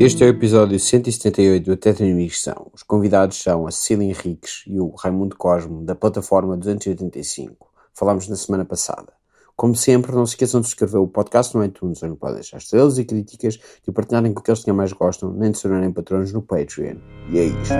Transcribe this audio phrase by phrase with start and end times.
[0.00, 2.68] Este é o episódio 178 do Tetra Inimigos são.
[2.72, 7.68] Os convidados são a Cecília Henriques e o Raimundo Cosmo, da plataforma 285.
[7.92, 9.12] Falámos na semana passada.
[9.54, 12.96] Como sempre, não se esqueçam de subscrever o podcast no iTunes, onde podem deixar estrelas
[12.96, 16.40] e críticas, de partilharem com aqueles que mais gostam, nem de se tornarem patrões no
[16.40, 16.96] Patreon.
[17.30, 17.74] E é isto.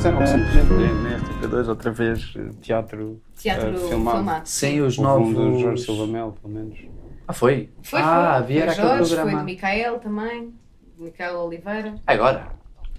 [0.00, 0.72] Fizeram recentemente
[1.02, 2.32] na RTP2 outra vez
[2.62, 4.16] teatro, Teatro eh, filmado.
[4.16, 4.48] filmado.
[4.48, 5.60] Sem os Houve um do novos.
[5.60, 6.78] Jorge Silva Mel, pelo menos.
[7.28, 7.68] Ah, foi?
[7.82, 8.38] Foi, ah, foi.
[8.42, 9.30] havia foi aquele Jorge, programa.
[9.30, 10.54] foi do Micael também,
[10.96, 11.94] do Micael Oliveira.
[12.06, 12.48] Agora?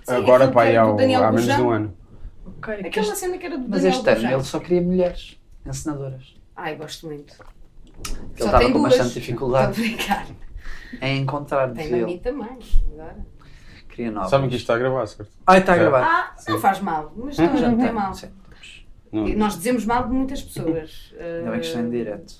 [0.03, 0.83] Sim, Agora, que era
[1.27, 1.97] há, menos de um ano.
[2.45, 2.75] Ok.
[2.75, 5.39] que Aquela este- cena que era do Mas Daniel este ano ele só queria mulheres
[5.65, 6.35] encenadoras.
[6.55, 7.33] Ai, gosto muito.
[7.33, 8.95] Ele Só estava tem com duas.
[8.95, 9.87] bastante dificuldade Estou a
[10.21, 10.27] brincar.
[11.01, 12.59] em encontrar Tem a mim também,
[12.93, 13.17] agora.
[14.01, 14.29] Queria novas.
[14.31, 15.31] Sabem que isto está a gravar, certo?
[15.45, 15.81] Ah, está a Já.
[15.83, 16.03] gravar.
[16.03, 18.13] Ah, não faz mal, mas não, não tem mal.
[18.13, 18.29] Sim.
[19.11, 19.27] Não.
[19.35, 21.13] Nós dizemos mal de muitas pessoas.
[21.19, 22.33] Ainda bem que estou em eh, direto.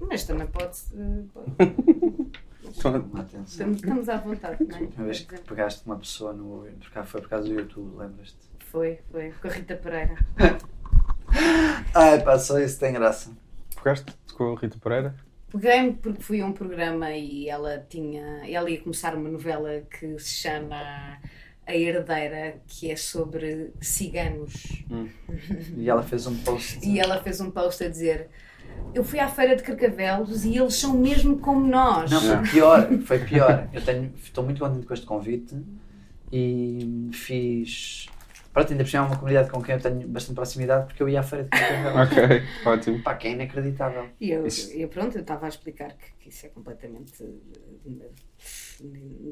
[0.00, 0.78] Mas também pode.
[0.94, 3.42] eh, pode- atenção.
[3.44, 4.80] Estamos, estamos à vontade, não é?
[4.96, 6.66] Uma vez que pegaste uma pessoa no.
[6.80, 8.36] por cá- Foi por causa do YouTube, lembras-te?
[8.66, 9.32] Foi, foi.
[9.40, 10.16] Com a Rita Pereira.
[11.94, 13.30] Ai, pá, só isso tem graça.
[13.76, 15.14] Pegaste com a Rita Pereira?
[15.50, 18.42] Peguei-me porque fui a um programa e ela tinha.
[18.46, 21.18] Ela ia começar uma novela que se chama
[21.66, 24.84] A Herdeira, que é sobre ciganos.
[25.76, 26.86] E ela fez um post.
[26.86, 28.28] E ela fez um post a dizer:
[28.94, 32.10] Eu fui à feira de Carcavelos e eles são mesmo como nós.
[32.10, 33.68] Não, foi pior, foi pior.
[33.72, 35.56] Eu tenho, estou muito contente com este convite
[36.30, 38.08] e fiz.
[38.58, 41.08] Pronto, ainda por cima é uma comunidade com quem eu tenho bastante proximidade porque eu
[41.08, 41.50] ia à feira de.
[42.02, 43.02] Ok, ótimo.
[43.04, 44.08] Pá, que é inacreditável.
[44.20, 47.24] E eu, Isso- eu, pronto, eu estava a explicar que, que isso é completamente.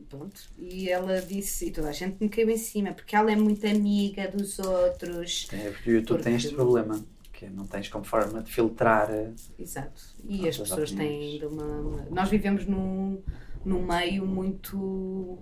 [0.08, 0.40] Pronto.
[0.58, 3.66] E ela disse, e toda a gente me caiu em cima, porque ela é muito
[3.66, 5.48] amiga dos outros.
[5.52, 8.52] É porque o YouTube tem este Porque- problema, que é não tens como forma de
[8.52, 9.10] filtrar.
[9.10, 10.02] eh, Exato.
[10.28, 11.42] E as pessoas têm opiniões.
[11.42, 13.20] ainda uma, uma- Nós vivemos num,
[13.66, 15.38] num meio muito.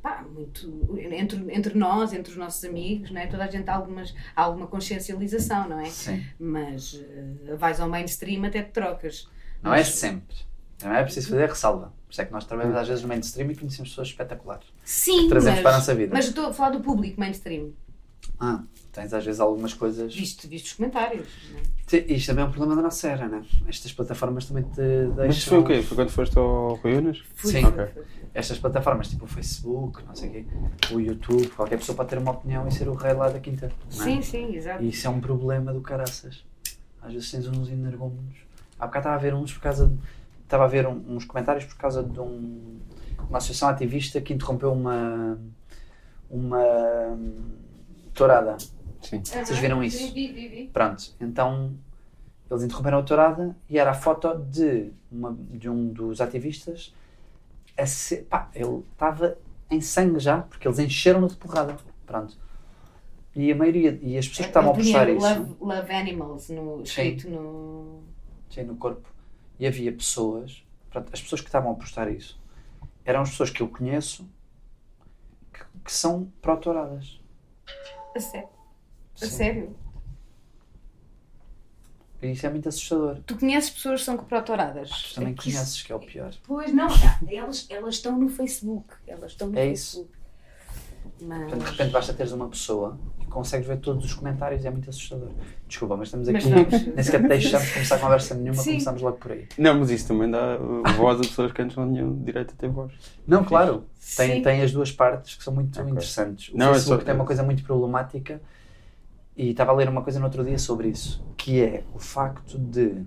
[0.00, 0.96] Pá, muito.
[0.98, 3.26] Entre, entre nós, entre os nossos amigos, não é?
[3.26, 5.86] toda a gente há, algumas, há alguma consciencialização, não é?
[5.86, 6.24] Sim.
[6.38, 9.28] Mas eh, vais ao mainstream até te trocas.
[9.62, 10.36] Não é sempre.
[10.82, 11.92] Não é preciso fazer ressalva.
[12.06, 14.66] Por isso é que nós trabalhamos às vezes no mainstream e conhecemos pessoas espetaculares.
[14.84, 16.12] Sim, Trazemos mas, para a nossa vida.
[16.14, 17.72] mas estou a falar do público mainstream.
[18.38, 18.62] Ah,
[18.92, 20.14] tens às vezes algumas coisas.
[20.14, 21.26] Visto, visto os comentários.
[21.56, 21.62] é?
[21.86, 23.42] Sim, Isto também é um problema da nossa era, né?
[23.68, 25.26] Estas plataformas também te deixam.
[25.26, 25.82] Mas foi o quê?
[25.82, 27.18] Foi quando foste ao Rui Unas?
[27.18, 27.22] Sim.
[27.62, 27.86] fui, Ok.
[27.86, 28.02] fui.
[28.32, 30.44] Estas plataformas, tipo o Facebook, não sei o quê,
[30.94, 33.72] o YouTube, qualquer pessoa pode ter uma opinião e ser o rei lá da quinta.
[33.96, 34.04] não é?
[34.04, 34.82] Sim, sim, exato.
[34.84, 36.44] E isso é um problema do caraças.
[37.02, 38.36] Às vezes tens uns energúmenos.
[38.78, 39.98] Há bocado estava a ver uns por causa de.
[40.44, 42.78] Estava a ver um- uns comentários por causa de um,
[43.28, 45.36] uma associação ativista que interrompeu uma.
[46.30, 46.58] uma.
[47.08, 47.34] hum,
[48.14, 48.56] tourada.
[49.02, 49.22] Sim.
[49.24, 49.98] Vocês viram isso?
[49.98, 50.70] Sim, vi, vi, vi.
[50.72, 51.74] Pronto, então
[52.50, 56.94] eles interromperam a tourada e era a foto de, uma, de um dos ativistas.
[57.76, 59.38] A ser, pá, ele estava
[59.70, 61.76] em sangue já, porque eles encheram-no de porrada.
[62.04, 62.36] Pronto.
[63.34, 65.24] E a maioria, e as pessoas que estavam a postar isso.
[65.24, 68.02] Love, love Animals no, escrito no.
[68.50, 69.08] Sim, no corpo.
[69.58, 72.40] E havia pessoas, pronto, as pessoas que estavam a postar isso
[73.04, 74.28] eram as pessoas que eu conheço
[75.52, 77.20] que, que são pró-touradas.
[78.14, 78.48] A sério.
[79.22, 79.36] A Sim.
[79.36, 79.76] sério.
[82.22, 83.16] E isso é muito assustador.
[83.26, 84.90] Tu conheces pessoas que são coprotoradas?
[84.90, 86.30] Tu também É que isso- conheces, que é o pior.
[86.46, 86.88] Pois não,
[87.30, 88.88] elas, elas estão no Facebook.
[89.06, 89.96] Elas estão no É isso.
[90.06, 90.20] Facebook.
[91.22, 91.38] Mas...
[91.50, 94.70] Portanto, de repente basta teres uma pessoa que consegues ver todos os comentários e é
[94.70, 95.30] muito assustador.
[95.66, 96.54] Desculpa, mas estamos Mas aqui.
[96.54, 96.86] vamos.
[96.94, 98.70] Nem sequer deixamos começar a conversa nenhuma, Sim.
[98.72, 99.46] começamos logo por aí.
[99.56, 100.56] Não, mas isso também dá
[100.96, 102.92] voz a pessoas que antes não tinham direito a ter voz.
[103.26, 104.42] Não, claro, tem, Sim.
[104.42, 105.90] tem as duas partes que são muito Ok.
[105.90, 106.52] interessantes.
[106.52, 108.40] O Não, é Facebook só- tem uma coisa muito problemática
[109.36, 112.58] e estava a ler uma coisa no outro dia sobre isso, que é o facto
[112.58, 113.02] de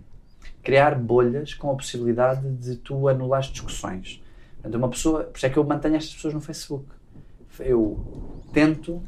[0.61, 4.23] criar bolhas com a possibilidade de tu anulares discussões.
[4.55, 6.85] Portanto, uma pessoa, por isso é que eu mantenho estas pessoas no Facebook.
[7.59, 7.99] Eu
[8.51, 9.01] tento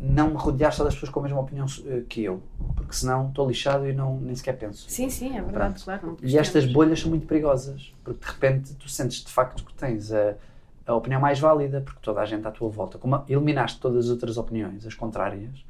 [0.00, 2.40] não me rodear só das pessoas com a mesma opinião eh, que eu,
[2.76, 4.88] porque senão estou lixado e não, nem sequer penso.
[4.88, 5.84] Sim, sim, é verdade, Pronto.
[5.84, 6.16] claro.
[6.22, 10.12] E estas bolhas são muito perigosas, porque de repente tu sentes de facto que tens
[10.12, 10.34] a,
[10.88, 14.10] a opinião mais válida, porque toda a gente à tua volta, como eliminaste todas as
[14.10, 15.64] outras opiniões, as contrárias,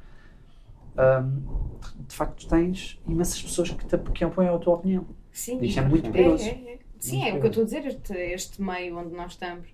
[0.97, 1.77] hum,
[2.07, 5.05] de- facto tens imensas pessoas que, te, que apoiam a tua opinião.
[5.31, 6.43] Sim, Isto é muito perigoso.
[6.45, 6.79] é, é.
[6.99, 7.85] Sim, Muito é o que eu estou a dizer.
[7.85, 9.67] Este, este meio onde nós estamos.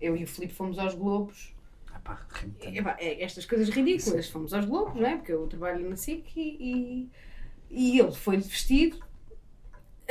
[0.00, 1.54] Eu e o Filipe fomos aos Globos.
[1.92, 2.88] Ah, pá, rimo tanto.
[3.00, 4.28] É, é, estas coisas ridículas.
[4.28, 5.16] Fomos aos Globos, não é?
[5.16, 7.08] Porque eu trabalho na SIC e,
[7.70, 8.98] e, e ele foi vestido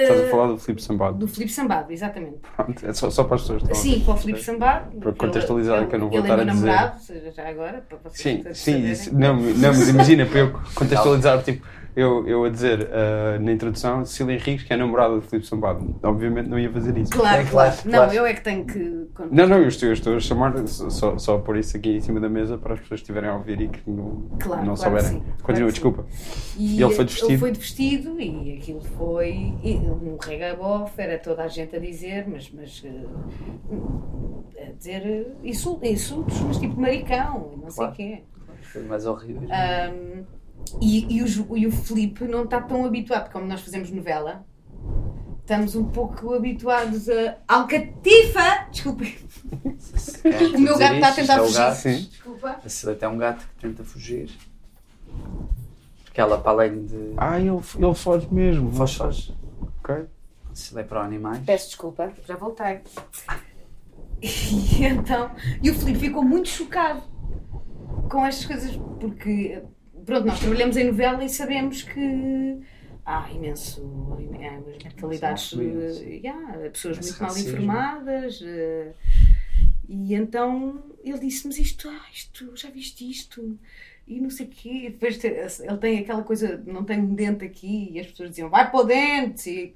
[0.02, 1.18] Estás a falar do Filipe Sambado.
[1.18, 2.38] do Filipe Sambado, exatamente.
[2.56, 4.98] Pronto, é só, só para as pessoas que Sim, para o Filipe Sambado.
[5.00, 6.66] Para contextualizar, ele- que eu não vou estar é meu a dizer.
[6.68, 7.00] namorado,
[7.36, 12.28] já agora, para vocês Sim, sim, não, não, mas imagina, para eu contextualizar, tipo, eu,
[12.28, 15.96] eu a dizer ah, na introdução Cília Henriques, que é namorada do Filipe Sambado.
[16.04, 17.12] Obviamente não ia fazer isso.
[17.12, 17.76] Claro, É claro.
[17.86, 18.14] Não, claro.
[18.14, 18.80] eu é que tenho que.
[19.32, 22.00] Não, não, eu estou, eu estou a chamar só, só a pôr isso aqui em
[22.02, 24.76] cima da mesa para as pessoas que estiverem a ouvir e que não, Claro, não
[24.76, 25.10] claro souberem.
[25.10, 26.06] sim, claro Continua, desculpa.
[26.58, 27.32] E E ele foi de vestido?
[27.32, 31.80] Ele foi de vestido e aquilo foi e um regabof, era toda a gente a
[31.80, 37.86] dizer, mas, mas eh, a dizer eh, insul- insultos, mas tipo maricão, e não sei
[37.86, 38.24] o quê.
[38.62, 39.42] Foi mais horrível.
[39.52, 40.24] Ahm,
[40.82, 44.46] e, e, o, e o Filipe não está tão habituado, como nós fazemos novela,
[45.40, 48.68] estamos um pouco habituados a Alcatifa!
[48.72, 49.18] Desculpem,
[50.56, 51.58] o meu gato está a tentar é fugir.
[51.58, 51.76] gato.
[51.76, 52.08] Sim.
[52.10, 52.60] Desculpa.
[52.64, 54.30] A Celeste é um gato que tenta fugir.
[56.06, 57.14] Porque ela, para além de.
[57.18, 58.72] Ah, ele, ele foge mesmo.
[58.74, 59.34] Foz, foz.
[59.80, 59.96] Ok.
[59.96, 61.40] A é para animais.
[61.46, 62.82] Peço desculpa, já voltei.
[64.22, 65.32] E então,
[65.64, 67.02] e o Filipe ficou muito chocado
[68.10, 69.64] com estas coisas, porque,
[70.10, 72.58] pronto, nós trabalhamos em novela e sabemos que
[73.06, 73.82] há imenso,
[74.14, 77.50] há mentalidades, yeah, pessoas Esse muito mal racismo.
[77.52, 78.42] informadas.
[78.44, 78.94] eh,
[79.88, 83.58] E então ele disse: Mas isto, ah, isto, já viste isto?
[84.08, 84.70] E não sei o quê.
[84.86, 88.50] E depois ele tem aquela coisa, não tem um dente aqui, e as pessoas diziam:
[88.50, 89.50] Vai para o dente!
[89.50, 89.76] E,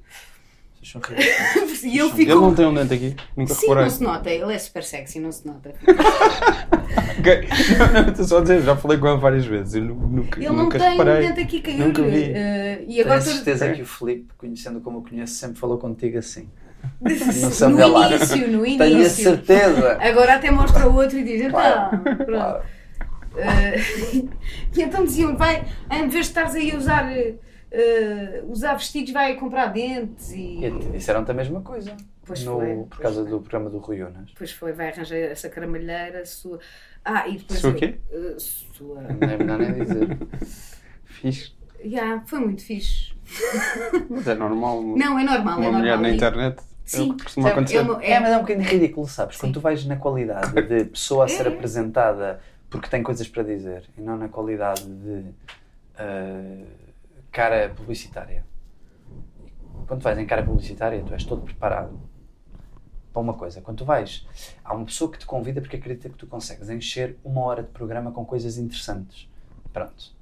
[0.83, 1.83] Vocês são ridículos.
[1.83, 3.15] e ele Ele não tem um dente aqui.
[3.37, 3.83] Nunca Sim, reparei.
[3.83, 5.73] não se nota, ele é super sexy, não se nota.
[7.19, 7.47] Ok.
[7.77, 9.75] Não, não, estou só a dizer, já falei com ele várias vezes.
[9.75, 11.27] Eu nu- nunca, Ele não nunca tem um reparei.
[11.27, 11.77] dente aqui cair.
[11.79, 12.23] Nunca vi.
[12.33, 13.75] eh, e Tenho agora a tô- certeza Ok.
[13.77, 16.49] que o Filipe, conhecendo como o conheço, sempre falou contigo assim.
[17.69, 18.11] no Belar.
[18.11, 19.23] início, no Tenho a início.
[19.23, 19.97] certeza.
[20.01, 22.25] Agora até mostra o outro e diz, então, Claro, pronto.
[22.25, 22.63] claro.
[23.37, 23.79] Eh,
[24.75, 27.35] e então diziam, vai, em vez de estares aí a usar, eh,
[27.73, 30.63] eh, usar vestidos, vai comprar dentes e...
[30.63, 31.95] E te disseram-te a mesma coisa.
[32.25, 33.29] Pois no, foi, por pois causa foi.
[33.31, 34.27] do programa do Rui Unas.
[34.27, 36.59] Depois foi, vai arranjar essa caramalheira, sua...
[37.03, 37.59] Ah, e depois...
[37.59, 37.95] Sua eu- quê?
[38.11, 39.01] eh, sua...
[39.01, 40.17] Não é melhor nem dizer.
[41.05, 41.51] Fixe.
[41.83, 43.11] Yeah, foi muito fixe.
[44.09, 44.81] Mas é normal.
[44.81, 45.79] Não, é normal, uma é normal.
[45.81, 46.59] mulher na E- internet.
[46.59, 47.77] É Sim, o que costuma acontecer.
[47.77, 49.37] é uma- É, mas é um bocadinho ridículo, sabes?
[49.37, 49.53] Quando Sim.
[49.53, 51.49] tu vais na qualidade de pessoa a ser É.
[51.49, 55.25] apresentada porque tem coisas para dizer e não na qualidade de
[55.97, 56.65] ah,
[57.33, 58.45] cara publicitária.
[59.87, 61.99] Quando vais em cara publicitária, tu és todo preparado
[63.11, 63.61] para uma coisa.
[63.61, 64.25] Quando tu vais,
[64.63, 67.69] há uma pessoa que te convida porque acredita que tu consegues encher uma hora de
[67.69, 69.27] programa com coisas interessantes.
[69.73, 70.15] Pronto.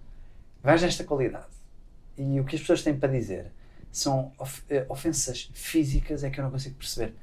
[0.63, 1.45] Vais nesta qualidade.
[2.17, 3.51] E o que as pessoas têm para dizer
[3.91, 7.13] são of- eh, ofensas físicas é que eu não consigo perceber.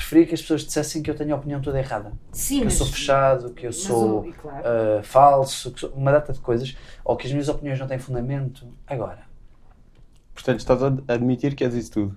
[0.00, 2.12] Preferia que as pessoas dissessem que eu tenho a opinião toda errada.
[2.32, 4.62] Sim, Que eu mas- sou fechado, que eu mas sou e claro.
[4.66, 6.74] ah, falso, que sou- uma data de coisas,
[7.04, 8.66] ou que as minhas opiniões não têm fundamento.
[8.86, 9.28] Agora,
[10.34, 12.16] Portanto, estás a admitir que és isso tudo.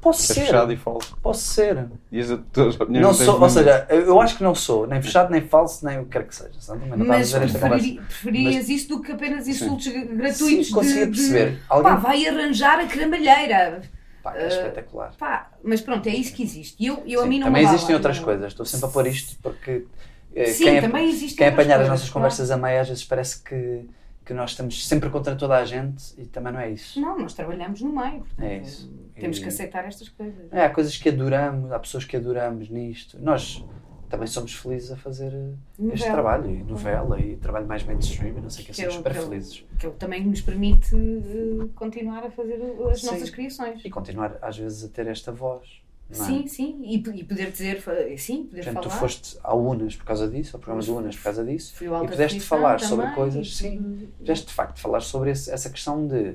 [0.00, 0.34] posso ser.
[0.42, 1.16] fechado e falso.
[1.20, 1.88] Posso ser.
[2.12, 5.02] E as tuas opiniões Não têm sou, ou seja, eu acho que não sou, nem
[5.02, 6.60] fechado, nem falso, nem o que quer que seja.
[6.60, 6.86] sabe?
[6.88, 7.84] Não Mas dizer esta conversa.
[7.84, 11.58] preferi- preferias isso do que apenas insultos gratuitos Sim, conseguia de, de- perceber.
[11.68, 13.82] Pá, Alguém- vai arranjar a cramalheira.
[14.22, 15.14] Pá, que é espetacular.
[15.18, 16.84] Pá, mas pronto, é isso que existe.
[16.84, 18.46] Eu, eu a mim não também existem outras não- coisas.
[18.48, 19.86] Estou sempre a pôr isto porque
[20.34, 22.12] eh, Sim, quem, também existem quem outras apanhar as coisas, nossas claro.
[22.14, 23.88] conversas a meio às vezes parece que,
[24.24, 27.00] que nós estamos sempre contra toda a gente e também não é isso.
[27.00, 28.20] Não, nós trabalhamos no meio.
[28.20, 28.90] portanto, É isso.
[29.18, 30.52] Temos E- que aceitar estas coisas.
[30.52, 33.18] É, há coisas que adoramos, há pessoas que adoramos nisto.
[33.20, 33.64] Nós
[34.10, 36.12] também somos felizes a fazer eh, este Novela.
[36.12, 38.94] trabalho, e novela, e trabalho mais mainstream, e não sei o que, Que é somos
[38.94, 39.64] o- super que é felizes.
[39.78, 43.06] Que é o que também nos permite eh, continuar a fazer as Sim.
[43.06, 43.80] nossas criações.
[43.84, 45.80] E continuar, às vezes, a ter esta voz.
[46.10, 46.14] É?
[46.14, 46.80] Sim, sim.
[46.82, 47.80] E, e poder dizer,
[48.18, 49.00] sim, poder Portanto, tu falar.
[49.00, 52.40] foste ao UNAS por causa disso, ao programa do UNAS por causa disso, e pudeste
[52.40, 56.34] falar sobre também, coisas, e sim, pudeste de facto falar sobre esse- essa questão de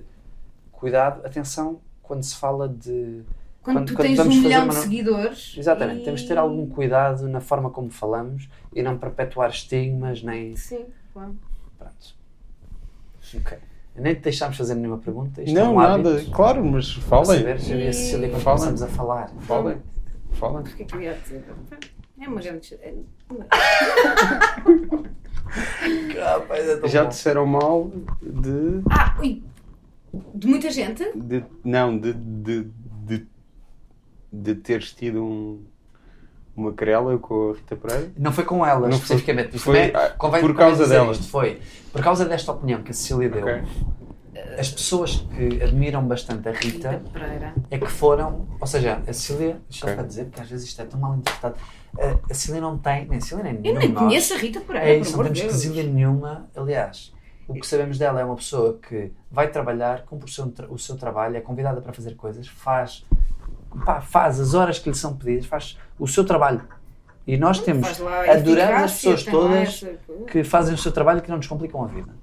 [0.71, 3.21] cuidado, atenção, quando se fala de.
[3.65, 5.55] Quando, Quando- tu quando tens vamos um fazer milhão de seguidores.
[5.57, 10.21] Exatamente, e- temos de ter algum cuidado na forma como falamos e não perpetuar estigmas,
[10.21, 10.55] nem.
[10.55, 11.35] Sim, claro.
[11.79, 12.15] Pronto.
[13.35, 13.57] Ok.
[13.95, 15.41] Nem te deixámos fazer nenhuma pergunta.
[15.41, 16.11] Isto é Não, um nada.
[16.15, 16.29] hábito.
[16.31, 17.39] Claro, mas falem.
[17.39, 18.59] saber se eu e a Cecília quando Falem.
[18.65, 19.29] começamos a falar.
[19.39, 19.77] Falem.
[20.33, 20.57] Falem.
[20.59, 21.43] O que é que eu ia dizer?
[22.21, 22.75] É uma grande.
[22.75, 22.93] é-
[26.23, 27.09] Rapaz, é Já bom.
[27.09, 27.91] disseram mal
[28.21, 28.81] de.
[28.91, 29.43] Ah, ui,
[30.33, 31.03] de muita gente?
[31.15, 32.67] de não, de, de,
[34.43, 35.63] de, teres tido um,
[36.55, 38.11] uma querela com a Rita Pereira.
[38.17, 39.55] Não foi com ela, Não foi- especificamente.
[39.55, 41.11] Isto foi, também ah, convém- por causa dizer dela.
[41.11, 41.61] Isto foi
[41.91, 43.41] por causa desta opinião que a Cecília deu.
[43.41, 43.63] Ok.
[44.59, 47.53] As pessoas que admiram bastante a Rita Rita Pereira.
[47.71, 50.01] é que foram, ou seja, a Cecília, deixa eu Ok.
[50.01, 51.55] só dizer, porque às vezes isto é tão mal interpretado.
[52.29, 54.03] A, Cecília não tem, nem a Cecília nem Eu nem nós.
[54.03, 54.89] conheço a Rita Pereira.
[54.89, 55.51] É isso, não temos Deus.
[55.53, 56.47] quesilha nenhuma.
[56.55, 57.13] Aliás,
[57.47, 60.97] O que sabemos dela é uma pessoa que vai trabalhar, cumpre o seu, o seu
[60.97, 63.05] trabalho, é convidada para fazer coisas, faz,
[63.83, 66.61] pá, faz as horas que lhe são pedidas, faz o seu trabalho.
[67.27, 69.97] E nós temos, Faz lá adoramos as pessoas todas essa-
[70.29, 72.13] que fazem o seu trabalho e que não nos complicam a vida.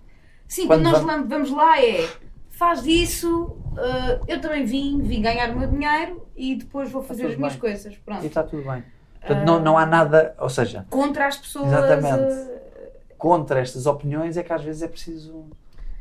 [0.47, 2.09] Sim, Quando quando, nós vamos- lá- vamos lá é
[2.50, 7.23] faz disso, ah, eu também vim, vim ganhar o meu dinheiro e depois vou fazer
[7.23, 7.61] tudo as minhas bem.
[7.61, 7.92] coisas.
[7.94, 8.25] E Pronto.
[8.26, 8.85] está tudo bem.
[9.21, 11.66] Portanto, não, não há nada, ou seja, Contra as pessoas.
[11.66, 12.23] Exatamente.
[12.49, 15.47] ah, contra estas opiniões é que às vezes é preciso.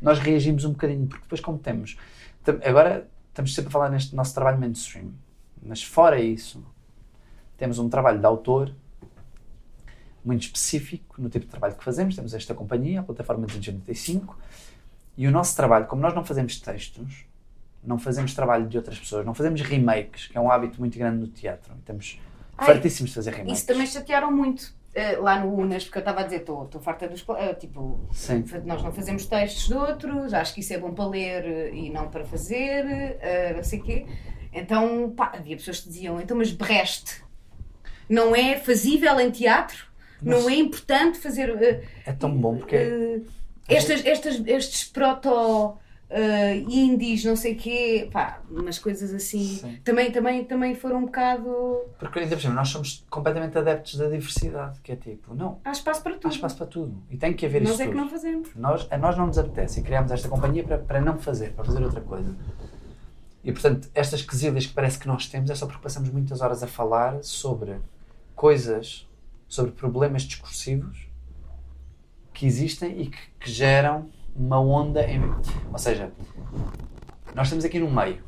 [0.01, 1.97] Nós reagimos um bocadinho, porque depois, como temos.
[2.65, 5.11] Agora estamos sempre a falar neste nosso trabalho mainstream,
[5.61, 6.63] mas fora isso,
[7.57, 8.73] temos um trabalho de autor
[10.23, 12.15] muito específico no tipo de trabalho que fazemos.
[12.15, 14.37] Temos esta companhia, a plataforma 285,
[15.17, 17.25] e o nosso trabalho, como nós não fazemos textos,
[17.83, 21.17] não fazemos trabalho de outras pessoas, não fazemos remakes, que é um hábito muito grande
[21.17, 21.73] no teatro.
[21.79, 22.19] Estamos
[22.57, 23.59] Ai, fartíssimos de fazer remakes.
[23.59, 27.07] Isso também chatearam muito ah, lá no Unas, porque eu estava a dizer, estou farta
[27.07, 27.25] dos.
[27.29, 28.43] ah, tipo, Sim.
[28.65, 31.89] nós não fazemos textos de outros, acho que isso é bom para ler eh, e
[31.89, 33.17] não para fazer,
[33.55, 34.05] não sei o quê.
[34.53, 37.21] Então, pá, havia pessoas que diziam, então, mas Brest
[38.09, 39.85] não é fazível em teatro?
[40.21, 41.49] Não é importante fazer.
[42.05, 42.75] ah, É tão bom porque.
[42.75, 43.21] Eh,
[43.67, 45.77] estas, estas, estes proto
[46.09, 49.79] eh, indies, não sei quê, pá, umas coisas assim, Sim.
[49.83, 51.49] também, também, também foram um bocado.
[51.97, 55.71] Porque ainda por cima, nós somos completamente adeptos da diversidade, que é tipo, não, Há
[55.71, 56.33] espaço para há tudo.
[56.33, 57.01] espaço para tudo.
[57.09, 58.01] E tem que haver Nós isso é que tudo.
[58.01, 58.49] não fazemos.
[58.55, 61.63] Nós, a nós não nos apetece e criámos esta companhia para, para não fazer, para
[61.63, 62.35] fazer outra coisa.
[63.43, 66.61] E portanto, estas quesilhas que parece que nós temos é só porque passamos muitas horas
[66.61, 67.79] a falar sobre
[68.35, 69.09] coisas,
[69.47, 71.09] sobre problemas discursivos
[72.33, 75.21] que existem e que, que geram uma onda em.
[75.71, 76.11] Ou seja,
[77.35, 78.23] nós estamos aqui no meio.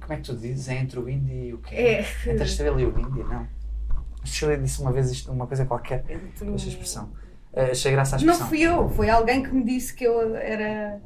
[0.00, 0.68] Como é que tu dizes?
[0.68, 1.74] É entre o indie e o quê?
[1.74, 2.00] É.
[2.00, 3.22] Entre a estrela e o indie?
[3.24, 3.40] Não.
[3.40, 6.04] A estrela disse uma vez isto, uma coisa qualquer
[6.38, 7.12] com esta expressão.
[7.52, 8.48] Eh, achei graça à Não expressão.
[8.48, 11.00] fui eu, foi alguém que me disse que eu era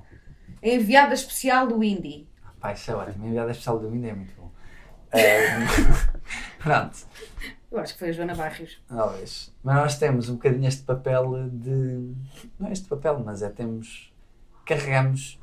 [0.62, 2.28] a enviada especial do Indie.
[2.66, 3.24] Pá, isso é ótimo.
[3.24, 4.50] A enviada especial do Windows é muito bom.
[5.12, 5.46] Eh,
[6.58, 6.98] pronto.
[7.70, 8.82] Eu acho que foi a Joana Barrios.
[8.88, 9.54] Talvez.
[9.62, 12.12] Mas nós temos um bocadinho este papel de.
[12.58, 14.12] Não é este papel, mas é temos.
[14.64, 15.40] Carregamos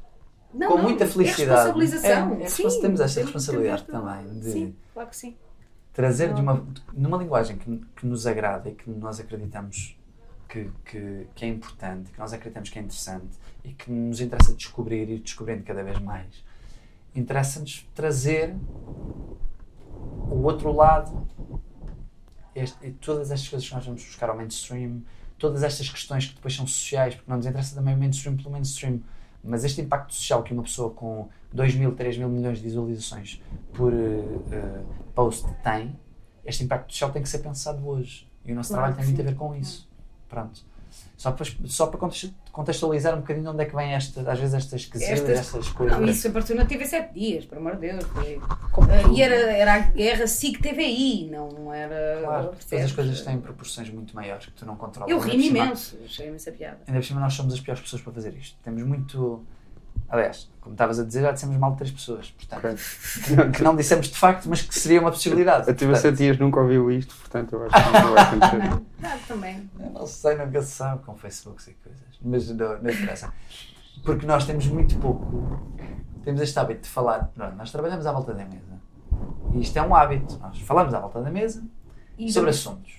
[0.53, 1.49] Não, com não, muita é felicidade.
[1.49, 2.33] responsabilização.
[2.41, 5.37] É, é sim, temos esta responsabilidade também de Sim, claro que sim.
[5.93, 9.97] trazer de uma, numa linguagem que, que nos agrada e que nós acreditamos
[10.49, 14.53] que, que, que é importante, que nós acreditamos que é interessante e que nos interessa
[14.53, 16.43] descobrir e ir descobrindo cada vez mais.
[17.15, 18.55] Interessa-nos trazer
[20.29, 21.27] o outro lado,
[22.55, 25.01] este, e todas estas coisas que nós vamos buscar ao mainstream,
[25.37, 28.51] todas estas questões que depois são sociais, porque não nos interessa também o mainstream pelo
[28.51, 29.01] mainstream,
[29.43, 33.41] mas este impacto social que uma pessoa com 2 mil, 3 mil milhões de visualizações
[33.73, 35.99] por eh, post tem,
[36.45, 38.27] este impacto social tem que ser pensado hoje.
[38.45, 39.89] E o nosso Claro trabalho tem muito a ver com isso.
[40.27, 40.65] Pronto.
[41.17, 44.53] Só para, só para context- contextualizar um bocadinho onde é que vem esta, às vezes
[44.55, 45.97] estas quesilhas, Estas- estas coisas.
[45.97, 48.03] Não, isso apareceu na TV 7 dias, por amor de Deus.
[48.05, 48.41] Foi...
[48.43, 52.21] Ah, e era, era a guerra SIC-TVI, não era.
[52.23, 55.09] Claro, todas as coisas têm proporções muito maiores que tu não controlas.
[55.11, 56.79] Eu ri imenso, achei imensa piada.
[56.87, 58.57] Ainda por cima nós somos as piores pessoas para fazer isto.
[58.63, 59.45] Temos muito.
[60.13, 62.29] Aliás, como estavas a dizer, já dissemos mal de três pessoas.
[62.29, 62.79] Portanto,
[63.51, 65.67] que não dissemos de facto, mas que seria uma possibilidade.
[65.71, 68.69] A TV Dias nunca ouviu isto, portanto eu acho que não vai acontecer.
[69.03, 69.69] Não, também.
[69.79, 72.01] Eu não sei, nunca se sabe com Facebooks e coisas.
[72.21, 73.33] Mas não, não interessa.
[74.05, 75.59] Porque nós temos muito pouco.
[76.23, 77.29] Temos este hábito de falar.
[77.35, 78.71] Pronto, nós trabalhamos à volta da mesa.
[79.53, 80.37] E isto é um hábito.
[80.39, 81.63] Nós falamos à volta da mesa
[82.17, 82.93] E sobre vamos- assuntos.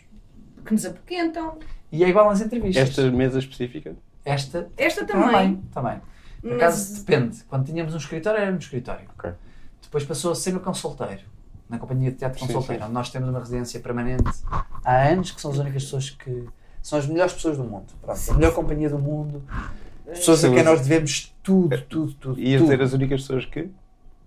[0.66, 1.59] que nos apoquentam.
[1.92, 2.88] E é igual às entrevistas.
[2.90, 3.94] Esta mesa específica,
[4.25, 5.26] Esta Esta também.
[5.30, 5.56] também.
[5.73, 6.00] também.
[6.44, 7.42] Por Mas- acaso depende.
[7.48, 9.06] Quando tínhamos um escritório, era no escritório.
[9.18, 9.30] Ok.
[9.82, 11.22] Depois passou a ser no consulteiro.
[11.70, 12.84] Na companhia de teatro Sim, consulteiro, sim.
[12.84, 14.30] onde nós temos uma residência permanente
[14.84, 16.44] há anos, que são as únicas pessoas que.
[16.82, 17.86] São as melhores pessoas do mundo.
[18.02, 19.42] Pronto, a melhor companhia do mundo.
[20.06, 22.34] As pessoas a quem mas- nós devemos tudo, tudo, tudo.
[22.34, 23.70] tudo dizer as únicas pessoas que.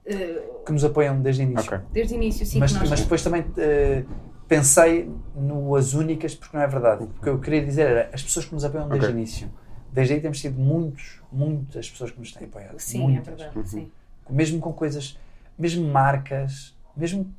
[0.04, 1.66] Eh, que nos apoiam desde o início.
[1.76, 1.80] Ok.
[1.94, 2.90] desde o início, sim, mas, nós.
[2.90, 4.04] mas depois também eh,
[4.48, 7.04] pensei no as únicas, porque não é verdade.
[7.04, 9.50] O que eu queria dizer era as pessoas que nos apoiam desde o início.
[9.94, 12.80] Desde aí temos tido muitos, muitas pessoas que nos têm apoiado.
[12.80, 13.28] Sim, muitas.
[13.40, 13.70] é verdade.
[13.70, 13.92] Sim.
[14.30, 15.18] Mesmo com coisas,
[15.58, 17.34] mesmo marcas, mesmo.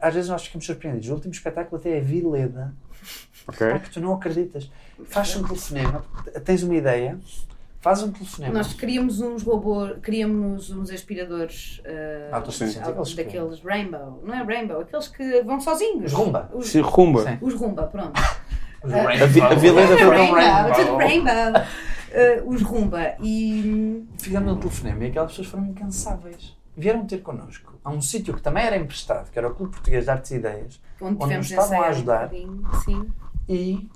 [0.00, 1.08] Às vezes nós ficamos surpreendidos.
[1.10, 2.72] O último espetáculo até é Vileda,
[3.46, 3.70] Ok?
[3.70, 4.70] pá, que tu não acreditas.
[5.06, 6.02] Faz um telefonema,
[6.44, 7.18] tens uma ideia,
[7.80, 8.54] faz um telefonema.
[8.54, 14.42] Nós queríamos uns robôs, queríamos uns aspiradores eh, Autossuficientes, aqueles que- daqueles Rainbow, não é
[14.42, 16.06] Rainbow, aqueles que vão sozinhos.
[16.10, 16.50] Os Rumba.
[16.54, 17.22] Os, Sim, rumba.
[17.22, 17.38] Sim.
[17.42, 18.18] os Rumba, pronto.
[18.82, 19.42] Os Ah, Rainbow.
[19.42, 21.62] a a Vileda foi um Rainbow, Rainbow.
[22.10, 23.16] Eh, os Rumba.
[23.20, 26.56] E Fizemos um telefonema e aquelas pessoas foram incansáveis.
[26.76, 30.04] Vieram ter connosco a um sítio que também era emprestado, que era o Clube Português
[30.04, 32.28] de Artes e Ideias, onde Onde nos estavam a um ajudar.
[32.28, 33.12] bocadinho, Sim.
[33.48, 33.88] e.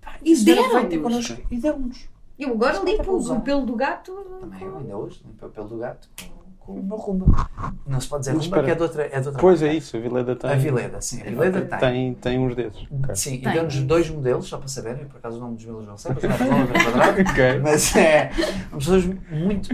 [0.00, 1.30] pá, E disseram, "Vai ter deram-nos.
[1.50, 2.08] E deu-nos.
[2.38, 4.12] Eu agora limpo o pelo do gato.
[4.40, 6.37] Também eu ainda hoje limpei o pelo do gato com,
[6.74, 7.48] meu rumba.
[7.86, 9.66] Não se pode dizer Mas rumba, que é de outra, é de outra Pois é
[9.66, 9.78] marca.
[9.78, 10.50] isso, a Vileda tem.
[10.50, 11.20] A Vileda, sim.
[11.22, 11.78] A Vileda tem.
[11.78, 12.52] Tem, tem uns.
[12.52, 13.14] Ok.
[13.14, 13.52] Sim, e Tem.
[13.52, 16.40] deu-nos dois modelos, só para saberem, por acaso o nome dos modelos não sei, mas
[16.40, 17.62] não é é quadrado.
[17.62, 18.30] Mas é,
[18.70, 19.68] são pessoas muito.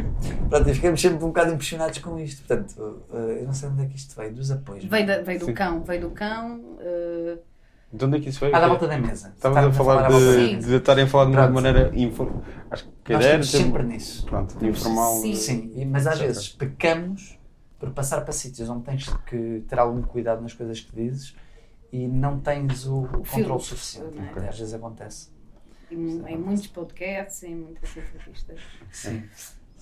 [0.49, 2.47] Pronto, e ficamos sempre um bocado impressionados com isto.
[2.47, 4.85] Portanto, eh, eu não sei onde é que isto veio, dos apoios.
[4.85, 5.55] Veio, da- veio do Sim.
[5.55, 6.61] cão, veio do cão.
[6.81, 7.39] eh,
[7.95, 8.57] De onde é que isso veio?
[8.57, 9.33] Ah, da volta da mesa.
[9.37, 12.43] Estávamos a falar de, de estarem a falar de uma maneira informal.
[12.71, 14.27] Acho que Nós estamos sempre nisso.
[14.27, 15.13] Pronto, informal.
[15.21, 15.35] Sim.
[15.35, 17.39] Sim, mas às vezes pecamos
[17.79, 21.37] por passar para sítios onde tens que ter algum cuidado nas coisas que dizes
[21.93, 24.19] e não tens o, o controle suficiente.
[24.19, 24.23] é?
[24.31, 25.31] Até Às vezes acontece.
[25.91, 25.97] em,
[26.27, 28.61] em muitos podcasts, em muitas entrevistas.
[28.91, 29.23] Sim.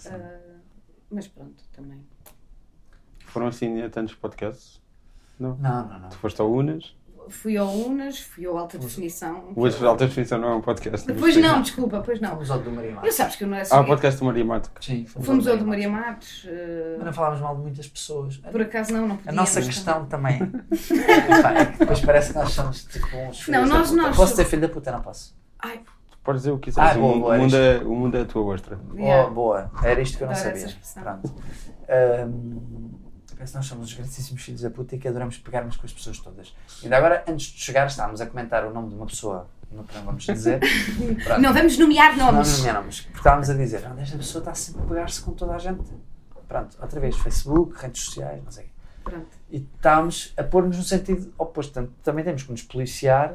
[0.04, 0.40] Eh,
[1.11, 2.04] mas pronto, também.
[3.26, 4.83] Foram assim a tantos podcasts?
[5.38, 5.57] Não.
[5.57, 6.09] Não, não, não.
[6.11, 6.95] Tu foste ao Unas.
[7.29, 9.52] Fui ao Unas, fui ao Alta Definição.
[9.55, 11.12] O Unas Alta Definição não é um podcast.
[11.14, 11.41] Pois sim.
[11.41, 12.31] não, desculpa, pois não.
[12.31, 13.87] Fomos ao do Maria Eu sabes que eu não é Ah, o assim.
[13.87, 14.71] podcast do Maria Mato.
[14.81, 16.47] Sim, Fomos ao do Maria Matos.
[16.49, 18.37] eh, Mas não falámos mal de muitas pessoas.
[18.37, 19.37] por acaso não, não A podíamos.
[19.37, 20.38] nossa questão também
[21.43, 24.02] Pá, é depois parece que nós somos tipo uns filhos Não, da nós- puta.
[24.02, 24.93] nós Posso ser filho da puta?
[24.93, 25.35] Não posso.
[25.59, 25.81] Ai,
[26.25, 26.93] Podes dizer o que quiseres.
[26.93, 28.79] Ah, o, boa, o mundo é, o mundo é a tua ostra.
[28.95, 29.26] Yeah.
[29.29, 29.71] Oh, boa.
[29.83, 30.75] Era isto que eu não Adoro sabia.
[31.02, 31.35] Pronto.
[31.88, 32.91] Ahm,
[33.35, 35.93] parece que nós somos os grandíssimos filhos da puta e que adoramos pegarmos com as
[35.93, 36.55] pessoas todas.
[36.83, 40.05] Ainda agora, antes de chegar, estávamos a comentar o nome de uma pessoa, não não
[40.05, 40.61] vamos dizer.
[41.25, 41.41] Pronto.
[41.41, 42.65] não vamos nomear Não, nomes.
[42.65, 45.33] não, não, mas porque estávamos a dizer, "Ah, esta pessoa está sempre a pegar-se com
[45.33, 45.83] toda a gente.
[46.49, 48.67] Pronto, outra vez, Facebook, redes sociais, não sei.
[49.03, 49.27] Pronto.
[49.51, 51.73] E estávamos a pôr-nos no sentido oposto.
[51.73, 53.35] Portanto, também temos que nos policiar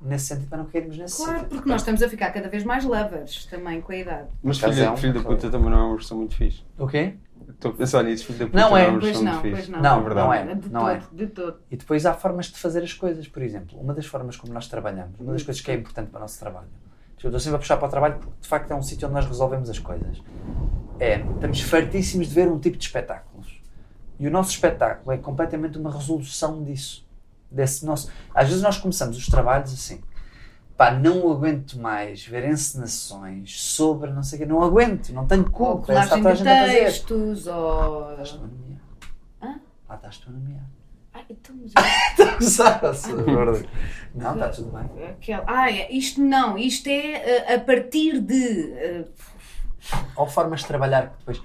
[0.00, 1.48] nesse sentido para não cairmos nesse Claro, sítio.
[1.56, 4.28] porque nós estamos a ficar cada vez mais lovers também com a idade.
[4.42, 6.62] Mas filho, é um- filho da puta também não é uma versão muito fixe.
[6.78, 7.16] O quê?
[7.58, 9.68] Estou a pensar nisso, filho da puta Não não é, é uma Pois não, pois
[9.68, 9.82] não.
[9.82, 10.26] Não, verdade.
[10.28, 10.54] não é.
[10.54, 11.02] De não todo, é.
[11.12, 11.56] de todo.
[11.68, 13.26] E depois há formas de fazer as coisas.
[13.26, 16.18] Por exemplo, uma das formas como nós trabalhamos, uma das coisas que é importante para
[16.18, 16.68] o nosso trabalho,
[17.20, 19.16] eu estou sempre a puxar para o trabalho porque de facto é um sítio onde
[19.16, 20.22] nós resolvemos as coisas.
[21.00, 23.60] É, estamos fartíssimos de ver um tipo de espetáculos.
[24.20, 27.04] E o nosso espetáculo é completamente uma resolução disso.
[27.50, 28.08] Desse nosso...
[28.32, 30.00] Às vezes nós começamos os trabalhos assim.
[30.78, 34.46] Pá, não aguento mais ver encenações sobre não sei o quê.
[34.46, 35.92] Não aguento, não tenho Ou culpa.
[35.92, 38.12] Está colagem de textos, ou.
[38.12, 38.80] Estás-te a nomear.
[39.42, 39.60] Hã?
[39.88, 40.62] Lá estás tu a nomear.
[41.12, 41.72] Ai, então, mas-.
[44.14, 45.16] Não, está tudo bem.
[45.48, 49.04] Ah, é, isto não, isto é uh, a partir de.
[49.04, 49.12] uh,
[50.14, 51.42] Ou formas de trabalhar que depois.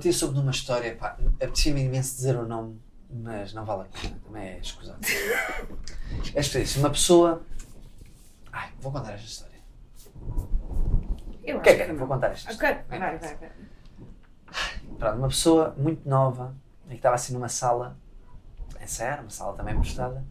[0.00, 3.84] Dia soube de uma história, pá, apetecia-me imenso dizer o nome, mas não vale a
[3.84, 4.98] pena, também é escusado.
[6.34, 7.42] É isso, uma pessoa.
[8.58, 9.60] Ai, vou contar esta história.
[11.44, 12.84] eu Quer, quer, que vou contar esta Ok, história.
[12.88, 13.52] vai, vai, vai.
[14.98, 17.98] Pronto, uma pessoa muito nova e que estava assim numa sala,
[18.80, 20.24] a ensaiar, uma sala também emprestada,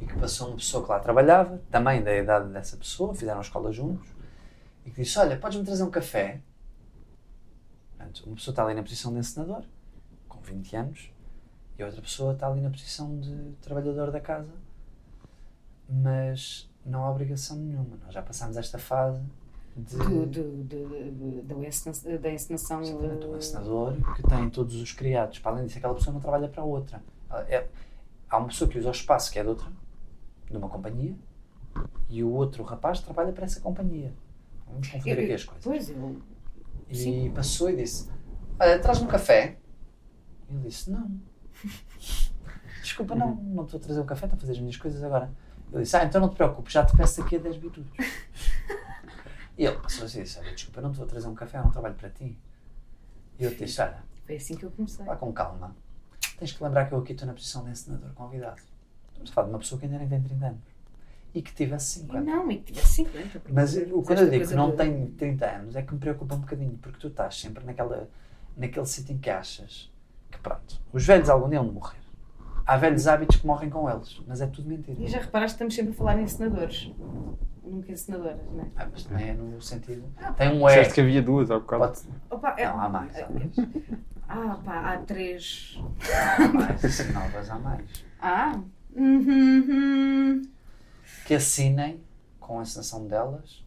[0.00, 3.42] e que passou uma pessoa que lá trabalhava, também da idade dessa pessoa, fizeram a
[3.42, 4.06] escola juntos,
[4.84, 6.40] e que disse: Olha, podes-me trazer um café?
[7.96, 9.64] Portanto, uma pessoa está ali na posição de encenador,
[10.28, 11.10] com 20 anos,
[11.76, 14.52] e a outra pessoa está ali na posição de trabalhador da casa,
[15.88, 17.96] mas não há obrigação nenhuma.
[18.04, 19.22] Nós já passámos esta fase
[19.76, 19.96] de.
[19.96, 22.80] Do, do, do, do- da encenação- da encenação.
[22.82, 25.38] Exatamente, um uh, encenador que tem todos os criados.
[25.38, 27.02] Para além disso, aquela pessoa não trabalha para outra.
[27.48, 27.66] É-
[28.28, 29.66] há uma pessoa que usa o espaço que é de outra,
[30.50, 31.14] de uma companhia,
[32.08, 34.12] e o outro rapaz trabalha para essa companhia.
[34.66, 35.64] Vamos confundir aqui as coisas.
[35.64, 36.20] Pois, eu.
[36.88, 37.30] E sim.
[37.34, 38.10] passou e disse:
[38.60, 39.56] Olha, traz-me um café.
[40.50, 41.10] Ele disse: Não.
[42.82, 45.30] Desculpa, não, não estou a trazer o café, estou a fazer as minhas coisas agora.
[45.72, 47.84] Ele disse: Ah, então não te preocupes, já te peço daqui a 10 minutos.
[49.58, 51.70] e ele passou assim disse: Olha, desculpa, não te vou trazer um café, eu não
[51.70, 52.38] trabalho para ti.
[53.38, 55.04] E eu te disse: Olha, Foi assim que eu comecei.
[55.04, 55.74] vá com calma.
[56.38, 58.60] Tens que lembrar que eu aqui estou na posição de encenador convidado.
[59.08, 60.60] Estamos a falar de uma pessoa que ainda nem tem 30 anos.
[61.34, 62.20] E que tivesse 50.
[62.24, 63.38] Não, e que tivesse 50.
[63.40, 66.00] porque Mas o- quando eu digo que não do- tenho 30 anos é que me
[66.00, 68.08] preocupa um bocadinho, porque tu estás sempre naquela,
[68.56, 69.90] naquele sítio em que achas
[70.30, 72.01] que pronto, os velhos algum dia vão morrer.
[72.66, 75.00] Há velhos hábitos que morrem com eles, mas é tudo mentira.
[75.00, 76.92] E já reparaste que estamos sempre a falar em encenadores.
[77.64, 78.66] Nunca encenadoras, não é?
[78.76, 80.04] Ah, mas também é no sentido.
[80.36, 80.72] Tem um é.
[80.72, 81.84] Disseste que havia duas há bocado.
[81.84, 82.00] Pode...
[82.30, 83.16] Opa, é- Não, há mais.
[83.18, 83.56] Há mais.
[84.34, 85.78] Ah, pá, há três.
[86.38, 86.82] Há mais.
[86.82, 87.84] Assim, novas há mais.
[88.18, 88.58] Ah?
[88.96, 90.40] Uhum.
[91.26, 92.00] Que assinem
[92.40, 93.62] com a encenação delas.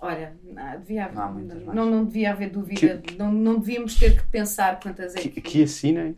[0.00, 1.76] Olha, não, devia haver, Não há muitas mais.
[1.76, 3.00] não, não devia haver dúvida.
[3.16, 5.40] Não, não devíamos ter que pensar quantas é Que, que.
[5.40, 6.16] que assinem?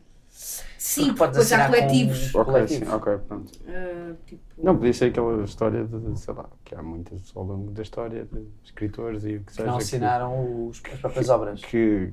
[0.79, 2.35] Sim, Porque podes depois há coletivos.
[2.35, 2.85] Ok, Coletivo.
[2.85, 3.53] sim, ok, pronto.
[3.68, 7.70] Ah, tipo, Não, podia ser aquela história de, sei lá, que há muitas ao longo
[7.72, 9.66] da história de escritores e o que Que seja.
[9.68, 11.61] não assinaram os, as próprias obras.
[11.64, 12.12] que,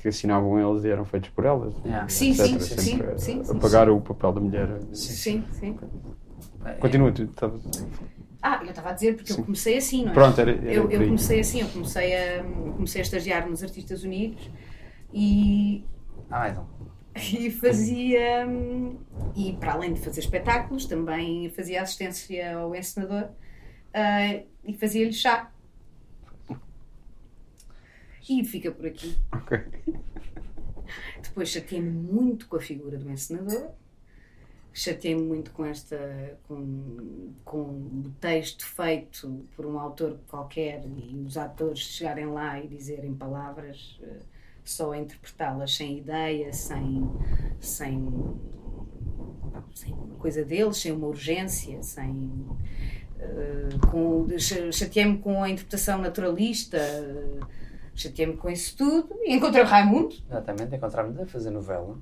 [0.00, 1.72] que assinavam eles e eram feitos por elas.
[1.84, 2.08] Yeah.
[2.08, 2.48] Sim, etc.
[2.48, 4.68] sim, Sempre sim, sim, a sim, pagar o papel da mulher.
[4.92, 5.78] sim, sim.
[6.66, 7.62] É, Continua, tu estavas.
[8.42, 10.14] Ah, eu estava a dizer porque eu comecei assim, não é?
[10.14, 12.42] Pronto, era, era eu, eu comecei assim, eu comecei a,
[12.74, 14.50] comecei a estagiar nos Artistas Unidos
[15.14, 15.82] e,
[16.30, 16.64] Ah, mais um.
[17.16, 18.46] E fazia.
[19.36, 23.30] E para além de fazer espetáculos, também fazia assistência ao encenador
[23.92, 25.50] ah, e fazia-lhe chá.
[28.28, 29.16] E fica por aqui.
[29.32, 29.58] Ok.
[31.22, 33.70] Depois chateei-me muito com a figura do encenador,
[34.72, 41.36] chateei-me muito com esta com, com o texto feito por um autor qualquer e os
[41.36, 44.20] atores chegarem lá e dizerem palavras eh,
[44.64, 47.08] só a interpretá-las sem ideia, sem,
[47.60, 48.08] sem,
[49.74, 52.46] sem uma coisa deles, sem uma urgência, sem.
[53.90, 57.40] com- cha- chateei-me com a interpretação naturalista, eh,
[57.94, 60.14] chateei-me com isso tudo e encontrei o Raimundo.
[60.28, 61.96] Exatamente, encontramos a fazer novela.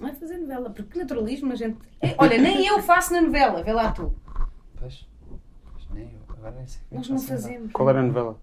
[0.00, 1.78] Não é fazer novela, porque naturalismo a gente.
[2.00, 4.14] É, olha, nem eu faço na novela, vê lá tu.
[4.78, 5.06] Pois,
[5.72, 6.18] pois nem eu.
[6.36, 6.80] Agora nem sei.
[6.88, 7.72] como é Nós não fazemos.
[7.72, 8.38] Qual era a novela?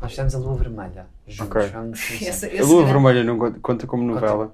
[0.00, 1.06] Nós fizemos a Lua Vermelha.
[1.26, 1.56] Juntos.
[1.56, 1.68] Ok.
[1.72, 4.52] Vamos A Lua grande- Vermelha não conta, conta como novela.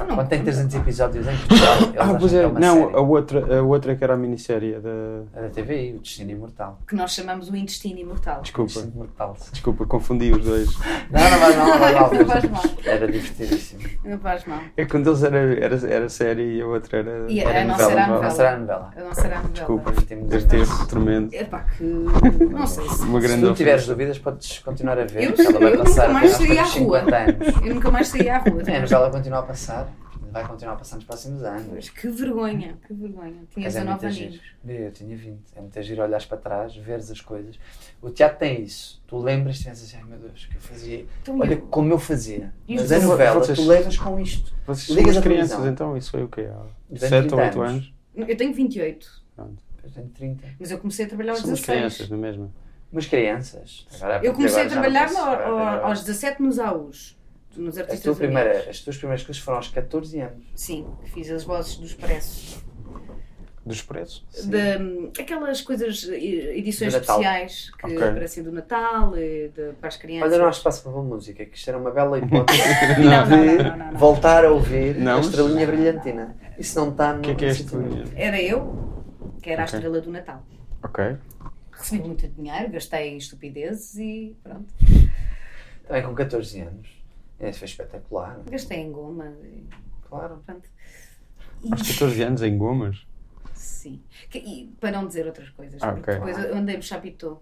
[0.00, 2.48] Então não, Quando tem 300 episódios em Portugal, Ah, pois é.
[2.48, 2.96] Não, série.
[2.96, 4.90] a outra, a outra que era a minissérie da.
[5.38, 6.78] A da TVI, o Destino Imortal.
[6.88, 8.40] que nós chamamos o intestino imortal.
[8.40, 9.36] Desculpa, Destino Imortal.
[9.52, 10.70] desculpa, confundi os dois.
[11.10, 12.14] Não, não vai mal, não vai mal.
[12.14, 12.62] Não faz mal.
[12.84, 13.80] Era divertidíssimo.
[14.04, 14.60] Não faz mal.
[14.76, 17.26] É que quando eles era, era, era série e a outra era.
[17.28, 18.30] E era a nossa era a novela.
[18.30, 18.90] será a novela.
[18.96, 19.52] Não será a novela.
[19.54, 20.86] Desculpa, ter imenso.
[20.88, 21.34] tremendo.
[21.34, 21.84] Epá, que.
[21.84, 23.02] Não sei se.
[23.02, 25.24] Uma Se grande tu tiveres dúvidas, podes continuar a ver.
[25.24, 27.00] Eu- ela eu passar nunca mais saí à rua.
[27.00, 27.62] 50 anos.
[27.66, 28.62] Eu nunca mais saí à rua.
[28.66, 29.88] É, a novela continua a passar.
[30.32, 31.66] Vai continuar a passar nos próximos anos.
[31.72, 33.42] Mas que vergonha, que vergonha.
[33.50, 34.32] Tinha Mas é 19 muito aninhos.
[34.34, 34.44] giro.
[34.62, 35.40] Vê, Eu tinha 20.
[35.56, 37.58] É muito giro olhares para trás, veres as coisas.
[38.00, 39.02] O teatro tem isso.
[39.06, 41.06] Tu lembras e pensas, ai meu Deus, o que eu fazia.
[41.22, 42.52] Então, Olha eu- como eu fazia.
[42.68, 44.54] E Mas os a vo- novela, vocês- tu levas com isto.
[44.66, 45.72] Vocês Ligas são crianças, televisão.
[45.72, 45.96] então?
[45.96, 46.42] Isso foi o quê?
[46.50, 47.72] Há Durante 7 ou 30 8 anos.
[48.14, 48.28] anos?
[48.30, 49.22] Eu tenho 28,
[49.82, 50.46] Eu tenho 30.
[50.58, 51.78] mas eu comecei a trabalhar aos Somos 16.
[51.78, 52.52] crianças, não é mesmo?
[52.92, 53.86] Mas crianças.
[54.00, 55.18] Agora, Eu comecei a trabalhar posso.
[55.20, 57.16] ao- agora- aos 17 nos AUs,
[57.56, 60.44] nos A Artistas tua primeira, as tuas primeiras coisas foram aos 14 anos.
[60.54, 62.58] Sim, fiz as vozes dos preços.
[63.64, 64.24] Dos preços?
[64.46, 68.02] de aquelas coisas, edições especiais que Ok.
[68.02, 70.30] aparecem do Natal, de, para as crianças.
[70.32, 72.58] Olha, não há espaço para boa música, que isto era uma bela hipótese
[72.96, 73.26] de não,
[73.76, 73.98] não, não.
[73.98, 76.36] voltar a ouvir Não, a mas- estrelinha brilhantina.
[76.58, 77.18] Isso não está no.
[77.18, 78.26] O que é que é.
[78.26, 79.04] Era eu,
[79.42, 79.78] que era a Ok.
[79.78, 80.42] estrela do Natal.
[80.82, 81.16] Ok.
[81.70, 84.66] Recebi muito dinheiro, gastei em estupidezes e pronto.
[85.86, 86.88] Também com 14 anos.
[87.40, 88.38] Isso foi espetacular.
[88.50, 89.64] Gastei em goma e
[90.08, 90.42] Claro.
[90.44, 90.68] pronto.
[91.70, 93.06] Aos 14 anos em gomas?
[93.54, 94.02] sim.
[94.28, 96.14] Que- E, para não dizer outras coisas, Ah, porque ok.
[96.14, 97.40] depois eu andei no Chapitão.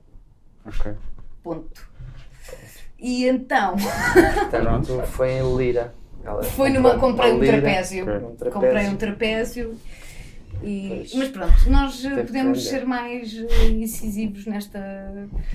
[0.64, 0.94] Ok.
[1.42, 1.88] Ponto.
[2.98, 3.76] E então,
[4.50, 5.94] Portanto, foi em Lira.
[6.24, 6.98] Ela foi numa.
[6.98, 8.02] Comprei um lira, trapézio.
[8.04, 8.14] Ok.
[8.16, 8.52] um trapézio.
[8.52, 9.78] Comprei um trapézio.
[10.62, 11.14] E, Pois.
[11.14, 14.78] mas pronto, nós eh, podemos ser mais eh, incisivos nesta.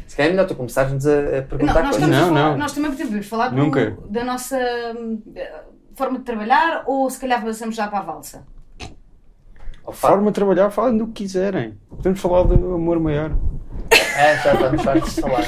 [0.07, 2.57] Se calhar é melhor tu começares-nos a, a Não, perguntar nós, a Não, falar- não.
[2.57, 5.61] nós também podemos falar do- da nossa eh,
[5.93, 8.45] forma de trabalhar ou se calhar passamos já para a valsa.
[9.85, 11.77] Facto- Forma de trabalhar, falem do que quiserem.
[11.89, 13.31] Podemos falar do amor maior.
[14.17, 15.41] É, já vamos fartos de falar.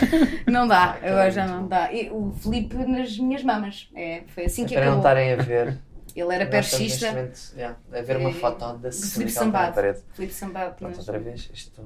[0.48, 1.94] Não dá, Ah, agora já não dá.
[1.94, 3.90] E o Filipe nas minhas mamas.
[3.96, 5.10] É, foi assim que Para não acabou.
[5.12, 5.78] estarem a ver.
[6.16, 7.08] Ele era perchista.
[7.56, 9.76] yeah, a ver uma Eh, foto da Filipe Sambado.
[9.76, 10.00] parede.
[10.14, 10.76] Filipe Sambado.
[10.76, 11.50] Pronto, outra vez.
[11.54, 11.82] Isto.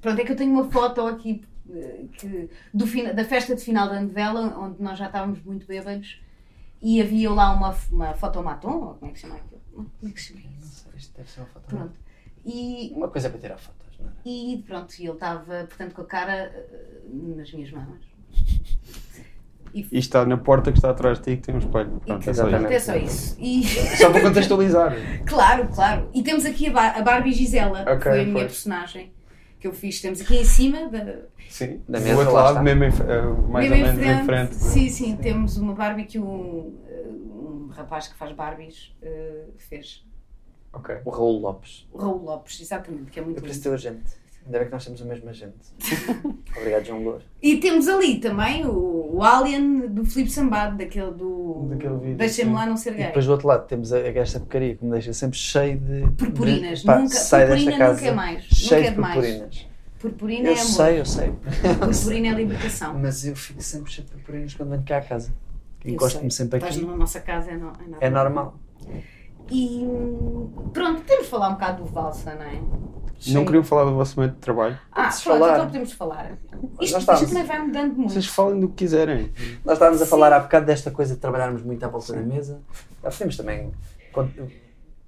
[0.00, 3.88] Pronto, é que eu tenho uma foto aqui eh, que, do, da festa de final
[3.88, 6.20] da novela, onde nós já estávamos muito bêbados,
[6.80, 9.60] e havia lá uma, uma fotomaton, ou como é que se chama aquilo?
[9.74, 10.40] Como é que se chama?
[10.60, 11.66] Não sei, isto deve ser uma foto.
[11.66, 11.94] Pronto.
[12.46, 14.12] E, Uma coisa para tirar fotos, não é?
[14.26, 18.02] e pronto, e ele estava, portanto, com a cara eh, nas minhas mamas.
[19.74, 22.00] E, E está na porta que está atrás de ti que tem um espelho.
[22.06, 22.76] Pronto, é só exatamente.
[22.76, 22.90] isso.
[22.90, 23.36] é só isso.
[23.40, 23.64] E,
[23.98, 24.94] Só para contextualizar.
[25.26, 26.08] claro, claro.
[26.14, 28.46] E temos aqui a, Bar- a Barbie Gisela, Ok, que foi a minha pois.
[28.52, 29.12] personagem
[29.58, 30.00] que eu fiz.
[30.00, 31.80] Temos aqui em cima da, Sim.
[31.88, 34.54] Da do mesa, outro lá lado, mesmo em, eh, mais Mesmo ou menos em frente.
[34.54, 40.04] Sim, sim, temos uma Barbie que um, eh, um rapaz que faz Barbies eh, fez.
[40.72, 40.96] Ok.
[41.04, 41.86] O Raul Lopes.
[41.92, 44.23] O Raul Lopes, exatamente, que é muito Eu agente.
[44.46, 45.54] Ainda bem que nós temos o mesmo agente.
[46.56, 47.22] Obrigado, João Louro.
[47.42, 51.66] E temos ali também o, o Alien do Filipe Sambado, daquele do.
[51.70, 53.06] Daquele vídeo, Deixem-me lá não ser E gay.
[53.06, 56.10] depois do outro lado temos a, esta porcaria que me deixa sempre cheio de.
[56.12, 58.94] Purpurinas, de- pá, nunca- sai purpurina desta casa nunca é mais, Cheio nunca é de
[58.96, 59.14] demais.
[59.14, 59.66] purpurinas.
[59.98, 60.66] Purpurina Eu é amor.
[60.66, 61.32] sei, eu sei.
[61.80, 62.94] Purpurina é libertação.
[63.00, 65.32] Mas eu fico sempre cheio de purpurinas quando venho cá à casa.
[65.86, 66.84] Encosto-me sempre Estás aqui.
[66.86, 67.96] na nossa casa, é, no, é nada.
[68.06, 68.58] É normal.
[69.50, 72.60] E hum, pronto, temos de falar um bocado do Valsa, não é?
[73.28, 74.78] Não queriam falar do vosso momento de trabalho?
[74.92, 75.54] Ah, Podes pronto, falar.
[75.54, 76.32] então podemos falar.
[76.80, 78.12] Isto, isto também vai mudando muito.
[78.12, 79.30] Vocês falem do que quiserem.
[79.64, 82.60] Nós estávamos a falar há bocado desta coisa de trabalharmos muito à volta da mesa.
[83.02, 83.72] Já podemos também.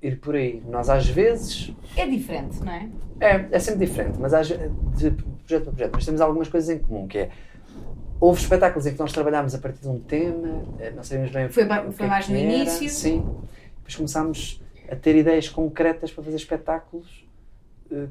[0.03, 0.63] ir por aí.
[0.69, 2.89] Nós às vezes É diferente, não é?
[3.21, 5.91] é, é sempre diferente, mas às, de projeto para projeto.
[5.95, 7.31] Mas temos algumas coisas em comum, que é
[8.21, 11.47] houve espetáculos em que nós trabalhámos a partir de um tema, eh, não sabíamos bem
[11.47, 12.89] o Foi o que foi é mais que no era, início.
[12.89, 13.19] Sim.
[13.77, 17.26] Depois começámos a ter ideias concretas para fazer espetáculos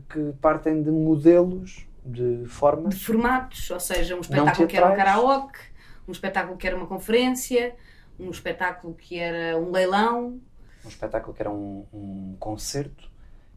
[0.09, 3.01] que partem de modelos de De formas.
[3.01, 5.59] formatos, ou seja, um espetáculo que era um karaoke,
[6.07, 7.75] um espetáculo que era uma conferência,
[8.19, 10.39] um espetáculo que era um leilão.
[10.83, 13.09] Um espetáculo que era um, um concerto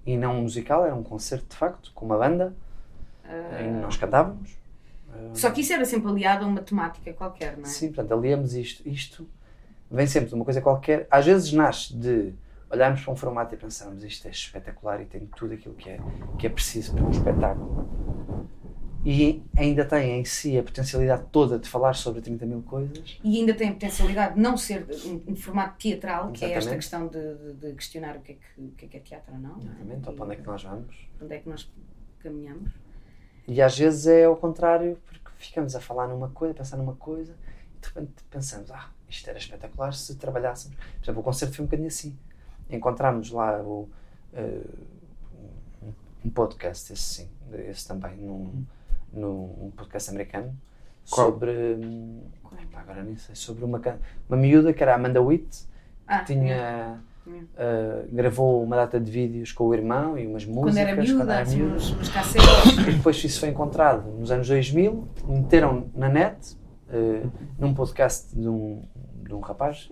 [0.07, 2.55] e não um musical, era um concerto de facto, com uma banda,
[3.61, 4.57] em que nós cantávamos.
[5.15, 7.67] Eh, Só que isso era sempre aliado a uma temática qualquer, não é?
[7.67, 8.89] Sim, portanto, aliamos isto.
[8.89, 9.29] Isto
[9.91, 11.07] vem sempre de uma coisa qualquer.
[11.11, 12.33] Às vezes nasce de
[12.71, 15.99] olharmos para um formato e pensarmos isto é espetacular e tem tudo aquilo que é,
[16.39, 17.89] que é preciso para um espetáculo.
[19.05, 23.19] E ainda tem em si a potencialidade toda de falar sobre 30 mil coisas.
[23.23, 26.75] E ainda tem a potencialidade de não ser um, um formato teatral, que é esta
[26.75, 26.81] Exatamente.
[26.81, 29.33] questão de, de- de questionar o que, é que, o que é que é teatro
[29.35, 29.55] ou não.
[29.57, 29.59] é?
[29.63, 31.09] Exatamente, ou para onde é que nós vamos.
[31.23, 31.71] Onde é que nós
[32.19, 32.73] caminhamos.
[33.47, 36.95] E às vezes é ao contrário, porque ficamos a falar numa coisa, a pensar numa
[36.97, 37.33] coisa,
[37.77, 40.77] e de repente pensamos, ah, isto era espetacular se trabalhássemos.
[40.77, 42.19] Por exemplo, o concerto foi um bocadinho assim.
[42.71, 43.89] Encontramos lá o,
[44.35, 44.61] eh,
[46.25, 47.29] um- podcast, esse sim,
[47.69, 48.65] esse também, num,
[49.13, 50.55] num um podcast americano,
[51.11, 51.31] Qual?
[51.33, 52.21] sobre, hum,
[52.63, 53.81] epá, agora nem sei, sobre uma,
[54.29, 55.67] uma miúda que era a Amanda Witt,
[56.07, 57.01] Ah, que tinha...
[57.59, 61.19] Eh, gravou uma data de vídeos com o irmão e umas músicas quando era miúda,
[61.19, 61.75] quando era miúda.
[61.77, 62.79] uns, uns cassetes.
[62.89, 66.57] E depois isso foi encontrado nos anos 2000, meteram na net,
[66.89, 67.23] eh,
[67.59, 68.83] num podcast de um,
[69.27, 69.91] de um rapaz,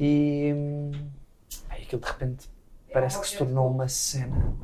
[0.00, 0.90] e hum,
[1.90, 2.48] aquilo de repente
[2.92, 4.54] parece que se tornou uma cena.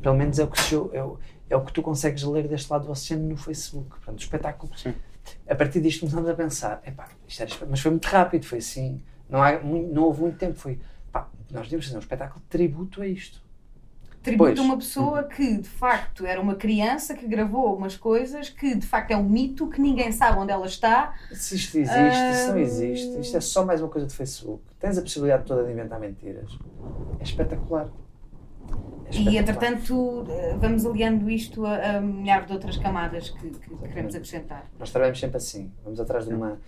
[0.00, 2.70] Pelo menos é o que, se, é o, é o que tu consegues ler deste
[2.70, 3.90] lado do oceano no Facebook.
[3.90, 4.76] Portanto, o espetáculo.
[4.76, 4.94] Sim.
[5.48, 9.00] A partir disto começámos a pensar, epá, isto era mas foi muito rápido, foi assim,
[9.28, 10.80] não, há, não houve muito tempo, foi,
[11.12, 13.40] pá, nós devíamos fazer um espetáculo de tributo a isto.
[14.22, 18.74] Tributo a uma pessoa que de facto era uma criança que gravou umas coisas que
[18.76, 21.14] de facto é um mito, que ninguém sabe onde ela está.
[21.32, 22.60] Se isto existe, isso não Ah.
[22.60, 23.20] existe.
[23.20, 24.62] Isto é só mais uma coisa do Facebook.
[24.78, 26.56] Tens a possibilidade toda de inventar mentiras.
[27.18, 27.86] É espetacular.
[27.86, 27.88] É
[29.08, 29.34] E espetacular.
[29.40, 34.66] entretanto eh, vamos aliando isto a, a milhares de outras camadas que, que queremos acrescentar.
[34.78, 35.70] Nós trabalhamos sempre assim.
[35.84, 36.58] Vamos atrás de uma.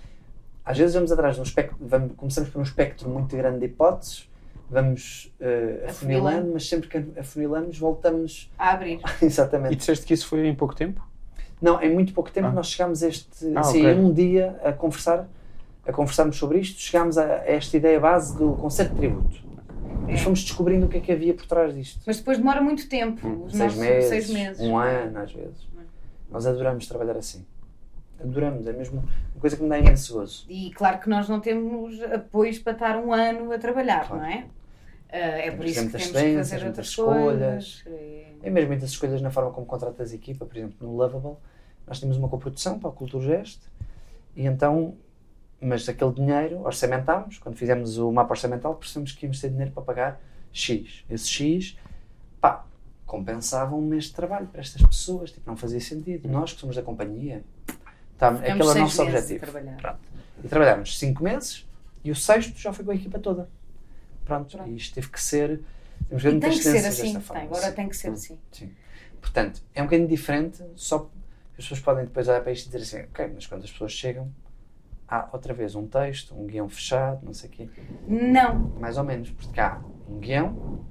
[0.64, 1.76] Às vezes vamos atrás de um espectro.
[1.80, 4.28] Vamos, começamos por um espectro muito grande de hipóteses,
[4.70, 6.50] vamos uh, afunilando, Afunilando.
[6.54, 8.50] mas sempre que afunilamos voltamos.
[8.58, 9.00] A abrir.
[9.22, 9.76] E Exatamente.
[9.76, 11.02] disseste que isso foi em pouco tempo?
[11.60, 12.52] Não, em muito pouco tempo Ah.
[12.52, 13.28] nós chegámos a este.
[13.54, 13.92] Ah, assim, ok.
[13.92, 15.26] em um dia a conversar,
[15.86, 19.44] a conversarmos sobre isto, chegámos a, a esta ideia base do concerto de tributo.
[20.06, 22.00] Mas fomos descobrindo o que é que havia por trás disto.
[22.06, 23.26] Mas depois demora muito tempo.
[23.46, 24.60] Os seis nossos meses, seis meses.
[24.60, 25.66] um ano às vezes.
[26.30, 27.44] Nós adoramos trabalhar assim.
[28.24, 29.00] Adoramos, é mesmo
[29.34, 30.46] uma coisa que me dá imenso gozo.
[30.48, 34.22] E claro que nós não temos apoios para estar um ano a trabalhar, Claro.
[34.22, 34.46] não é?
[35.12, 37.82] Ah, é por Temos isso que temos que fazer outras escolhas.
[37.82, 37.84] coisas.
[37.86, 41.36] E- É mesmo muitas escolhas na forma como contratas a equipa, por exemplo, no Lovable,
[41.86, 43.60] nós tínhamos uma coprodução para o Culturgest
[44.36, 44.96] e então,
[45.60, 49.82] mas aquele dinheiro orçamentámos, quando fizemos o mapa orçamental, percebemos que íamos ter dinheiro para
[49.82, 50.20] pagar
[50.52, 51.04] X.
[51.08, 51.78] Esse X,
[52.40, 52.64] pá,
[53.06, 56.28] compensava um mês de trabalho para estas pessoas, tipo, não fazia sentido.
[56.28, 57.42] Nós que somos da companhia,
[58.18, 59.46] tá, aquele é o nosso objetivo.
[60.42, 61.66] E trabalhámos 5 meses
[62.02, 63.48] e o sexto já foi com a equipa toda.
[64.24, 64.70] Pronto, Pronto.
[64.70, 65.60] e isto teve que ser.
[66.08, 67.72] Temos E tem que ser assim, forma, tem, agora sim.
[67.74, 68.38] tem que ser assim.
[68.52, 68.72] Sim.
[69.20, 71.10] Portanto, é um bocadinho diferente, só
[71.52, 73.92] as pessoas podem depois olhar para isto e dizer assim, ok, mas quando as pessoas
[73.92, 74.30] chegam,
[75.08, 77.68] há outra vez um texto, um guião fechado, não sei o quê.
[78.06, 80.84] Não, Mais ou menos, porque há um guião,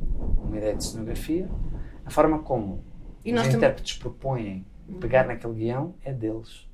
[0.43, 1.47] uma ideia de cenografia,
[2.05, 2.83] a forma como
[3.23, 4.65] E os intérpretes propõem
[4.99, 6.67] pegar naquele guião é deles.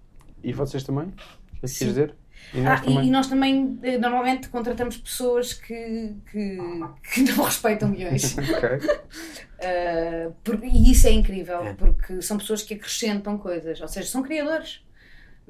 [0.43, 1.07] E vocês também?
[1.07, 1.11] É
[1.55, 1.85] que quis Sim.
[1.87, 2.15] dizer?
[2.53, 3.07] E Ah, nós e, também?
[3.07, 6.57] e nós também eh, normalmente contratamos pessoas que, que,
[7.13, 8.35] que não respeitam guiões.
[8.39, 8.69] Ok.
[9.59, 11.73] Uh, por- e isso é incrível, É.
[11.73, 14.81] porque são pessoas que acrescentam coisas, ou seja, são criadores.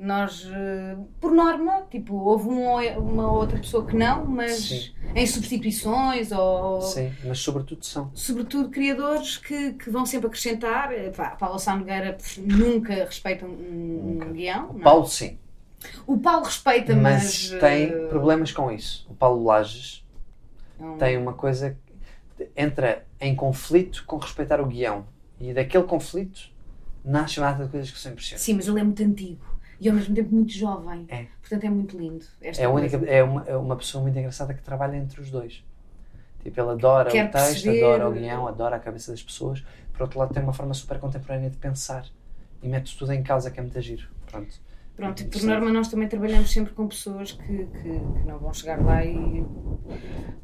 [0.01, 4.91] Nós, uh, por norma, tipo, houve um ou uma outra pessoa que não, mas Sim.
[5.13, 8.09] em substituições ou, Sim, mas sobretudo são.
[8.13, 10.93] sobretudo, criadores que, que vão sempre acrescentar.
[10.93, 14.29] Eh, Pá, Paulo Sá Nogueira nunca respeita um, um Nunca.
[14.31, 14.71] guião.
[14.71, 14.83] não é?
[14.83, 15.37] Paulo sim,
[16.07, 17.59] O Paulo respeita, mas, mas.
[17.59, 19.05] tem uh, problemas com isso.
[19.09, 20.05] O Paulo Lages
[20.79, 21.77] não- tem uma coisa
[22.37, 25.05] que entra em conflito com respeitar o guião
[25.41, 26.49] e daquele conflito
[27.03, 28.45] nasce uma de coisas que são impressionantes.
[28.45, 31.05] Sim, mas ele é muito antigo e ao mesmo tempo muito jovem.
[31.09, 31.25] É.
[31.41, 32.25] Portanto, é muito lindo.
[32.41, 35.63] Esta É, única, é, uma, é uma pessoa muito engraçada que trabalha entre os dois.
[36.43, 39.63] Tipo, ele adora Quer o texto, perceber- adora o guião, adora a cabeça das pessoas.
[39.93, 42.05] Por outro lado, tem uma forma super contemporânea de pensar
[42.63, 44.07] e mete tudo em causa, que é muito giro.
[44.29, 44.55] Pronto.
[44.95, 48.83] Pronto, por norma nós também trabalhamos sempre com pessoas que, que, que não vão chegar
[48.83, 49.45] lá e.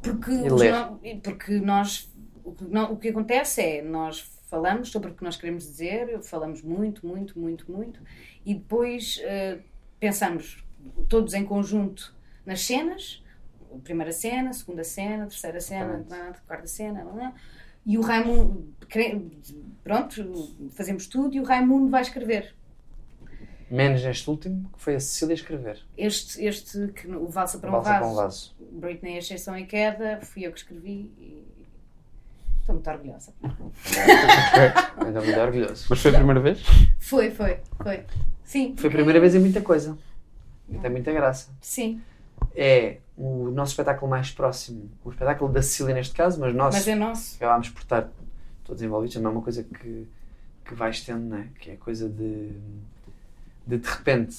[0.02, 2.10] Porque, E e porque nós.
[2.44, 6.22] O que, não- o que acontece é nós falamos sobre o que nós queremos dizer,
[6.22, 8.00] falamos muito, muito, muito, muito,
[8.46, 9.58] e depois eh,
[9.98, 10.64] pensamos
[11.08, 12.14] todos em conjunto
[12.46, 13.22] nas cenas,
[13.82, 16.06] primeira cena, segunda cena, terceira cena,
[16.46, 17.34] quarta cena, blá,
[17.84, 18.72] e o Raimundo,
[19.82, 22.54] pronto, fazemos tudo e o Raimundo vai escrever.
[23.68, 25.84] Menos este último, que foi a Cecília escrever.
[25.96, 28.56] Este, este que, o Valsa para um Valsa vaso, para um vaso.
[28.70, 31.44] Britney Ascensão e Queda, fui eu que escrevi e
[32.66, 33.32] estou muito orgulhosa.
[35.04, 35.86] Ainda muito orgulhoso.
[35.90, 36.62] Mas foi a primeira vez?
[36.98, 38.04] Foi, foi, foi.
[38.44, 38.74] Sim.
[38.76, 39.96] Foi a primeira vez em muita coisa.
[40.68, 41.50] E tem muita graça.
[41.60, 42.00] Sim,
[42.54, 44.90] É o nosso espetáculo mais próximo.
[45.04, 47.36] O espetáculo da Cecília, neste caso, mas nós mas é nosso.
[47.36, 48.08] acabámos por estar
[48.64, 49.14] todos envolvidos.
[49.14, 50.06] Também é uma coisa que,
[50.64, 51.46] que vais tendo, não é?
[51.60, 52.50] Que é a coisa de,
[53.66, 54.36] de de repente,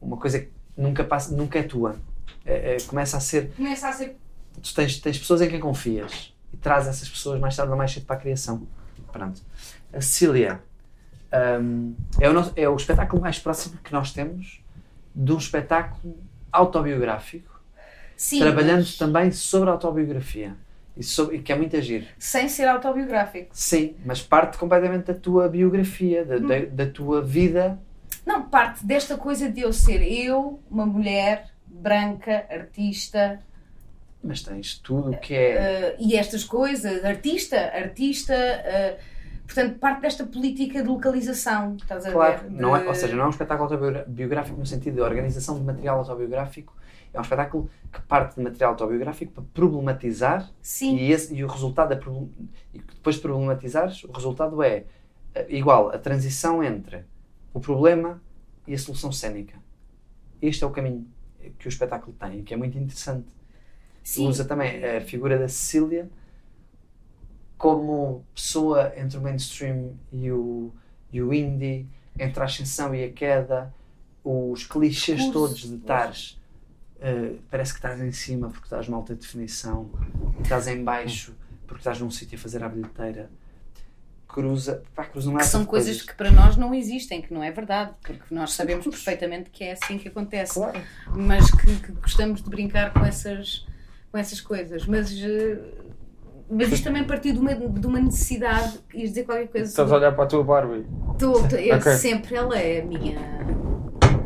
[0.00, 1.96] uma coisa que nunca, passa, nunca é tua.
[2.44, 4.16] É- é- começa a ser Começa a ser.
[4.62, 7.90] tu tens, tens pessoas em quem confias e traz essas pessoas mais tarde ou mais
[7.92, 8.66] cedo para a criação.
[9.12, 9.42] Pronto.
[9.92, 10.60] A Cecília
[11.60, 14.62] hum, é, o nosso- é o espetáculo mais próximo que nós temos
[15.14, 16.16] de um espetáculo
[16.52, 17.60] autobiográfico,
[18.16, 20.56] Sim, trabalhando mas também sobre a autobiografia.
[20.96, 22.06] E, sobre, e que é muito agir.
[22.20, 23.48] sem ser autobiográfico.
[23.52, 27.76] Sim, mas parte completamente da tua biografia, da, da, da tua vida.
[28.24, 33.40] Não, parte desta coisa de eu ser eu, uma mulher branca, artista,
[34.24, 35.50] Mas tens tudo o que é.
[35.52, 38.98] eh, e estas coisas, artista, artista, eh,
[39.46, 42.50] portanto, parte desta política de localização, estás a Claro, ver?
[42.50, 45.98] não é, ou seja, não é um espetáculo autobiográfico no sentido de organização de material
[45.98, 46.74] autobiográfico,
[47.12, 51.46] é um espetáculo que parte de material autobiográfico para problematizar Sim, e, esse- e o
[51.46, 52.00] resultado é
[52.72, 54.84] e depois de problematizares, o resultado é
[55.48, 57.04] igual a transição entre
[57.52, 58.20] o problema
[58.66, 59.54] e a solução cénica.
[60.40, 61.06] Este é o caminho
[61.58, 63.26] que o espetáculo tem, que é muito interessante.
[64.04, 64.28] Sim.
[64.28, 66.08] Usa também a figura da Cecília
[67.58, 70.70] como pessoa entre o mainstream e o,
[71.12, 71.86] e o indie,
[72.18, 73.72] entre a ascensão e a queda,
[74.22, 75.32] os clichês Discurso.
[75.32, 76.40] todos de estares.
[77.00, 79.90] eh, parece que estás em cima porque estás numa alta definição,
[80.42, 81.34] estás em baixo
[81.66, 83.30] porque estás num sítio a fazer a bilheteira.
[84.28, 87.42] Cruza, pá, cruza uma que são de coisas que para nós não existem, que não
[87.42, 90.80] é verdade, porque nós sabemos perfeitamente que é assim que acontece, Claro.
[91.14, 93.64] mas que, que gostamos de brincar com essas,
[94.14, 94.86] com essas coisas.
[94.86, 95.58] Mas, eh,
[96.48, 99.90] mas isto também partiu de uma, de uma necessidade, ias dizer qualquer coisa Estás a
[99.90, 100.86] sobre- olhar para a tua Barbie.
[101.18, 101.92] Tô- tô- eu Ok.
[101.94, 103.18] sempre, ela é a minha.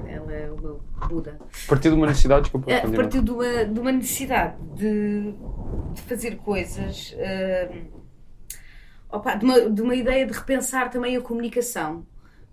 [0.06, 1.38] Ela é o meu Buda.
[1.66, 2.96] Partiu de uma necessidade, desculpa, continua.
[2.96, 5.32] partiu de uma, de uma necessidade de,
[5.94, 7.84] de fazer coisas, hum,
[9.10, 12.04] opa, de, uma, de uma ideia de repensar também a comunicação.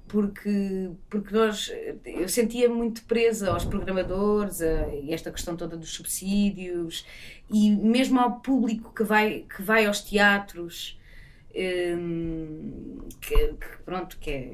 [0.08, 1.72] Porque, porque nós,
[2.06, 7.06] eu sentia muito presa aos programadores a, e esta questão toda dos subsídios
[7.50, 11.00] e mesmo ao público que vai, que vai aos teatros,
[11.98, 14.52] hum, que, que, pronto, que, é,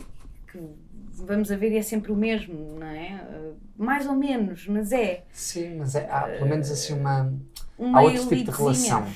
[0.51, 0.59] que
[1.13, 3.23] vamos a ver e é sempre o mesmo, não é?
[3.29, 5.23] Uh, Mais ou menos, mas é.
[5.31, 7.33] Sim, mas é, há pelo menos assim uma.
[7.77, 9.07] Uma Há outro tipo de relação.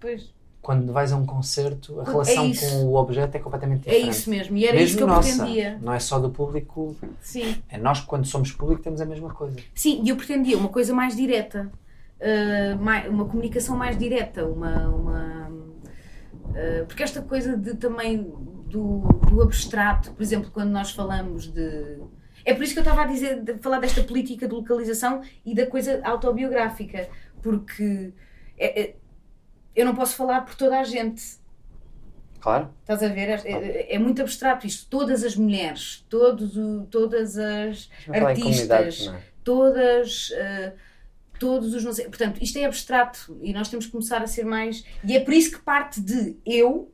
[0.00, 0.32] Pois,
[0.62, 2.68] Quando vais a um concerto, a É relação isso.
[2.68, 4.10] com o objeto é completamente é diferente.
[4.10, 5.78] isso mesmo, e era Mesmo isso que eu nossa, pretendia.
[5.80, 7.56] não é só do público, Sim.
[7.68, 9.56] é nós que quando somos público temos a mesma coisa.
[9.74, 11.70] Sim, e eu pretendia uma coisa mais direta,
[12.78, 14.88] mai- uma comunicação mais direta, uma.
[14.88, 18.22] uma uh, porque esta coisa de também
[18.68, 18.98] do,
[19.30, 21.98] do abstrato, por exemplo, quando nós falamos de.
[22.44, 25.54] É por isso que eu estava a dizer, de falar desta política de localização e
[25.54, 27.08] da coisa autobiográfica,
[27.42, 28.12] porque
[28.58, 28.94] é- é-
[29.74, 31.38] eu não posso falar por toda a gente.
[32.40, 32.70] Claro.
[32.80, 33.28] Estás a ver?
[33.28, 34.86] É, é- é muito abstrato isto.
[34.88, 36.54] Todas as mulheres, todos
[36.90, 39.20] todas as artistas, não é?
[39.44, 40.72] todas, eh,
[41.38, 42.06] todos os não sei.
[42.06, 44.84] Portanto, isto é abstrato e nós temos que começar a ser mais.
[45.04, 46.90] E é por isso que parte de eu,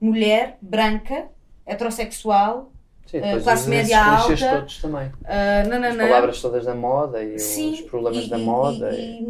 [0.00, 1.28] mulher, branca,
[1.64, 2.72] heterossexual,
[3.06, 4.36] Sim, eh, depois classe média alta.
[4.58, 5.12] todos também.
[5.24, 6.02] ah, nananã.
[6.04, 8.90] As palavras todas da moda e Sim, os problemas e- da moda.
[8.96, 9.22] E,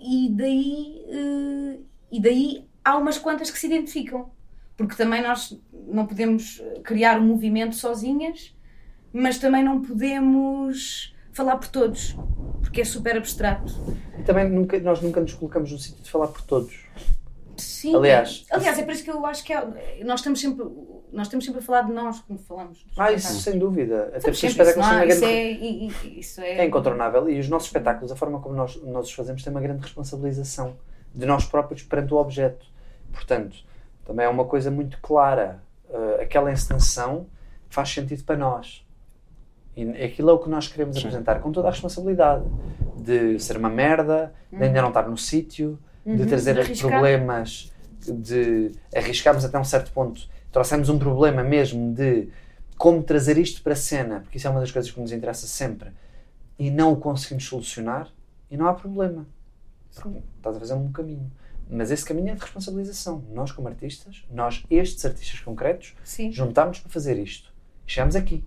[0.00, 1.78] e- e- daí, eh,
[2.10, 4.30] e daí há umas quantas que se identificam.
[4.76, 8.54] Porque também nós não podemos criar um movimento sozinhas,
[9.12, 12.14] mas também não podemos falar por todos,
[12.62, 13.72] porque é super abstrato.
[14.18, 16.78] e também nunca, nós nunca nos colocamos no sítio de falar por todos.
[17.56, 17.94] Sim.
[17.96, 20.64] Aliás- aliás, é por isso que eu acho que é- nós estamos sempre,
[21.12, 22.84] nós estamos sempre a falar de nós quando falamos.
[22.98, 24.08] Ah, isso sem dúvida.
[24.08, 25.34] Até porque sempre, isso, espetáculos não uma isso, grande.
[25.34, 27.30] é, e- e- isso é, É incontornável.
[27.30, 30.76] E os nossos espetáculos, a forma como nós, nós os fazemos, tem uma grande responsabilização
[31.16, 32.66] de nós próprios perante o objeto.
[33.12, 33.56] Portanto,
[34.04, 35.60] também é uma coisa muito clara.
[35.88, 37.26] Uh, aquela encenação
[37.68, 38.84] faz sentido para nós.
[39.76, 42.44] E aquilo é o que nós queremos apresentar com toda a responsabilidade
[42.96, 46.90] de ser uma merda, de ainda não estar no sítio, de Uhum, trazer de arriscar.
[46.90, 50.28] problemas, de arriscarmos até um certo ponto.
[50.52, 52.28] Trouxemos um problema mesmo de
[52.78, 55.46] como trazer isto para a cena, porque isso é uma das coisas que nos interessa
[55.46, 55.90] sempre,
[56.58, 58.08] e não o conseguimos solucionar,
[58.50, 59.26] e não há problema.
[60.36, 61.30] Estás a fazer um caminho.
[61.68, 63.24] Mas esse caminho é de responsabilização.
[63.32, 67.52] Nós, como artistas, nós, estes artistas concretos, Sim, juntámos para fazer isto.
[67.86, 68.44] E chegamos aqui.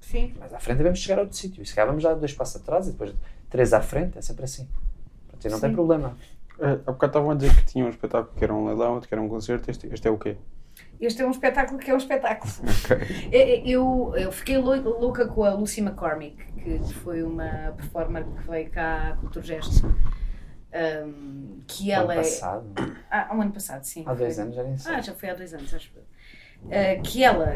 [0.00, 0.34] sim.
[0.38, 1.62] Mas à frente devemos chegar a outro sítio.
[1.62, 3.14] E se calhar vamos dar dois passos atrás e depois
[3.48, 4.18] três à frente.
[4.18, 4.68] É sempre assim.
[5.28, 5.74] Pronto, e não tem Sim.
[5.76, 6.16] problema.
[6.58, 9.08] Uh, há bocado estavam a dizer que tinha um espetáculo que era um leilão, outro
[9.08, 9.70] que era um concerto.
[9.70, 10.36] Este, este é o quê?
[11.00, 12.52] Este é um espetáculo que é um espetáculo.
[12.84, 12.96] Ok.
[13.30, 18.24] É- é- Eu, eu fiquei lou- louca com a Lucy McCormick, que foi uma performer
[18.24, 19.86] que veio cá com o Turgesto.
[20.72, 22.16] Um, que ela ano é.
[22.24, 22.64] passado,
[23.10, 24.02] Ah, um ano passado, sim.
[24.06, 24.44] há dois Foi.
[24.44, 24.94] anos, já nem sei.
[24.94, 25.90] Ah, já foi há dois anos, acho.
[25.96, 27.48] Uh, que ela,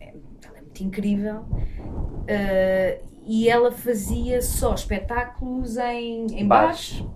[0.00, 7.00] é- ela é muito incrível uh, e ela fazia só espetáculos em, em Bares.
[7.00, 7.14] bares.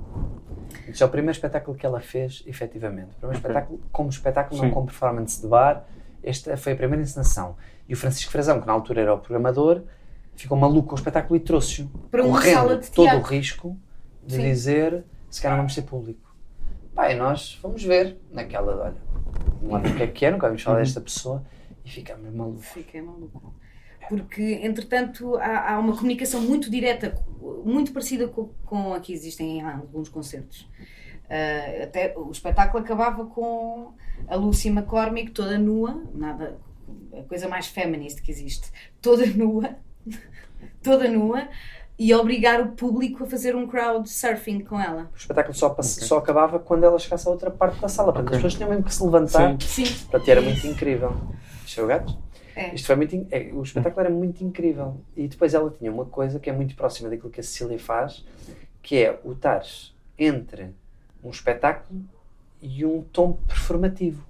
[0.89, 3.11] Este é o primeiro espetáculo que ela fez, efetivamente.
[3.11, 3.51] O primeiro Ok.
[3.51, 4.67] espetáculo, como espetáculo, Sim.
[4.67, 5.85] não como performance de bar.
[6.23, 7.57] Esta foi a primeira encenação.
[7.89, 9.83] E o Francisco Frazão, que na altura era o programador,
[10.35, 11.89] ficou maluco com o espetáculo e trouxe-o.
[12.11, 13.29] Para uma sala de todo o teatro.
[13.31, 13.77] risco
[14.27, 14.43] de Sim.
[14.43, 16.35] dizer se calhar não vamos ser público.
[16.95, 18.97] Pá, e nós fomos ver naquela, olha,
[19.63, 20.59] não lembro o que é que é, nunca Uhum.
[20.59, 21.45] falar desta pessoa
[21.85, 22.67] e ficámos malucos.
[22.67, 23.39] Fiquei maluca.
[24.09, 27.15] Porque, entretanto, há, há uma comunicação muito direta,
[27.65, 30.67] muito parecida com, com a que existem em alguns concertos.
[31.29, 33.93] Ah, até o espetáculo acabava com
[34.27, 36.59] a Lucy McCormick toda nua, nada,
[37.13, 38.71] a coisa mais feminist que existe,
[39.03, 39.77] toda nua,
[40.83, 41.49] toda nua,
[41.99, 45.11] e obrigar o público a fazer um crowd surfing com ela.
[45.13, 48.13] O espetáculo só, pass- só acabava quando ela chegasse a outra parte da sala.
[48.13, 48.37] Portanto, Ok.
[48.37, 49.57] as pessoas tinham mesmo que se levantar.
[49.63, 49.85] Sim.
[49.85, 49.95] Sim.
[50.05, 51.13] Portanto, era muito incrível.
[51.77, 52.17] É o gato?
[52.55, 52.75] É.
[52.75, 54.97] Isto foi muito, in- é, o espetáculo era muito incrível.
[55.17, 58.25] E depois ela tinha uma coisa que é muito próxima daquilo que a Cecília faz,
[58.83, 60.75] que é o estares entre
[61.23, 62.01] um espetáculo
[62.63, 64.25] e um tom performativo.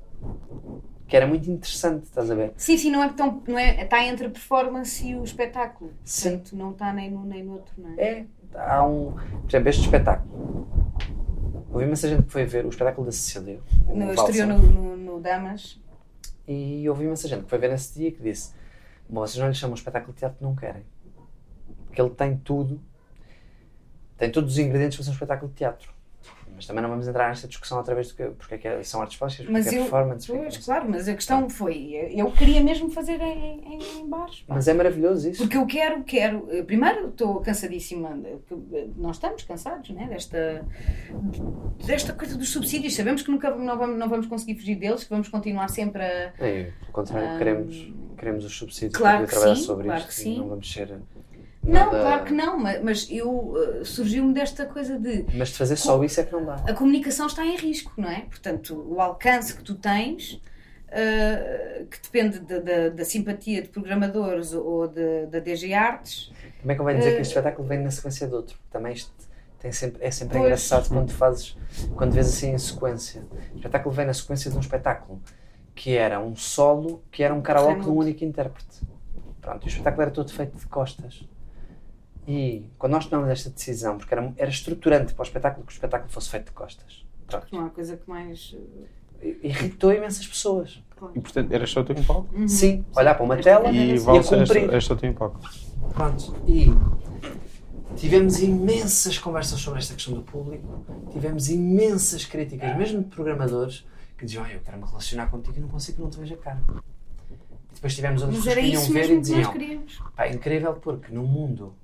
[1.08, 2.52] Que era muito interessante, estás a ver?
[2.56, 3.42] Sim, sim, não é tão.
[3.48, 5.90] Não é, está entre a performance e o espetáculo.
[6.04, 6.32] Sim.
[6.32, 8.02] Portanto, não está nem num nem no outro, não é?
[8.02, 9.12] É, há um.
[9.12, 10.68] Por exemplo, este espetáculo.
[11.70, 13.60] Houve imensa gente que foi ver o espetáculo da Cecília.
[13.86, 15.80] No, estreou no, no, no Damas.
[16.46, 18.52] E houve imensa gente que foi ver nesse dia que disse:
[19.08, 20.84] Bom, vocês não lhe chamam espetáculo de teatro, não querem.
[21.86, 22.80] Porque ele tem tudo,
[24.18, 25.97] tem todos os ingredientes para ser um espetáculo de teatro.
[26.58, 28.82] Mas também não vamos entrar nesta discussão outra vez do que porque é que é-
[28.82, 29.82] são artes plásticas, porque Mas é eu.
[29.82, 30.32] performance.
[30.32, 32.10] é Pois, que- claro, mas a questão foi.
[32.12, 34.42] Eu queria mesmo fazer em, em, em bares.
[34.48, 35.42] Mas é maravilhoso isso.
[35.42, 36.48] Porque eu quero, quero.
[36.50, 38.18] eh, Primeiro, estou cansadíssima.
[38.48, 40.06] que, eh, Nós estamos cansados, né?
[40.08, 40.66] Desta,
[41.86, 42.94] desta coisa dos subsídios.
[42.96, 46.32] Sabemos que nunca não vamos, não vamos conseguir fugir deles, que vamos continuar sempre a.
[46.38, 50.08] É, pelo contrário, queremos, queremos os subsídios claro para trabalhar sim, sobre claro isto.
[50.08, 50.38] que sim.
[50.38, 50.98] Não vamos ser.
[51.62, 55.76] Não, nada- claro que não, mas, eu eh, surgiu-me desta coisa de Mas de fazer
[55.76, 56.54] só isso é que não dá.
[56.54, 58.20] a comunicação está em risco, não é?
[58.22, 60.40] Portanto, o alcance que tu tens,
[60.90, 66.76] eh, que depende da, da- da simpatia de programadores ou de- da DG Artes, Também
[66.76, 68.56] convém dizer que Eh, este espetáculo vem na sequência de outro.
[68.70, 69.12] Também isto
[69.60, 70.44] tem sempre, é sempre Pois.
[70.46, 71.56] engraçado quando fazes,
[71.96, 73.22] quando vês assim em sequência.
[73.52, 75.20] O espetáculo vem na sequência de um espetáculo
[75.74, 78.80] que era um solo, que era um karaoke de um único intérprete.
[79.40, 81.22] Pronto, e o espetáculo era todo feito de costas.
[82.28, 85.74] E quando nós tomamos esta decisão, porque era, era estruturante para o espetáculo que o
[85.74, 87.06] espetáculo fosse feito de costas.
[87.26, 87.46] Pronto.
[87.50, 88.54] não há coisa que mais.
[89.42, 90.82] Irritou imensas pessoas.
[90.96, 91.14] claro.
[91.16, 92.28] E portanto, eras só tu em palco?
[92.36, 92.46] Uhum.
[92.46, 94.68] Sim, olhar para uma tela E era Valsa, eras, cumprir.
[94.68, 95.40] eras só tu em palco.
[95.94, 96.66] Pronto, e
[97.96, 103.84] tivemos imensas conversas sobre esta questão do público, tivemos imensas críticas, mesmo de programadores,
[104.16, 106.34] que diziam: "Ai, Eu quero me relacionar contigo e não consigo que não te veja
[106.34, 106.60] a cara.
[107.70, 109.52] E depois tivemos outras Mas pessoas era que isso ver e mesmo que nós diziam:
[109.52, 110.02] queríamos.
[110.14, 111.74] Pá, é incrível porque no mundo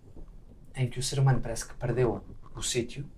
[0.77, 2.23] em que o ser humano parece que perdeu
[2.55, 3.09] o sítio,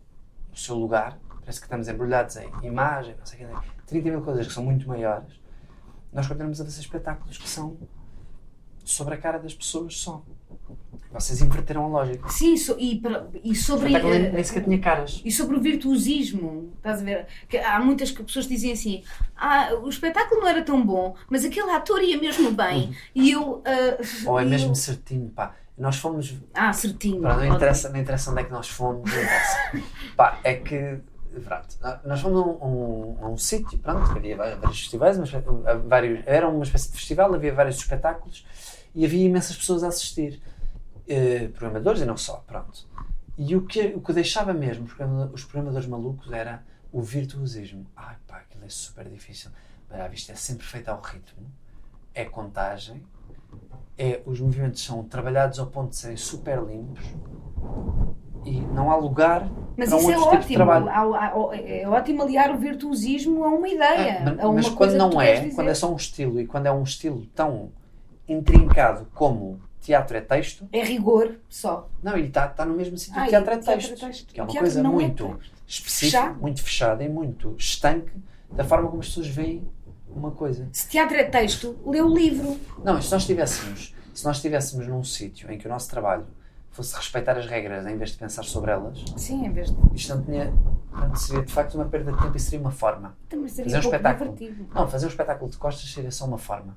[0.53, 4.23] o seu lugar, parece que estamos embrulhados em imagem, não sei o que, 30 mil
[4.23, 5.41] coisas que são muito maiores,
[6.13, 7.77] nós continuamos a fazer espetáculos que são
[8.85, 10.23] sobre a cara das pessoas só.
[11.13, 12.29] Vocês inverteram a lógica.
[12.29, 13.01] Sim, so- e,
[13.43, 13.89] e sobre.
[13.91, 15.23] nem, eh, nem sequer tinha caras.
[15.25, 17.27] E sobre o virtuosismo, estás a ver?
[17.49, 19.03] Que há muitas que- pessoas dizem assim:
[19.37, 22.95] ah, o espetáculo não era tão bom, mas aquele ator ia mesmo bem.
[23.15, 23.63] E eu.
[23.65, 23.97] ah,
[24.27, 25.55] Ou é mesmo certinho, pá.
[25.79, 26.35] Nós fomos.
[26.53, 27.23] Ah, certinho.
[27.23, 29.59] Pá, não, interessa, não interessa onde é que nós fomos, não interessa.
[30.17, 30.99] pá, é que.
[31.45, 31.67] Pronto,
[32.07, 35.31] nós fomos a um, um, um sítio, pronto, que havia vários festivais, mas,
[35.87, 38.47] vários, era uma espécie de festival, havia vários espetáculos
[38.95, 40.41] e havia imensas pessoas a assistir.
[41.09, 42.87] Eh, programadores e não só, pronto.
[43.39, 47.87] E o que, o que deixava mesmo os programa- os programadores malucos era o virtuosismo.
[47.97, 49.51] Ai pá, aquilo é super difícil.
[49.89, 51.47] Mas à vista é sempre feito ao ritmo,
[52.13, 53.03] é contagem,
[53.97, 57.05] é os movimentos são trabalhados ao ponto de serem super limpos
[58.45, 60.65] e não há lugar Mas para um isso é outro tipo de ótimo.
[60.65, 60.89] trabalho.
[61.15, 64.11] Há- há- É ótimo aliar o virtuosismo a uma ideia.
[64.11, 66.67] É, mas a uma mas quando não é, quando é só um estilo e quando
[66.67, 67.71] é um estilo tão
[68.29, 71.89] intrincado como teatro é texto, É rigor só.
[72.03, 74.01] não, e está tá no mesmo sítio Ah, que e teatro é teatro é texto,
[74.07, 74.33] texto.
[74.35, 75.53] que é uma Teatro coisa é muito texto.
[75.67, 76.41] específica, Fechado.
[76.41, 78.13] muito fechada e muito estanque
[78.53, 79.67] da forma como as pessoas veem
[80.09, 80.69] uma coisa.
[80.73, 82.59] Se teatro é texto, lê o livro.
[82.85, 86.27] Não, se nós estivéssemos, se nós estivéssemos num sítio em que o nosso trabalho
[86.71, 89.77] fosse respeitar as regras em vez de pensar sobre elas, Sim, em vez de.
[89.95, 90.53] isto não tinha,
[90.93, 93.17] não seria de facto uma perda de tempo e seria uma forma.
[93.29, 94.33] Também seria Fazer um pouco espetáculo.
[94.35, 94.69] divertido.
[94.75, 96.77] Não, fazer um espetáculo de costas seria só uma forma.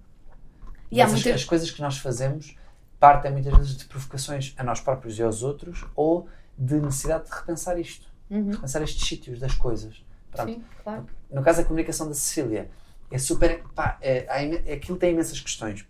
[0.91, 2.55] E há Mas as, muita- as coisas que nós fazemos
[2.99, 6.27] partem muitas vezes de provocações a nós próprios e aos outros ou
[6.57, 10.03] de necessidade de repensar isto, de repensar estes sítios das coisas.
[10.31, 10.49] Pronto.
[10.49, 10.55] Uhum.
[10.55, 11.05] Sim, claro.
[11.31, 12.69] No caso da comunicação da Cecília,
[13.11, 13.63] é super.
[13.73, 15.85] Pá, é, há imen- aquilo tem imensas questões.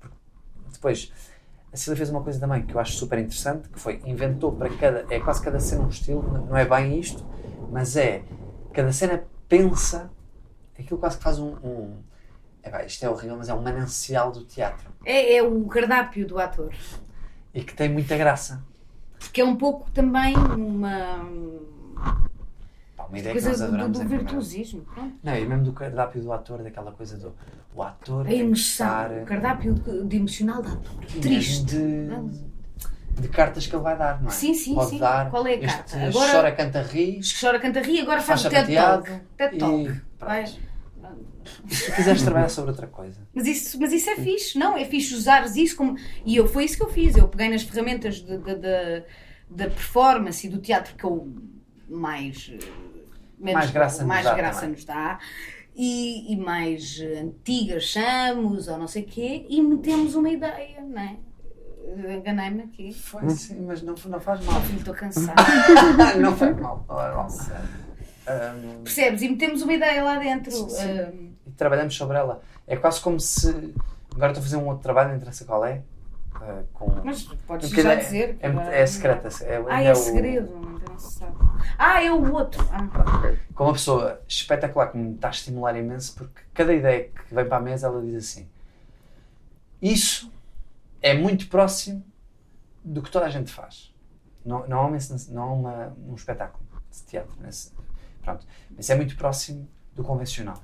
[0.72, 1.12] Depois,
[1.74, 4.70] a Cecília fez uma coisa também que eu acho super interessante, que foi inventou para
[4.78, 5.05] cada.
[5.14, 7.26] É quase cada cena um estilo, não- não é bem isto,
[7.72, 8.24] mas é.
[8.74, 10.10] Cada cena pensa.
[10.78, 11.55] Aquilo quase que faz um.
[11.64, 11.97] um
[12.64, 14.89] é, pá, isto é horrível, mas é um manancial do teatro.
[15.05, 16.74] É, é o cardápio do ator.
[17.53, 18.62] E que tem muita graça.
[19.18, 21.26] Porque é um pouco também uma
[22.95, 24.26] Pá, uma ideia coisa que nós do, adoramos do em primeiro.
[24.26, 24.82] virtuosismo.
[24.93, 25.16] Pronto.
[25.24, 27.34] Não, e mesmo do cardápio do ator, daquela coisa do.
[27.74, 28.28] O ator.
[28.28, 28.88] A emoção.
[28.88, 31.03] estar- O cardápio de, de emocional da ator.
[31.16, 31.66] E Triste.
[31.76, 32.10] De,
[33.22, 34.32] de cartas que ele vai dar, não é?
[34.32, 34.99] Sim, sim, Pode sim.
[34.99, 35.30] dar.
[35.30, 35.97] Qual é a carta?
[36.07, 37.20] Agora- chora, canta, ri.
[37.39, 39.12] Chora, canta, ri, agora faz, Faz o TED Talk.
[39.38, 39.84] TED e Talk.
[39.84, 40.01] pronto.
[40.20, 40.45] Vai.
[41.67, 43.19] Se quiseres trabalhar sobre outra coisa.
[43.33, 44.77] Mas isso, mas isso é fixe, não?
[44.77, 45.95] É fixe usares isso como.
[46.25, 47.15] E eu, foi isso que eu fiz.
[47.15, 49.03] Eu peguei nas ferramentas de- de- de-
[49.49, 51.33] da performance e do teatro que eu
[51.89, 52.51] mais.
[52.53, 52.57] eh,
[53.39, 55.19] menos- Mais graça nos mais dá graça nos dá.
[55.75, 60.81] E, e mais eh, antigas chamamos ou não sei o quê e metemos uma ideia,
[60.81, 61.15] não é?
[62.05, 62.93] Eh, Enganei-me aqui.
[62.93, 64.61] Foi sim, mas não, não faz mal.
[64.61, 65.41] Oh, estou cansada.
[66.19, 66.85] não faz mal.
[66.87, 67.69] Não faz mal.
[68.27, 69.21] Ahm, Percebes?
[69.23, 70.51] E metemos uma ideia lá dentro.
[70.51, 70.99] Sim, sim.
[70.99, 72.41] Ahm, e trabalhamos sobre ela.
[72.67, 73.73] É quase como se.
[74.13, 75.81] Agora estou a fazer um outro trabalho, não interessa qual é.
[76.35, 76.89] ah, com...
[77.03, 78.37] mas podes já é, dizer.
[78.39, 79.27] é, agora- é secreta.
[79.43, 80.55] É, Ah, é o- segredo,
[80.89, 81.33] não se sabe.
[81.77, 82.65] Ah, é o outro.
[82.71, 83.35] Ah.
[83.53, 87.45] com uma pessoa espetacular que me está a estimular imenso, porque cada ideia que vem
[87.47, 88.47] para a mesa ela diz assim:
[89.81, 90.31] Isso
[91.01, 92.03] é muito próximo
[92.83, 93.93] do que toda a gente faz.
[94.45, 94.97] Não, não há, uma,
[95.29, 97.35] não há uma- um espetáculo de teatro.
[97.41, 97.71] Nesse,
[98.23, 98.45] pronto.
[98.75, 100.57] Mas é muito próximo do convencional.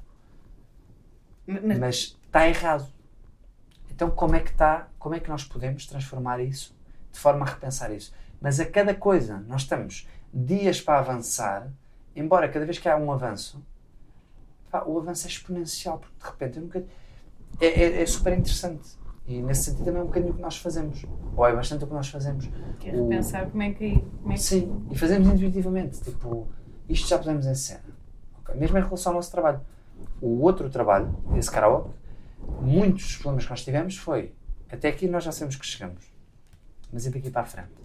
[1.47, 2.87] Mas- está errado.
[3.91, 4.87] Então, como é que está?
[4.99, 6.75] Como é que nós podemos transformar isso
[7.11, 8.13] de forma a repensar isso?
[8.41, 11.69] Mas a cada coisa, nós estamos dias para avançar,
[12.15, 13.63] embora cada vez que há um avanço,
[14.69, 16.83] pá, o avanço é exponencial, porque de repente eu nunca.
[17.61, 18.97] É, é- é super interessante.
[19.27, 21.03] E nesse sentido também é um bocadinho o que nós fazemos.
[21.35, 22.47] Ou é bastante o que nós fazemos.
[22.79, 23.99] Quero O- pensar como é que.
[24.21, 24.41] Como é que...
[24.41, 25.99] Sim, e fazemos intuitivamente.
[26.01, 26.47] Tipo,
[26.89, 27.83] isto já pusemos em cena.
[28.39, 28.53] Ok?
[28.55, 29.61] Mesmo em relação ao nosso trabalho.
[30.21, 31.89] O outro trabalho, esse karaoke,
[32.61, 34.33] muitos dos problemas que nós tivemos foi
[34.69, 36.05] até aqui nós já sabemos que chegamos.
[36.91, 37.84] Mas e daqui para a frente?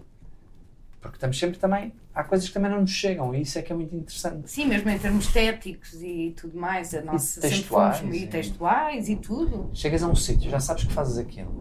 [1.01, 1.91] Porque estamos sempre também.
[2.13, 4.49] Há coisas que também não nos chegam e isso é que é muito interessante.
[4.49, 8.27] Sim, mesmo em termos estéticos e tudo mais, a nossa sempre textuais, fomos- e e-
[8.27, 9.69] textuais e tudo.
[9.73, 11.51] Chegas a um sítio, já sabes que fazes aquilo.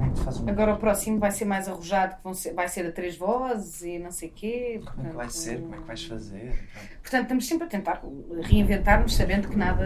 [0.00, 3.16] É fazes Agora o próximo vai ser mais arrojado, que ser- vai ser a três
[3.16, 4.80] vozes e não sei o quê.
[4.94, 5.60] Como é que vai ser?
[5.62, 6.68] Como é que vais fazer?
[7.02, 8.02] Portanto, estamos sempre a tentar
[8.42, 9.82] reinventar-nos, sabendo que nada.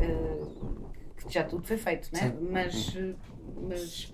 [0.00, 0.40] eh,
[1.26, 2.34] que já tudo foi feito, né?
[2.50, 3.14] Mas, eh,
[3.68, 4.12] mas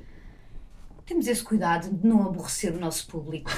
[1.06, 3.50] temos esse cuidado de não aborrecer o nosso público.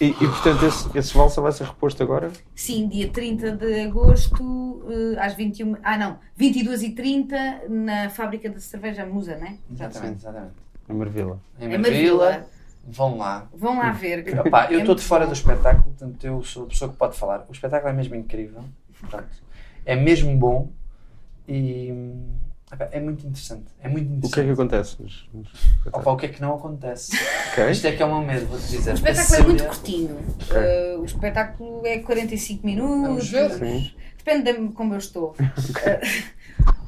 [0.00, 2.30] E, e, portanto, esse, esse valsa vai ser reposto agora?
[2.54, 5.76] Sim, dia 30 de agosto, eh, às 21.
[5.82, 9.58] Ah, não, 22h30 na fábrica de cerveja Musa, né?
[9.70, 10.54] Exatamente, exatamente.
[10.88, 11.40] Na Marvila.
[11.60, 12.46] Em É Marvila,
[12.86, 13.46] vão lá.
[13.54, 14.26] Vão lá ver.
[14.26, 15.32] Epá, eu é estou muito de fora bom.
[15.32, 17.44] do espetáculo, portanto eu sou a pessoa que pode falar.
[17.48, 18.64] O espetáculo é mesmo incrível,
[19.00, 19.28] portanto,
[19.84, 20.72] é mesmo bom
[21.46, 21.92] e
[22.78, 23.66] é muito interessante.
[23.80, 24.34] É muito O interessante.
[24.34, 24.96] que é que acontece?
[25.92, 27.12] Opa, o que é que não acontece?
[27.52, 27.70] Ok.
[27.70, 28.92] Isto é que é o meu medo, vou-te dizer.
[28.92, 30.16] O espetáculo é muito curtinho.
[30.50, 33.30] Eh, o espetáculo é 45 minutos.
[33.30, 33.94] Vamos.
[34.18, 35.34] Depende de como eu estou.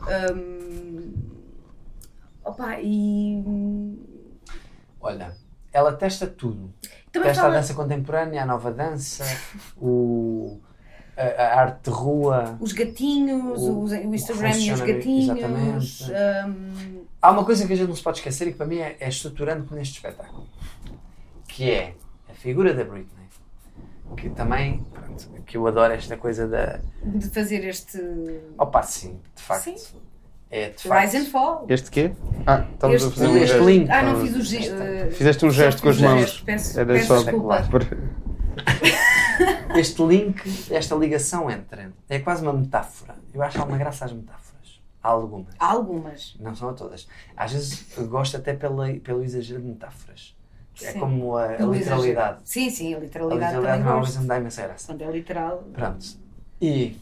[0.09, 1.13] Eh, hum,
[2.45, 3.41] opa, e.
[5.01, 5.33] Olha,
[5.73, 6.75] ela testa tudo.
[7.13, 9.25] Também Testa fala a dança contemporânea, a nova dança,
[9.77, 10.61] o,
[11.17, 12.57] a, a arte de rua.
[12.61, 15.39] os gatinhos, O- o, o Instagram e os gatinhos.
[15.39, 16.05] exatamente.
[16.49, 18.79] hum, Há uma coisa que a gente não se pode esquecer e que para mim
[18.79, 20.47] é, é estruturante neste espetáculo,
[21.47, 21.95] que é
[22.31, 23.23] a figura da Britney.
[24.17, 26.81] Que também, pronto, que eu adoro esta coisa da.
[27.03, 27.99] de fazer este.
[28.59, 29.63] Opa, sim, de facto.
[29.65, 29.77] Sim.
[30.51, 31.03] é de facto.
[31.05, 31.65] Rise and Fall.
[31.69, 32.13] Este quê?
[32.47, 33.65] Ah, estamos a Este- fazer um este gesto.
[33.65, 33.91] link.
[33.91, 36.21] Ah, não fiz o ge- eh, Fizeste um gesto com as o mãos.
[36.21, 36.45] gesto.
[36.45, 37.63] Peço, Era peço só desculpa.
[39.79, 41.89] Este link, esta ligação entre.
[42.09, 43.15] É quase uma metáfora.
[43.33, 44.81] Eu acho que há uma graça às metáforas.
[45.03, 45.55] Há algumas.
[45.59, 46.37] Há algumas.
[46.41, 47.09] Não são a todas.
[47.37, 50.37] Às vezes gosto até pela, pelo exagero de metáforas.
[50.83, 51.01] É Sim.
[51.01, 52.39] como a, a literalidade.
[52.45, 54.87] Sim, sim, a A literalidade, literalidade também não é que me dá imensa graça.
[54.87, 55.65] Quando é literal.
[55.73, 56.07] Pronto.
[56.61, 56.97] E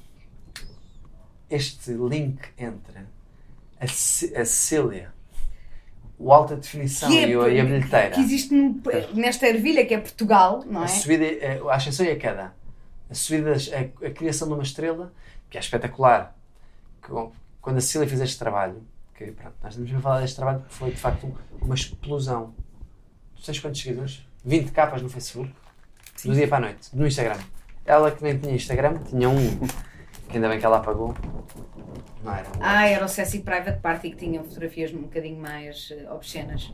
[1.48, 2.98] este link entre
[3.80, 5.12] a, a Cecília,
[6.18, 8.54] o alta definição é, e, o- e a bilheteira, que existe
[9.14, 10.88] nesta ervilha que é Portugal, não a é?
[10.88, 12.52] subida, a, a ascensão e a queda,
[13.10, 15.12] a subida, a, a criação de uma estrela,
[15.48, 16.34] que é espetacular.
[17.02, 17.08] Que,
[17.60, 18.82] quando a Cecília fez este trabalho,
[19.14, 21.34] que pronto, nós estamos a falar deste trabalho porque foi de facto um-
[21.64, 22.54] uma explosão.
[23.36, 24.26] Tu tens quantos seguidores?
[24.44, 25.52] 20 capas no Facebook?
[26.24, 27.38] Do dia para a noite, no Instagram.
[27.84, 29.58] Ela que nem tinha Instagram, tinha um,
[30.28, 31.14] que ainda bem que ela apagou.
[32.22, 32.52] Não era um.
[32.60, 36.72] Ah, era o Sassy Private Party que tinha fotografias um bocadinho mais eh, obscenas.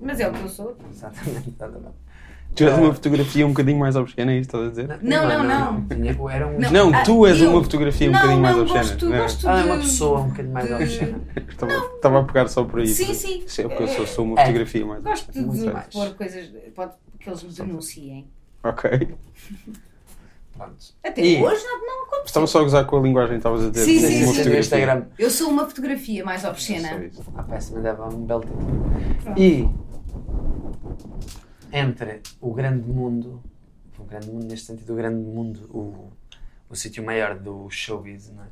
[0.00, 0.76] Mas é o que eu sou.
[0.90, 1.94] Exatamente, exatamente.
[2.54, 4.98] Tu és uma fotografia um bocadinho mais obscena, é isso que estás a dizer?
[5.02, 5.84] Não, não, não.
[5.88, 6.58] Tinha- Era um.
[6.60, 6.70] Não.
[6.70, 8.84] Não, Ah, tu és eu- uma fotografia um não, bocadinho mais não, obscena.
[8.84, 9.68] gosto, Não, gosto Ah, é de...
[9.70, 11.20] uma pessoa um bocadinho mais obscena.
[11.48, 12.86] Estava, estava a pegar só por aí.
[12.86, 13.42] Sim, sim.
[13.44, 14.44] Isso é o que eu sou, sou uma É.
[14.46, 15.86] fotografia mais Gosto de, Muito de mais.
[15.86, 18.26] pôr coisas pode, que eles me denunciem.
[18.62, 19.08] Ok.
[20.56, 20.76] Pronto.
[21.04, 22.24] Até E- hoje não, não aconteceu.
[22.26, 23.84] Estava só a gozar com a linguagem que estavas a dizer.
[23.84, 24.20] Sim, de sim, uma sim.
[24.20, 24.60] no fotografia.
[24.60, 25.02] Instagram.
[25.18, 27.04] Eu sou uma fotografia mais Só obscena.
[27.04, 27.24] isso.
[27.36, 29.36] A peça me dava um belo título.
[29.36, 29.68] E
[31.74, 33.42] entre o grande mundo,
[33.98, 36.12] o grande mundo neste sentido, o grande mundo, o,
[36.70, 38.46] o sítio maior do showbiz, não é?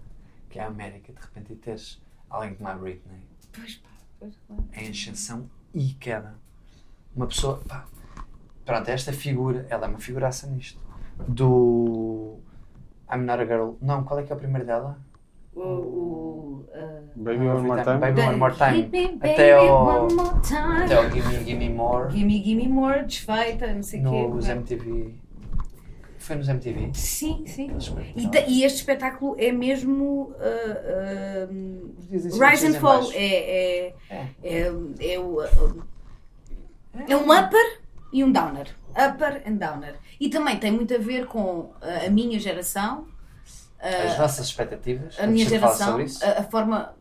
[0.50, 3.20] que é a América, de repente e teres alguém como a Britney
[3.52, 4.64] Pois pá, pois claro.
[4.74, 6.34] em ascensão e queda.
[7.14, 7.86] Uma pessoa, pá,
[8.64, 10.80] pronto, esta figura, ela é uma figuraça nisto.
[11.28, 12.40] Do
[13.08, 14.98] I'm Not a Girl, não, qual é que é o primeiro dela?
[15.54, 16.31] O, o,
[17.16, 17.98] Baby One More Time.
[17.98, 18.88] Baby One More Time.
[18.90, 20.06] Me, Até ao-.
[20.06, 22.10] Até o Gimme Gimme More.
[22.10, 24.26] Gimme, gimme more, desfeita, não sei o quê.
[24.28, 25.14] nos MTV.
[26.18, 26.90] Foi nos MTV.
[26.94, 27.70] Sim, sim.
[28.14, 33.10] E, e este espetáculo é mesmo uh, uh, Rise and Fall.
[33.12, 33.24] É,
[33.88, 34.26] é, É.
[34.42, 34.60] é,
[35.14, 35.42] é, o,
[37.08, 37.80] é um upper
[38.12, 38.68] e um downer.
[38.90, 39.94] Upper and downer.
[40.20, 41.74] E também tem muito a ver com uh,
[42.06, 43.06] a minha geração,
[43.80, 45.18] As nossas expectativas.
[45.18, 46.94] a minha geração, a, a forma,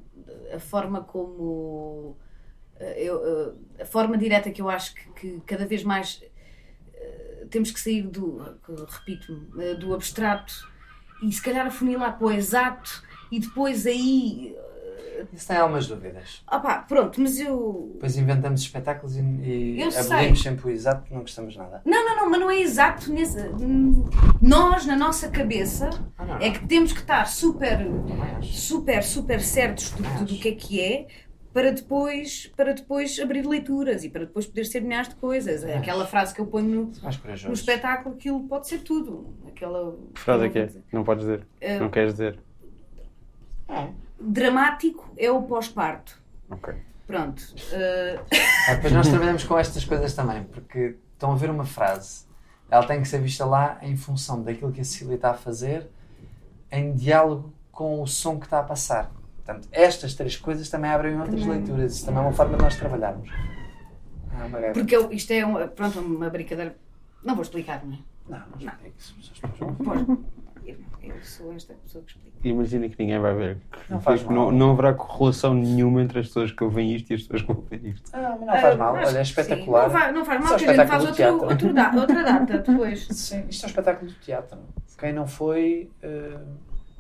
[0.54, 2.18] a forma como
[2.80, 6.24] uh, eu, uh, a forma direta que eu acho que, que cada vez mais
[6.88, 8.38] uh, temos que sair do,
[8.88, 10.70] repito-me, uh, do abstrato
[11.22, 14.56] e se calhar afunilar para o exato e depois aí,
[15.34, 16.44] Isso tem algumas dúvidas.
[16.48, 21.14] ah pá, pronto, mas eu Depois inventamos espetáculos e, e abolimos sempre o exato porque
[21.14, 21.82] não gostamos nada.
[21.86, 23.38] não, não, não, mas não é exato nesse,
[24.42, 26.42] nós na nossa cabeça Ah, não, não.
[26.42, 27.80] é que temos que estar super
[28.38, 28.54] acho.
[28.54, 31.08] super, super certos do, do, do que é que é
[31.54, 35.66] para depois, para depois abrir leituras e para depois poder ser milhares de coisas.
[35.66, 36.92] É aquela frase que eu ponho no,
[37.46, 39.34] no espetáculo, aquilo pode ser tudo.
[39.46, 40.70] Aquela, Que frase é que é?
[40.94, 41.46] Não podes dizer.
[41.60, 41.78] É.
[41.78, 42.40] Não queres dizer.
[43.68, 43.90] É.
[44.24, 46.22] Dramático é o pós-parto.
[46.50, 46.74] Ok.
[47.08, 47.44] Pronto.
[47.72, 48.20] Eh,
[48.68, 52.26] É, depois nós trabalhamos com estas coisas também, porque estão a ver uma frase,
[52.70, 55.90] ela tem que ser vista lá em função daquilo que a Cecília está a fazer,
[56.72, 59.12] em diálogo com o som que está a passar.
[59.44, 61.96] Portanto, estas três coisas também abrem outras leituras.
[61.96, 63.30] Isso também é uma forma de nós trabalharmos.
[64.34, 66.76] Ah, porque eu- isto é uma, pronto, uma brincadeira.
[67.24, 67.98] Não vou explicar, não é?
[68.30, 70.02] Não, não as pessoas não- Pois,
[71.04, 72.48] eu, sou esta pessoa que explica.
[72.48, 73.58] Imagina que ninguém vai ver.
[73.90, 74.52] Não faz não, mal.
[74.52, 77.90] não haverá correlação nenhuma entre as pessoas que ouvem isto e as pessoas que ouvem
[77.90, 78.10] isto.
[78.14, 79.22] Ah, mas não faz mal, Ah, olha, é sim.
[79.22, 79.84] espetacular.
[79.84, 82.58] Não, faz, não faz mal, Só que a gente faz outro, outro da- outra data
[82.60, 83.08] depois.
[83.12, 84.58] Sim, isto é um espetáculo de teatro.
[84.98, 86.38] Quem não foi, eh,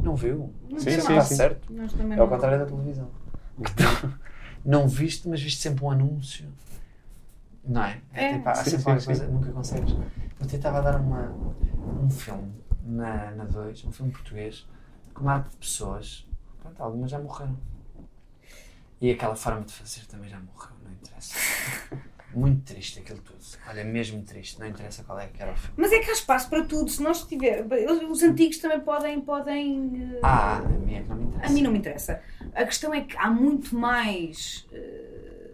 [0.01, 0.51] não viu.
[0.69, 1.21] Não Sim, sim, mal.
[1.21, 1.73] Está certo.
[1.73, 3.09] Nós também É ao não- contrário da televisão.
[4.65, 6.47] não viste, mas viste sempre um anúncio.
[7.63, 7.97] Não é?
[8.13, 8.33] É.
[8.33, 9.05] tipo, há Sim, sempre sim, uma sim.
[9.05, 9.95] coisa nunca consegues.
[10.39, 11.31] Eu tentava dar uma,
[12.03, 12.51] um filme
[12.85, 14.67] na, na 2, um filme português,
[15.13, 16.27] com uma de pessoas.
[16.61, 17.57] Pronto, algumas já morreram.
[18.99, 21.35] E aquela forma de fazer também já morreu, não interessa.
[22.33, 23.39] Muito triste aquilo tudo.
[23.67, 25.73] Olha, mesmo triste, não interessa qual é que era o filme.
[25.75, 26.89] Mas é que há espaço para tudo.
[26.89, 27.65] Se nós tiver,
[28.09, 30.13] os antigos também podem, podem.
[30.15, 31.45] eh, Ah, a minha é que não me interessa.
[31.45, 32.21] A mim não me interessa.
[32.55, 35.51] A questão é que há muito mais eh,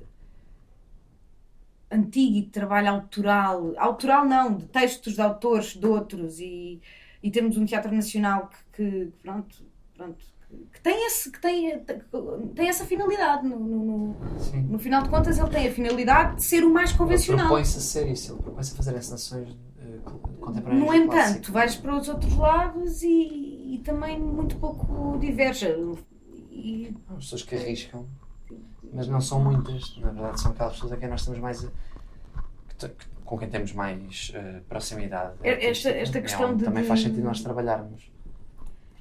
[1.92, 3.74] antigo e de trabalho autoral.
[3.78, 6.80] Autoral não, de textos de autores de outros e,
[7.22, 9.56] e temos um teatro nacional que, que, pronto,
[9.96, 10.24] pronto,
[10.72, 11.78] que tem, esse, que tem,
[12.56, 13.46] tem essa finalidade.
[13.48, 14.16] No, no,
[14.70, 17.48] no- final de contas, ele tem a finalidade de ser o mais Ele convencional.
[17.48, 19.50] propõe-se a ser isso, ele propõe-se a fazer encenações
[19.80, 20.00] eh,
[20.40, 20.86] contemporâneas.
[20.88, 25.68] No entanto, vais para os outros lados e, e também muito pouco diverge.
[26.50, 28.06] e As pessoas que arriscam,
[28.94, 29.98] mas não são muitas.
[29.98, 31.60] Na verdade, são aquelas pessoas a quem nós temos mais.
[32.70, 35.34] que te- que- com quem temos mais eh, proximidade.
[35.44, 35.98] É, esta- artística.
[36.00, 38.10] esta questão é de- Também faz sentido nós trabalharmos.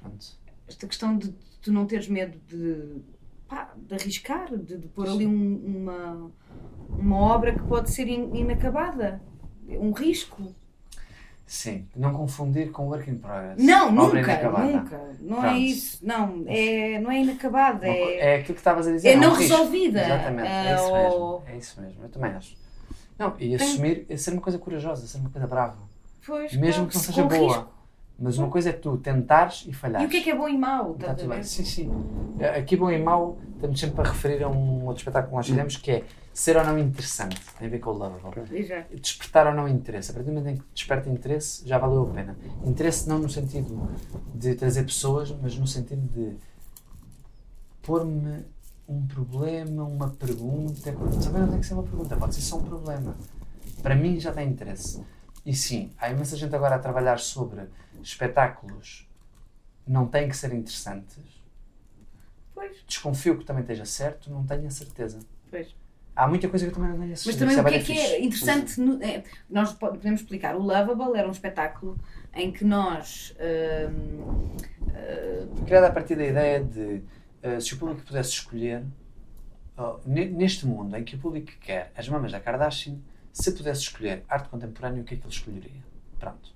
[0.01, 0.25] Pronto.
[0.67, 3.01] esta questão de tu não teres medo de,
[3.47, 6.31] pá, de arriscar, de, de pôr ali um- uma,
[6.89, 9.21] uma obra que pode ser in- inacabada.
[9.69, 10.53] Um risco.
[11.45, 13.63] Sim, não confundir com work in progress.
[13.63, 14.71] Não, Obra nunca, inacabada.
[14.73, 14.97] nunca.
[15.21, 15.45] Não Pronto.
[15.55, 16.05] é isso.
[16.05, 17.87] Não, é, não é inacabada.
[17.87, 19.09] É, É aquilo que estavas a dizer.
[19.13, 19.53] é um não risco.
[19.55, 20.01] resolvida.
[20.03, 21.43] Exatamente, é Ah, isso ou- mesmo.
[21.47, 22.57] É isso mesmo, eu também acho.
[23.17, 25.77] Não, e Tem- assumir é ser uma coisa corajosa, ser uma coisa brava.
[26.25, 27.47] Pois, Mesmo claro, que não se- seja boa.
[27.57, 27.77] risco.
[28.19, 30.03] Mas uma coisa é tu tentares e falhares.
[30.03, 30.93] E o que é que é bom e mau?
[30.95, 31.43] Está tudo bem.
[31.43, 31.91] Sim, sim.
[32.39, 35.45] É, Aqui, bom e mau, estamos sempre a referir a um outro espetáculo que nós
[35.47, 36.03] fizemos que é
[36.33, 37.39] ser ou não interessante.
[37.59, 38.41] Tem a ver com o lovable.
[38.57, 38.95] Exato.
[38.97, 40.09] Despertar ou não interesse.
[40.09, 42.35] A partir do momento em que desperta interesse, já valeu a pena.
[42.65, 43.87] Interesse não no sentido
[44.33, 46.37] de trazer pessoas, mas no sentido de
[47.83, 48.43] pôr-me
[48.87, 50.91] um problema, uma pergunta.
[51.23, 53.15] Também não tem que ser uma pergunta, pode ser só um problema.
[53.81, 55.03] Para mim já tem interesse.
[55.45, 57.61] E sim, há imensa gente agora a trabalhar sobre
[58.01, 59.07] espetáculos
[59.87, 61.17] não têm que ser interessantes.
[62.53, 65.19] Pois, Desconfio que também esteja certo, não tenho a certeza.
[65.49, 65.73] pois.
[66.15, 67.63] Há muita coisa que eu também não tenho a Mas certeza.
[67.63, 70.55] também isso o que é que é interessante, no- é, nós po- podemos explicar.
[70.55, 71.95] O Lovable era um espetáculo
[72.33, 73.35] em que nós.
[73.39, 74.47] hum,
[74.81, 77.03] hum, Foi criada a partir da ideia de
[77.41, 78.83] eh, se o público pudesse escolher,
[79.77, 82.95] oh, ne- neste mundo em que o público quer as mamas da Kardashian,
[83.31, 85.83] se pudesse escolher arte contemporânea, o que é que ele escolheria?
[86.19, 86.55] Pronto.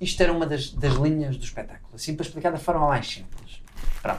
[0.00, 1.94] Isto era uma das, das linhas do espetáculo.
[1.94, 3.62] Assim, para explicar da forma mais simples.
[4.02, 4.16] Pronto.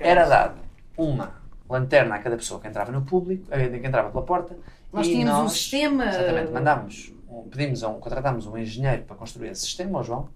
[0.00, 0.60] Era dado
[0.96, 1.34] uma
[1.68, 4.56] lanterna a cada pessoa que entrava no público, que entrava pela porta.
[4.92, 6.04] Nós tínhamos um nós, sistema.
[6.06, 10.28] Exatamente, mandámos, um- pedimos a um, contratámos um engenheiro para construir esse sistema, ao João,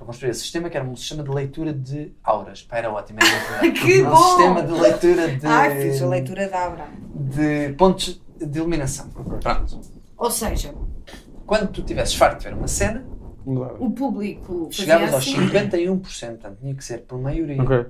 [0.00, 2.62] para construir esse sistema que era um sistema de leitura de auras.
[2.62, 3.18] Pá, era ótimo.
[3.22, 4.16] Era Que um bom!
[4.16, 6.88] sistema de leitura de, Ai, fiz a leitura da Abraham.
[7.14, 9.10] de pontos de iluminação.
[9.10, 9.80] Pronto.
[10.16, 10.74] Ou seja,
[11.46, 13.04] Quando tu estivesses farto de ver uma cena,
[13.44, 15.36] o público fazia chegavas aos assim.
[15.48, 17.62] 51%, portanto tinha que ser por maioria.
[17.62, 17.86] Ok.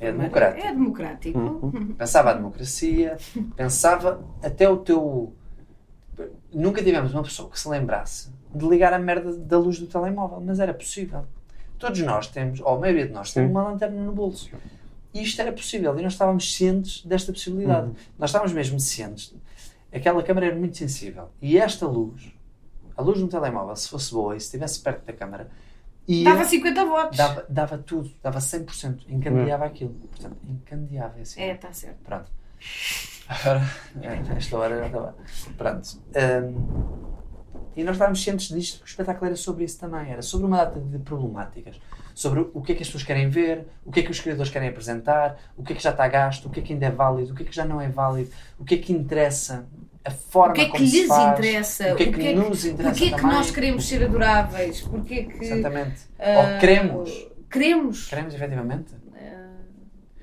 [0.00, 0.66] É democrático.
[0.66, 1.38] É democrático.
[1.38, 1.94] Uhum.
[1.96, 3.16] Pensava a democracia,
[3.56, 5.32] pensava até o teu.
[6.52, 10.40] Nunca tivemos uma pessoa que se lembrasse de ligar a merda da luz do telemóvel,
[10.44, 11.24] mas era possível.
[11.78, 13.50] Todos nós temos, ou a maioria de nós, tem Sim.
[13.50, 14.50] uma lanterna no bolso.
[15.12, 17.88] E isto era possível, e nós estávamos cientes desta possibilidade.
[17.88, 17.94] Uhum.
[18.18, 19.34] Nós estávamos mesmo cientes.
[19.92, 21.30] Aquela câmara era muito sensível.
[21.40, 22.32] E esta luz,
[22.96, 25.48] a luz um telemóvel, se fosse boa e se estivesse perto da câmara,
[26.06, 27.16] ia, Dava 50 votos.
[27.16, 29.94] dava, dava tudo, dava 100%, encandeava aquilo.
[29.94, 31.40] Portanto, encandeava assim.
[31.40, 31.98] É, está certo.
[32.04, 32.30] Pronto.
[33.28, 33.62] Agora,
[34.02, 35.16] é, esta hora já estava.
[35.56, 35.88] Pronto.
[36.14, 37.13] Hum,
[37.76, 40.10] e nós estávamos cientes disto, porque o espetáculo era sobre isso também.
[40.10, 41.80] Era sobre uma data de problemáticas.
[42.14, 44.50] Sobre o que é que as pessoas querem ver, o que é que os criadores
[44.50, 46.90] querem apresentar, o que é que já está gasto, o que é que ainda é
[46.90, 49.66] válido, o que é que já não é válido, o que é que interessa,
[50.04, 51.92] a forma O que é que lhes faz, interessa?
[51.92, 53.36] o que é que, nos interessa Porquê que também.
[53.36, 54.80] nós queremos ser adoráveis?
[54.82, 55.44] Porquê que.
[55.44, 56.02] Exatamente.
[56.18, 57.26] ah, Ou queremos.
[57.50, 58.08] Queremos.
[58.08, 58.94] Queremos, efetivamente.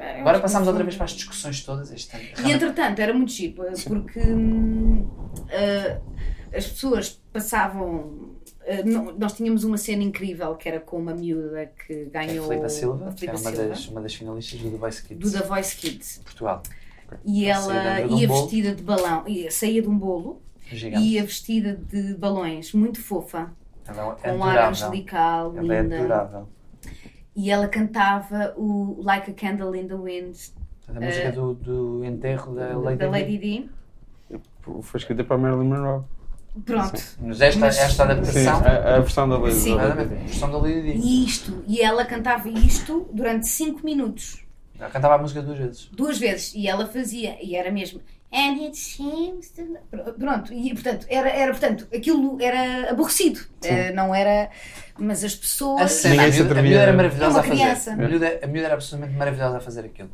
[0.01, 1.91] Ah, eu Agora que no outra vez para as discussões todas.
[1.91, 2.47] Este ano.
[2.47, 5.09] E entretanto, era muito chipo, porque hum,
[5.49, 5.99] ah,
[6.53, 8.31] as pessoas passavam.
[8.85, 12.47] não- nós tínhamos uma cena incrível que era com uma miúda que é a ganhou.
[12.47, 15.31] Filipa Silva, a que era uma Silva, das, uma das finalistas do The Voice Kids
[15.31, 16.21] do The Voice Kids.
[16.23, 16.61] Portugal.
[17.25, 17.73] E ela
[18.07, 18.41] um ia bolo.
[18.43, 21.03] vestida de balão, ia, saía de um bolo, Gigante.
[21.03, 23.51] ia vestida de balões, muito fofa,
[23.85, 25.97] Ela é com um ar angelical, Ela é linda.
[25.99, 26.47] adorável.
[27.35, 30.35] E ela cantava o Like a Candle in the Wind
[30.87, 33.69] A música do, do enterro da Lady, Eh, da Lady Di.
[34.29, 34.39] Di.
[34.83, 36.03] Foi escrita para Marilyn Monroe.
[36.65, 37.01] Pronto.
[37.21, 38.55] Mas esta, Mas- esta Sim, adaptação.
[38.65, 39.55] a, a versão da Lady.
[39.55, 39.79] Sim.
[39.79, 40.99] a versão da Lady Di.
[40.99, 44.43] E isto, e ela cantava isto durante 5 minutos,
[44.79, 45.89] Ela cantava a música duas vezes.
[45.93, 48.01] duas vezes, e ela fazia, e era mesmo.
[48.33, 49.61] And it seems to...
[50.17, 54.49] Pronto, e portanto, era, era, portanto, aquilo era aborrecido, Eh, não era.
[54.97, 55.91] Mas as A pessoas.
[55.91, 57.55] cena, a Ninguém se miúda, a miúda era É maravilhosa uma a fazer.
[57.61, 57.91] criança.
[57.91, 60.09] A miúda, a miúda era absolutamente maravilhosa a fazer aquilo.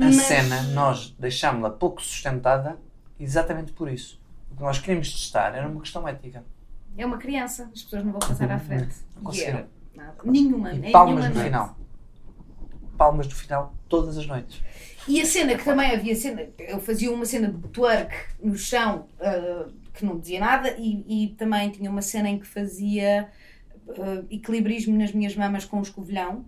[0.00, 2.76] A Mas- cena, nós deixámos-la pouco sustentada
[3.20, 4.18] exatamente por isso.
[4.54, 6.44] O que nós queríamos testar era uma questão ética.
[6.96, 8.94] É uma criança, as pessoas não vão passar à frente.
[9.16, 9.66] Não E conseguiram.
[10.24, 11.46] Nenhuma, E nem palmas nenhuma no noite.
[11.46, 11.78] final.
[12.96, 14.62] Palmas no final todas as noites.
[15.08, 19.08] E a cena que também havia cena, eu fazia uma cena de twerk no chão
[19.20, 23.28] ah, que não dizia nada e, e também tinha uma cena em que fazia
[23.88, 26.44] ah, equilibrismo nas minhas mamas com o escovilhão,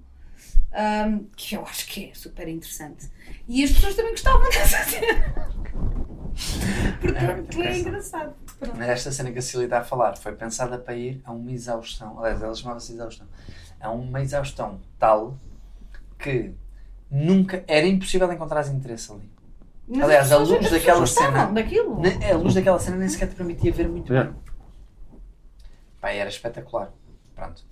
[0.72, 3.10] ah, que eu acho que é super interessante.
[3.48, 5.50] E as pessoas também gostavam dessa cena.
[7.00, 8.34] Portanto, é engraçado.
[8.58, 8.76] Pronto.
[8.76, 11.50] Mas esta cena que a Cília está a falar foi pensada para ir a uma
[11.52, 12.18] exaustão.
[12.18, 13.26] Aliás, ela chamava-se exaustão.
[13.80, 15.36] A uma exaustão tal
[16.18, 16.52] que
[17.10, 19.30] nunca, era impossível encontrar interesse ali.
[19.88, 22.00] Mas Aliás, a luz daquela cena- daquilo.
[22.32, 24.30] A luz daquela cena nem sequer te permitia ver muito Yeah.
[24.32, 24.40] bem.
[26.00, 26.92] Pá, era espetacular.
[27.34, 27.62] Pronto.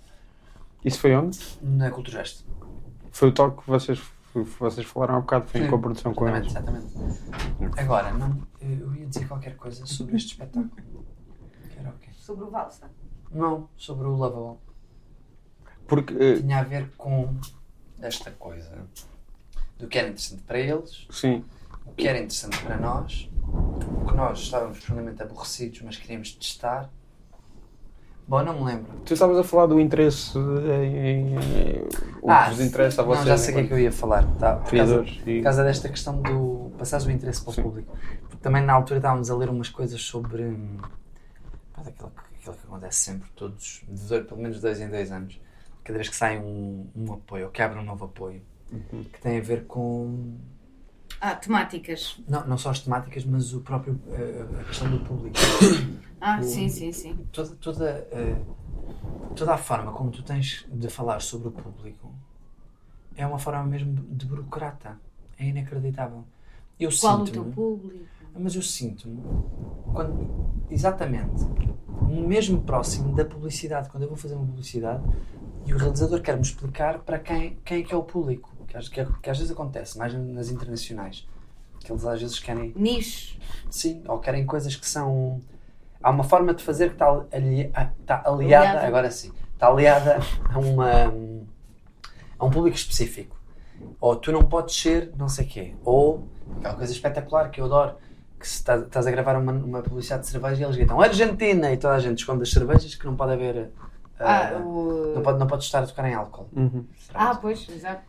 [0.85, 1.39] Isso foi onde?
[1.63, 2.45] Na Cultura Gesto.
[3.11, 4.01] Foi o toque que vocês,
[4.43, 6.49] vocês falaram há bocado, foi em coprodução com eles.
[6.51, 7.81] Exatamente, exatamente.
[7.81, 10.71] Agora, não, eu ia dizer qualquer coisa sobre este espetáculo.
[11.71, 12.11] Que era o quê?
[12.15, 12.91] Sobre o Valsa.
[13.31, 14.59] Não, sobre o Lovable.
[15.87, 17.37] Porque, eh, Tinha a ver com
[18.01, 18.87] esta coisa.
[19.79, 21.45] Do que era interessante para eles, sim,
[21.85, 26.91] o que era interessante para nós, o que nós estávamos profundamente aborrecidos, mas queríamos testar.
[28.27, 28.87] Bom, não me lembro.
[29.05, 31.37] tu estavas a falar do interesse em.
[32.23, 33.79] o que vos interessa a Ah, não, vocês já sei o que é que eu
[33.79, 34.25] ia falar.
[34.39, 34.57] Tá?
[34.57, 35.17] Por, causa, criadores.
[35.19, 35.43] por E...
[35.43, 37.63] causa desta questão do passares o interesse para o Sim.
[37.63, 37.97] público.
[38.23, 40.79] Porque também na altura estávamos a ler umas coisas sobre hum,
[41.75, 42.05] aquilo, que,
[42.41, 45.39] aquilo que acontece sempre, todos, de dois- pelo menos dois em dois anos.
[45.85, 48.41] Cada vez que sai um, um apoio, ou que abre um novo apoio,
[48.73, 49.05] Uhum.
[49.05, 50.35] que tem a ver com
[51.27, 52.21] Ah, temáticas.
[52.29, 55.35] não, não só as temáticas, mas o próprio eh, a questão do público.
[56.21, 57.17] Ah, O- sim, sim, sim.
[57.33, 58.37] toda, toda, eh,
[59.35, 62.13] toda a forma como tu tens de falar sobre o público
[63.17, 65.01] é uma forma mesmo de burocrata.
[65.39, 66.25] É inacreditável.
[66.79, 68.05] Eu Qual o teu público?
[68.39, 69.23] mas eu sinto-me
[69.95, 70.29] quando
[70.71, 71.43] exatamente
[72.03, 75.03] mesmo próximo da publicidade, quando eu vou fazer uma publicidade
[75.65, 78.79] e o realizador quer me explicar para quem, quem é que é o público, que,
[78.79, 81.27] às- que, é- que às vezes acontece, mais nas internacionais,
[81.81, 83.39] que eles às vezes querem Nicho.
[83.71, 85.41] Sim, ou querem coisas que são.
[86.03, 87.71] Há uma forma de fazer que está, ali...
[87.75, 88.87] ah, está aliada, Aliada.
[88.87, 90.19] agora sim, está aliada
[90.53, 91.05] a, uma,
[92.39, 93.37] a um público específico.
[94.01, 95.75] Ou tu não podes ser não sei quê.
[95.85, 97.95] Ou aquela coisa espetacular que eu adoro,
[98.39, 101.73] que se estás, estás a gravar uma, uma publicidade de cerveja e eles gritam Argentina
[101.73, 103.71] e toda a gente esconde as cervejas que não pode haver.
[104.21, 105.13] ah, Ah, o...
[105.15, 106.49] não, pode, não pode estar a tocar em álcool.
[106.55, 106.85] Uhum.
[107.15, 108.03] ah, pois, exato.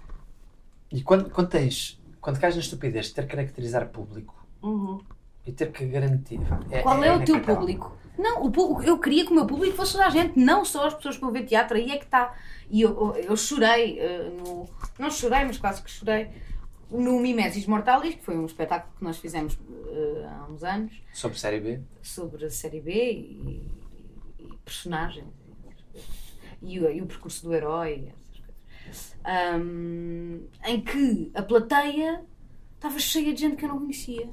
[0.95, 2.01] E quando, quando tens.
[2.21, 4.33] Quando cais na estupidez de ter que caracterizar público
[4.63, 4.99] Uhum.
[5.45, 6.39] e ter que garantir.
[6.81, 7.95] Qual é, o teu público?
[8.17, 10.87] Não, o público, eu queria que o meu público fosse toda a gente, não só
[10.87, 12.33] as pessoas que vão ver teatro, aí é que está.
[12.71, 14.67] E eu, eu, eu chorei, eh, no,
[14.97, 16.29] não chorei, mas quase que chorei,
[16.89, 21.37] no Mimesis Mortalis, que foi um espetáculo que nós fizemos eh, há uns anos, Sobre
[21.37, 21.81] série B.
[22.01, 23.69] sobre a série B e,
[24.39, 25.27] e personagens
[26.63, 28.11] e e, o, e o percurso do herói,
[29.23, 32.23] Ahm, em que a plateia
[32.75, 34.29] estava cheia de gente que eu não conhecia.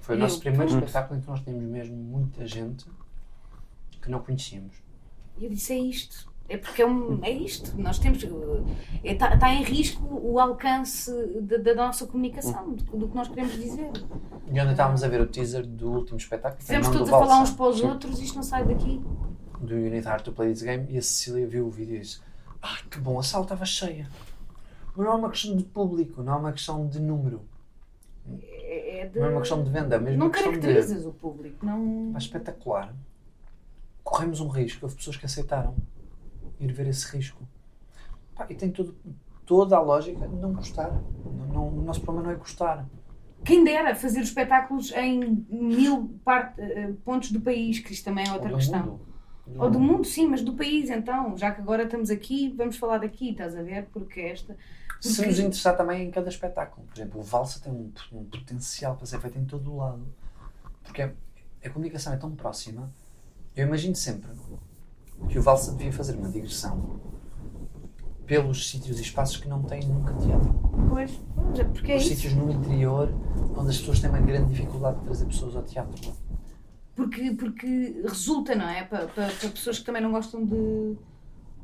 [0.00, 2.84] Foi o Eu- nosso primeiro espetáculo em que nós tínhamos mesmo muita gente
[4.00, 4.74] que não conhecíamos.
[5.38, 6.30] E eu disse: é isto.
[6.48, 7.80] É porque é, um- é isto.
[7.80, 8.22] Nós temos.
[9.04, 11.10] Está tá em risco o alcance
[11.42, 13.90] da, da nossa comunicação, do, do que nós queremos dizer.
[14.50, 17.18] E onde estávamos a ver o teaser do último espetáculo, Estivemos não todos do a
[17.20, 19.00] falar uns para os outros, isto não sai daqui.
[19.60, 22.20] do Need Heart to Play This Game, e a Cecília viu o vídeo e disse:
[22.62, 24.08] Ah, que bom, a sala estava cheia.
[24.94, 27.42] Mas não é uma questão de público, não é uma questão de número,
[28.44, 30.58] É, é de- não é uma questão de venda, é mesmo não questão de.
[30.60, 31.64] caracterizas o público.
[31.66, 32.10] Não...
[32.12, 32.94] Mas espetacular.
[34.04, 35.74] Corremos um risco, houve pessoas que aceitaram
[36.60, 37.42] ir ver esse risco.
[38.34, 38.94] Pá, e tem tudo,
[39.44, 40.90] toda a lógica de não gostar.
[41.52, 42.86] Não, o nosso problema não é gostar.
[43.44, 48.26] Quem dera fazer os espetáculos em mil par- eh, pontos do país, que isto também
[48.28, 48.80] é outra Ou questão.
[48.86, 49.00] mundo.
[49.58, 51.36] Ou do mundo, sim, mas do país então.
[51.36, 53.86] Já que agora estamos aqui, vamos falar daqui, estás a ver?
[53.92, 54.56] Porque esta.
[55.00, 56.86] Se porque- nos interessar também em cada espetáculo.
[56.86, 60.06] Por exemplo, o Valsa tem um, um potencial para ser feito em todo o lado.
[60.84, 61.12] Porque a,
[61.64, 62.88] a comunicação é tão próxima.
[63.56, 64.30] Eu imagino sempre
[65.28, 67.00] que o Valsa devia fazer uma digressão
[68.26, 70.54] pelos sítios e espaços que não têm nunca teatro.
[70.88, 72.14] Pois, pois, é porque é Os isso.
[72.14, 73.12] sítios no interior
[73.56, 76.12] onde as pessoas têm uma grande dificuldade de trazer pessoas ao teatro.
[76.94, 78.84] Porque, porque resulta, não é?
[78.84, 80.96] Para, para, para pessoas que também não gostam de.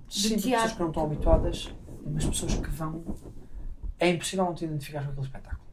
[0.09, 0.51] Sim, para teatro.
[0.51, 1.75] pessoas que não estão habituadas,
[2.07, 3.05] mas pessoas que vão.
[4.01, 5.69] É impossível não te identificar com aquele espetáculo.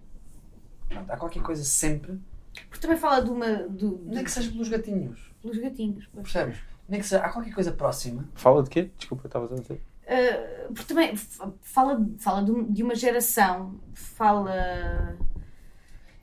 [0.89, 2.19] Pronto, há qualquer coisa sempre,
[2.69, 3.53] Porque também fala de uma.
[3.69, 5.31] Do, nem que seja pelos gatinhos.
[5.41, 6.07] pelos gatinhos.
[6.11, 6.23] pois.
[6.31, 6.57] Percebes?
[6.89, 8.27] Nem que seja, há qualquer coisa próxima.
[8.35, 8.91] Fala de quê?
[8.97, 9.81] Desculpa, estavas a dizer.
[10.05, 15.17] Uh, porque também fala, fala de, um- de uma geração, fala.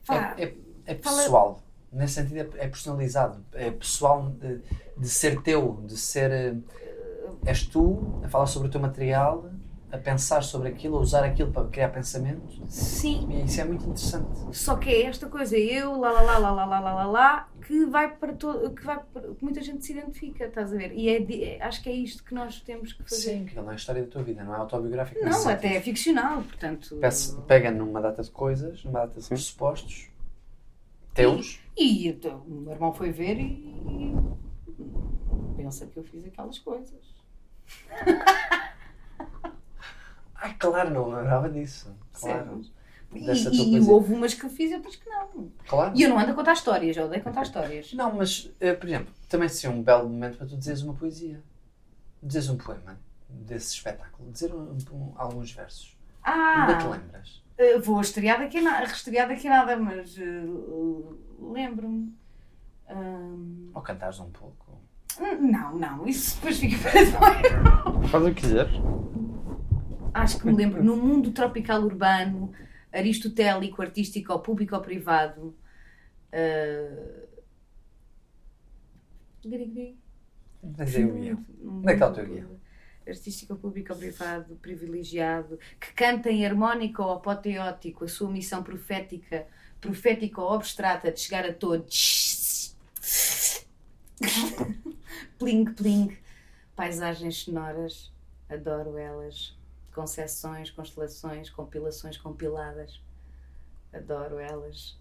[0.04, 0.56] fala É, é,
[0.86, 1.62] é fala- pessoal.
[1.92, 3.44] Nesse sentido, é, é personalizado.
[3.52, 4.60] É pessoal de,
[4.96, 6.30] de ser teu, de ser.
[6.30, 6.54] eh,
[7.44, 9.50] És tu a falar sobre o teu material,
[9.90, 12.62] a pensar sobre aquilo, a usar aquilo para criar pensamento.
[12.68, 14.56] sim, E isso é muito interessante.
[14.56, 17.48] só que é esta coisa, eu, lá, lá, lá, lá, lá, lá, lá, lá, lá,
[17.66, 20.92] que vai para todo, que vai para, que muita gente se identifica, estás a ver?
[20.92, 23.20] E é, de- é- acho que é isto que nós temos que fazer.
[23.38, 25.22] Sim, que não é a história da tua vida, não é autobiográfico.
[25.24, 25.84] nesse Não, até é sentido.
[25.84, 26.96] ficcional, portanto.
[27.00, 30.08] Peça- Pega numa data de coisas, numa data de pressupostos
[31.12, 31.56] teus.
[31.56, 33.42] E então, o meu irmão foi ver e,
[33.88, 34.14] e
[35.56, 37.00] pensa que eu fiz aquelas coisas.
[40.34, 41.94] Ai, claro, não lembrava disso.
[42.12, 42.44] Claro.
[42.44, 42.72] Percebes?
[43.26, 45.52] Dessa tua E, e houve umas que eu fiz e outras que não.
[45.68, 45.92] Claro.
[45.96, 47.92] E eu não ando a contar histórias, eu odeio contar histórias.
[47.92, 51.40] Não, mas, eh, por exemplo, também seria um belo momento para tu dizeres uma poesia.
[52.22, 52.98] Dizeres um poema
[53.28, 54.30] desse espetáculo.
[54.32, 55.96] Dizer um- um- alguns versos.
[56.24, 57.42] Ainda te Ah, lembras?
[57.58, 58.86] eh, vou estrear daqui a nada,
[59.26, 60.42] daqui a nada, mas eh,
[61.50, 62.14] lembro-me.
[62.88, 64.80] Ahm, Ou cantares um pouco?
[65.40, 68.10] não, não, isso depois fica para depois.
[68.10, 68.72] Faz o que quiseres.
[70.14, 72.52] Acho que me lembro, no mundo tropical urbano,
[72.92, 75.54] aristotélico, artístico, público ou privado.
[76.32, 77.22] Uh...
[80.78, 81.38] Mas eu ia.
[81.64, 82.46] Onde é que está teu guia?
[83.06, 89.46] Artístico, público ou privado, privilegiado, que canta em harmónico ou apoteótico a sua missão profética,
[89.82, 92.74] profética ou abstrata de chegar a todos.
[95.38, 96.16] pling, pling.
[96.74, 98.10] Paisagens sonoras,
[98.48, 99.58] adoro elas.
[99.92, 103.02] Concessões, constelações, compilações compiladas,
[103.92, 104.98] adoro elas.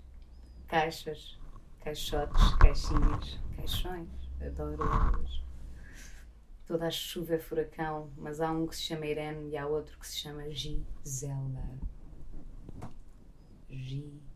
[0.67, 1.39] Caixas,
[1.82, 4.09] caixotes, caixinhas, caixões,
[4.41, 5.41] adoro elas.
[6.65, 9.97] Toda a chuva é furacão, mas há um que se chama Irene e há outro
[9.99, 11.79] que se chama Gisela.
[13.69, 14.30] Gisela.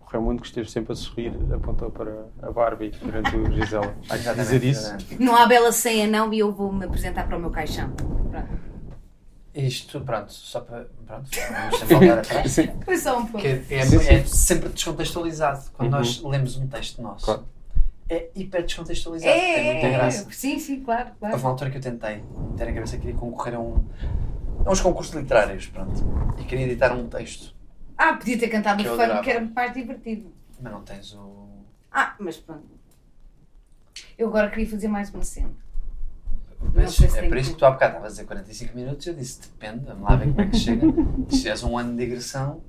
[0.00, 3.94] O Raimundo que esteve sempre a sorrir apontou para a Barbie durante o Gisela.
[4.10, 4.96] Há que dizer isso.
[5.20, 7.90] Não há bela ceia, não, e eu vou me apresentar para o meu caixão.
[7.92, 8.70] Pronto.
[9.54, 10.84] Isto, pronto, só para.
[11.06, 12.52] Pronto, vamos sempre voltar atrás.
[12.52, 12.68] Sim.
[12.84, 13.38] Foi só um pouco.
[13.40, 14.08] Que é, Sim, sim.
[14.08, 15.98] é sempre descontextualizado quando Uhum.
[15.98, 17.24] nós lemos um texto nosso.
[17.26, 17.44] Claro.
[18.08, 19.32] É hiper descontextualizado.
[19.32, 20.28] tem muita É, graça.
[20.32, 21.34] sim, sim, claro, claro.
[21.34, 22.22] Houve uma altura que eu tentei
[22.56, 23.84] ter a cabeça que queria concorrer a, um,
[24.64, 26.02] a uns concursos literários, pronto.
[26.38, 27.54] E queria editar um texto.
[27.96, 30.32] Ah, podia ter cantado Que o funk, que era mais divertido.
[30.60, 31.48] Mas não tens o.
[31.92, 32.66] Ah, mas pronto.
[34.16, 35.50] Eu agora queria fazer mais uma cena.
[36.74, 39.10] Mas se é por isso que- tu há bocado estavas a dizer 45 minutos e
[39.10, 40.86] eu disse: depende, vamos lá ver como é que chega.
[41.30, 42.62] Se fizeres um ano de digressão,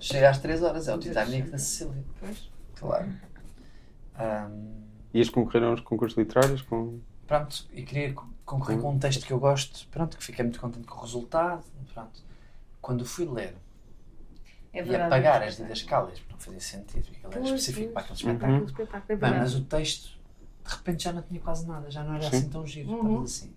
[0.00, 0.88] chega às 3 horas.
[0.88, 2.04] É o Titanic da Cecília.
[2.20, 2.50] Pois.
[2.74, 3.08] Claro.
[4.18, 4.72] Ahm,
[5.14, 6.98] Ias concorrer a uns concursos literários com.
[7.26, 8.14] pronto, e queria
[8.46, 9.86] concorrer com um texto que eu gosto.
[9.88, 11.62] Pronto, que fiquei muito contente com o resultado.
[11.92, 12.22] Pronto.
[12.80, 13.54] Quando fui ler
[14.72, 15.02] É e verdade.
[15.04, 18.64] apagar as didascálias, porque não fazia sentido, porque aquilo era específico para aquele espetáculo.
[18.64, 20.16] Espetáculo, é Bem, mas o texto,
[20.64, 22.36] de repente, já não tinha quase nada, já não era Sim.
[22.36, 22.88] assim tão giro.
[22.90, 22.96] Uhum.
[22.96, 23.54] Estamos assim.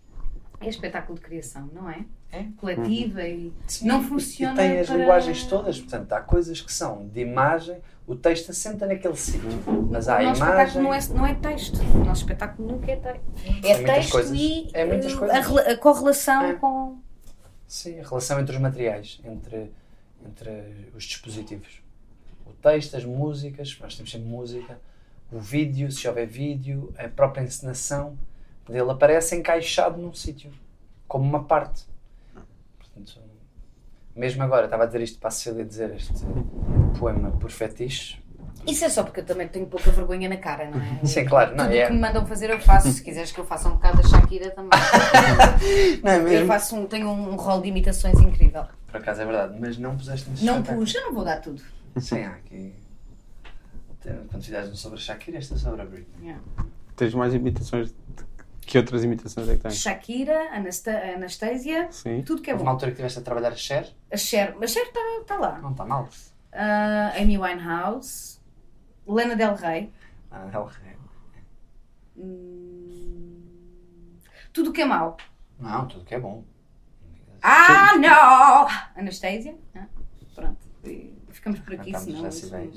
[0.62, 2.04] É espetáculo de criação, não é?
[2.32, 2.46] É?
[2.58, 3.52] Coletiva e.
[3.66, 7.22] Sim, Não funciona E tem as para- linguagens todas, portanto, há coisas que são de
[7.22, 9.48] imagem, o texto assenta naquele sítio,
[9.90, 10.64] mas há o nosso imagem.
[10.66, 11.80] espetáculo não é, não é texto.
[11.82, 13.24] O nosso espetáculo nunca é texto.
[13.66, 14.38] É, muitas texto coisas.
[14.40, 15.38] e É muitas eh, coisas.
[15.58, 16.54] A, a correlação É.
[16.54, 16.98] com.
[17.68, 19.72] Sim, a relação entre os materiais, entre,
[20.28, 20.52] entre
[20.96, 21.82] os dispositivos.
[22.46, 24.80] O texto, as músicas, nós temos sempre música,
[25.32, 28.18] o vídeo, se houver vídeo, a própria encenação,
[28.70, 30.52] ele aparece encaixado num sítio,
[31.08, 31.84] como uma parte.
[32.78, 33.20] Portanto,
[34.16, 36.14] mesmo agora, estava a dizer isto para a Cecília dizer este
[37.00, 38.20] poema por fetiche.
[38.68, 41.06] Isso é só porque eu também tenho pouca vergonha na cara, não é?
[41.06, 41.84] Sim, claro, não Tudo é.
[41.86, 42.92] o que me mandam fazer eu faço.
[42.92, 44.70] Se quiseres que eu faça um bocado da Shakira também.
[46.04, 46.48] Não é Eu mesmo?
[46.48, 48.66] faço um, tenho um rol de imitações incrível.
[48.88, 51.62] Por acaso é verdade, mas não puseste Não pus, eu não vou dar tudo.
[51.98, 52.74] Sim, há aqui.
[54.30, 56.28] Quando fizeres um sobre a Shakira, este é sobre a Britney.
[56.28, 56.44] Yeah.
[56.96, 57.90] Tens mais imitações.
[57.90, 58.29] de-
[58.62, 59.76] Que outras imitações é que tens?
[59.78, 62.22] Shakira, Anasta Anastasia, Sim.
[62.22, 62.76] tudo que é Houve uma bom.
[62.76, 65.58] altura que estiveste a trabalhar a Cher, A Cher, a Cher está tá lá.
[65.60, 66.08] não está mal.
[66.52, 68.40] Ah, Amy Winehouse,
[69.08, 69.92] Lana Del Rey,
[70.32, 71.00] Ah, é horrível.
[72.18, 73.42] hum,
[74.54, 75.18] tudo o que é mau.
[75.60, 76.44] Não, tudo que é bom.
[77.42, 78.68] Ah, não!
[79.02, 79.88] Anastasia, ah,
[80.36, 80.58] pronto.
[81.32, 82.72] Ficamos por aqui, Estamos senão.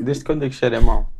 [0.00, 1.10] Desde quando é que Cher é mau?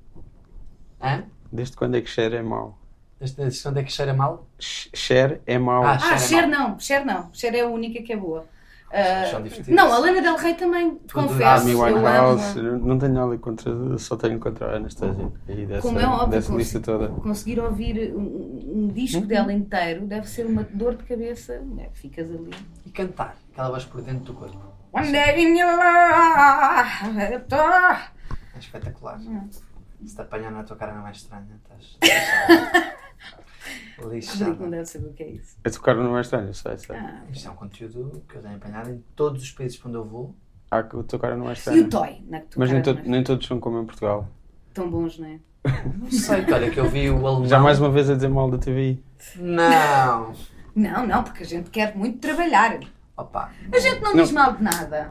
[1.01, 1.24] Hã?
[1.53, 2.78] Desde quando é que Cher é mau?
[3.25, 4.47] Este onde é que cheira mal?
[4.59, 5.83] Cher é mau.
[5.85, 7.31] Ah, Ah, Cher é não, Cher não.
[7.33, 8.45] Cher é a única que é boa.
[8.97, 9.68] Ah, divertidos.
[9.75, 11.62] não, a Lana Del Rey também, confesso.
[11.62, 12.79] Amy eu amo.
[12.87, 15.33] não tenho nada contra, só tenho contra a Anastasia.
[15.49, 17.09] Aí dessa, Como é óbvio, dessa lista toda.
[17.09, 19.27] Conseguir ouvir um, um disco Uhum.
[19.27, 21.59] dela inteiro deve ser uma dor de cabeça.
[21.59, 21.89] né?
[21.93, 22.51] Ficas ali.
[22.87, 24.59] E cantar, aquela voz por dentro do corpo.
[24.93, 27.18] One day in your life.
[28.55, 29.18] É espetacular.
[29.18, 29.49] Hum.
[30.07, 31.99] Se te apanhar na tua cara não é mais estranha, estás.
[34.10, 34.44] lixada.
[34.44, 35.56] Rodrigo não deve saber o que é isso.
[35.64, 36.96] A tocar não é estranho, sei, sei.
[36.96, 37.22] Ah.
[37.32, 40.04] Isto é um conteúdo que eu tenho apanhado em todos os países para onde eu
[40.04, 40.34] vou.
[40.70, 41.84] Ah, que o tocar não é E estranho.
[41.84, 42.24] o Toy?
[42.28, 43.02] Na que tu Mas nem, to- é?
[43.04, 44.28] nem todos são como em Portugal.
[44.72, 45.38] Tão bons, não é?
[45.98, 47.46] Não sei, que olha, que eu vi o alemão.
[47.46, 49.02] Já mais uma vez a dizer mal da TVI.
[49.36, 50.32] Não!
[50.74, 52.78] Não, não, porque a gente quer muito trabalhar.
[53.16, 54.22] Opa, A gente não, Não.
[54.22, 55.10] diz mal de nada.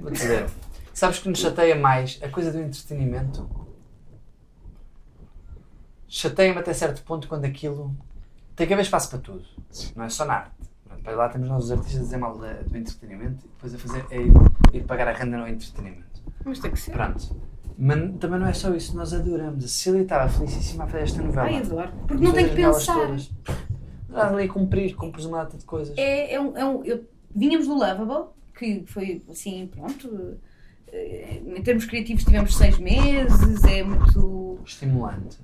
[0.00, 0.46] vou dizer.
[0.92, 3.48] Sabes que nos chateia mais a coisa do entretenimento?
[6.08, 7.94] Chateia-me até certo ponto quando aquilo
[8.56, 9.44] tem que haver espaço para tudo.
[9.94, 10.52] Não é só na arte.
[11.04, 12.46] Para lá temos nós os artistas a dizer mal do
[12.76, 14.32] entretenimento e depois a fazer é ir,
[14.74, 16.22] ir pagar a renda no entretenimento.
[16.44, 16.92] Mas tem que ser.
[16.92, 17.36] Pronto.
[17.78, 19.64] Mas também não é só isso, nós adoramos.
[19.64, 21.46] A Cecília estava felicíssima a fazer esta novela.
[21.46, 21.92] Ai, adoro.
[22.08, 23.16] Porque não tem que pensar.
[24.08, 25.96] Nada ali a cumprir, cumpres uma data de coisas.
[25.96, 27.04] É, é um, é um- eu,
[27.34, 30.36] vínhamos do Lovable, que foi assim, pronto.
[30.90, 35.38] eh, Em termos criativos tivemos seis meses, é muito Estimulante.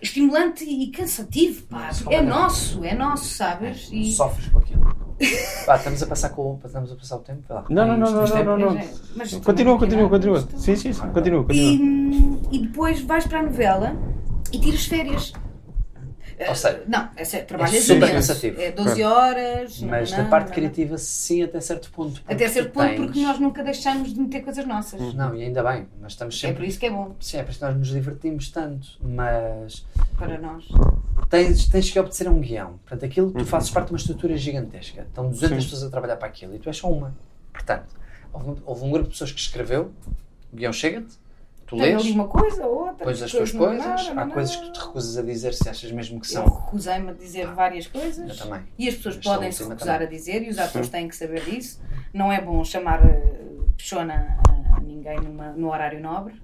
[0.00, 1.86] Estimulante e cansativo, pá.
[1.86, 2.28] É completamente.
[2.28, 3.88] nosso, é nosso, sabes?
[3.92, 4.96] E Sofres com aquilo.
[5.66, 7.42] Vá, estamos a passar com estamos a passar o tempo.
[7.48, 7.64] Lá.
[7.70, 8.74] Não, não, não, não, não, não.
[9.16, 10.60] Mas estou Continua, continua, maquinar, continua.
[10.60, 11.08] Sim, sim, sim.
[11.08, 11.72] Continua, continua.
[12.52, 13.96] E, e depois vais para a novela
[14.52, 15.32] e tiras férias.
[16.48, 18.12] Ou seja, Não, é sério, trabalhas super imenso.
[18.12, 18.60] cansativo.
[18.60, 19.80] É 12 horas.
[19.80, 20.54] mas não, da não, parte não.
[20.54, 22.22] criativa, sim, até certo ponto.
[22.28, 25.14] Até certo ponto, tens- porque nós nunca deixamos de meter coisas nossas.
[25.14, 26.56] Não, e ainda bem, nós estamos É sempre.
[26.56, 29.86] por isso que é bom Sim, é por isso que nós nos divertimos tanto, mas
[30.18, 30.66] para nós.
[31.30, 32.78] tens, tens que obedecer a um guião.
[32.84, 35.02] Portanto, aquilo tu fazes parte de uma estrutura gigantesca.
[35.02, 35.70] Estão 200 Sim.
[35.70, 37.14] pessoas a trabalhar para aquilo e tu és só uma.
[37.52, 37.86] Portanto,
[38.32, 39.90] houve um, houve um grupo de pessoas que escreveu,
[40.52, 41.14] o guião chega-te,
[41.66, 43.04] tu Tem lês, ali uma coisa ou outra.
[43.04, 45.68] pões as tuas coisas, nada, há não coisas que tu te recusas a dizer se
[45.68, 46.44] achas mesmo que Eu são.
[46.44, 48.28] recusei-me a dizer várias coisas.
[48.28, 48.62] Eu também.
[48.78, 50.06] E as pessoas Esta podem se recusar também.
[50.06, 51.80] a dizer e os atores têm que saber disso.
[52.14, 53.42] Não é bom chamar eh,
[53.76, 54.38] peixona
[54.76, 56.40] a ninguém numa- no horário nobre.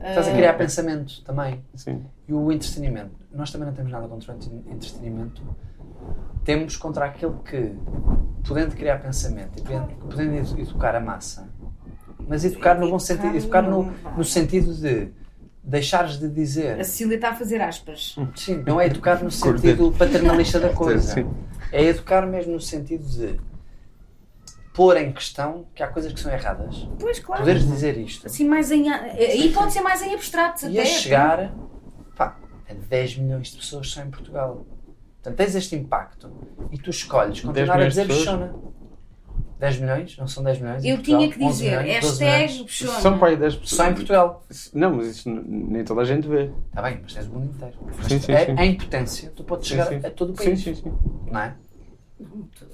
[0.00, 1.62] Estás a Eh, criar pensamento também.
[1.74, 2.04] Sim.
[2.26, 3.10] E o entretenimento.
[3.32, 5.42] Nós também não temos nada contra o entre- entretenimento.
[6.44, 7.74] Temos contra aquele que,
[8.46, 11.48] podendo criar pensamento e podendo, podendo edu- educar a massa,
[12.28, 15.08] mas educar no bom sentido, educar no, no sentido de
[15.62, 16.78] deixares de dizer.
[16.78, 18.16] A Cecília está a fazer aspas.
[18.36, 21.14] Sim, não é educar no sentido paternalista da coisa.
[21.14, 21.30] Sim.
[21.72, 23.38] É educar mesmo no sentido de
[24.72, 26.88] pôr em questão que há coisas que são erradas.
[27.00, 27.42] Pois, claro.
[27.42, 28.26] Poderes dizer isto.
[28.26, 28.88] Assim, mais em.
[28.90, 30.82] Aí pode ser mais em abstratos e até.
[30.82, 31.54] a chegar
[32.16, 32.36] pá,
[32.68, 34.66] a 10 milhões de pessoas só em Portugal.
[35.20, 36.30] Portanto, tens este impacto
[36.70, 38.54] e tu escolhes 10 continuar a dizer bichona.
[39.58, 40.16] 10 milhões?
[40.16, 40.84] Não são 10 milhões?
[40.84, 41.20] Eu Portugal?
[41.20, 43.00] tinha que 11 dizer milhões, 12 hashtag peixona.
[43.00, 43.70] São pai 10 pessoas.
[43.76, 44.44] Só em Portugal.
[44.72, 46.50] Não, mas isso nem toda a gente vê.
[46.68, 47.74] Está bem, mas tens o mundo inteiro.
[47.96, 48.52] Mas Sim, sim, é, sim.
[48.58, 50.06] Em potência, tu podes chegar Sim, sim.
[50.06, 50.62] a todo o Sim, país.
[50.62, 50.92] sim, sim.
[51.30, 51.54] Não é?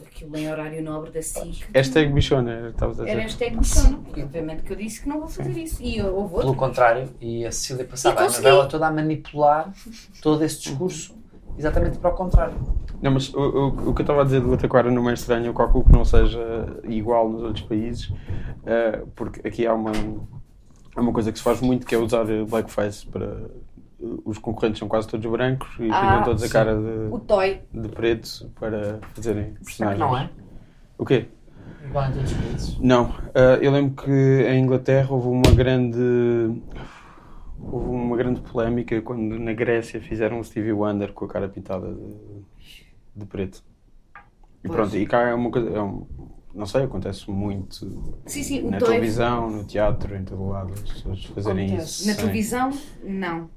[0.06, 1.64] Aquilo em horário nobre da SIC.
[1.74, 3.22] Hashtag bichona, era estavas a Era dizer.
[3.44, 3.98] hashtag peixona.
[4.22, 5.82] Obviamente que eu disse que não vou fazer isso.
[5.82, 6.54] E eu- houve Pelo outro.
[6.54, 9.72] contrário, e a Cecília passava a novela toda a manipular
[10.22, 11.14] todo esse discurso
[11.58, 12.54] exatamente para o contrário.
[13.02, 15.46] Não, mas o, o, o que eu estava a dizer do Ataquara não é estranho,
[15.46, 16.40] eu calculo que não seja
[16.84, 18.12] igual nos outros países,
[18.64, 19.92] eh, porque aqui há uma,
[20.96, 23.50] há uma coisa que se faz muito que é usar blackface para.
[24.24, 26.76] Os concorrentes são quase todos brancos e Ah, pintam todos a cara
[27.10, 27.60] O de, Toy.
[27.72, 29.98] de preto para fazerem personagens.
[29.98, 30.28] Não é?
[30.98, 31.28] O quê?
[31.86, 32.78] Igual em todos os países.
[32.80, 33.14] Não.
[33.34, 35.98] Eh, eu lembro que em Inglaterra houve uma grande.
[37.72, 41.92] Houve uma grande polémica quando na Grécia fizeram o Stevie Wonder com a cara pintada
[41.92, 42.14] de,
[43.16, 43.62] de preto.
[44.62, 44.72] E Pois.
[44.74, 45.70] pronto, e cá é uma coisa.
[45.70, 46.06] é um-
[46.54, 47.74] não sei, acontece muito
[48.26, 51.90] Sim, sim, na televisão, no teatro, em todo lado, as pessoas fazerem Acontece.
[52.02, 52.06] isso.
[52.06, 52.70] Na sem- televisão,
[53.02, 53.50] não.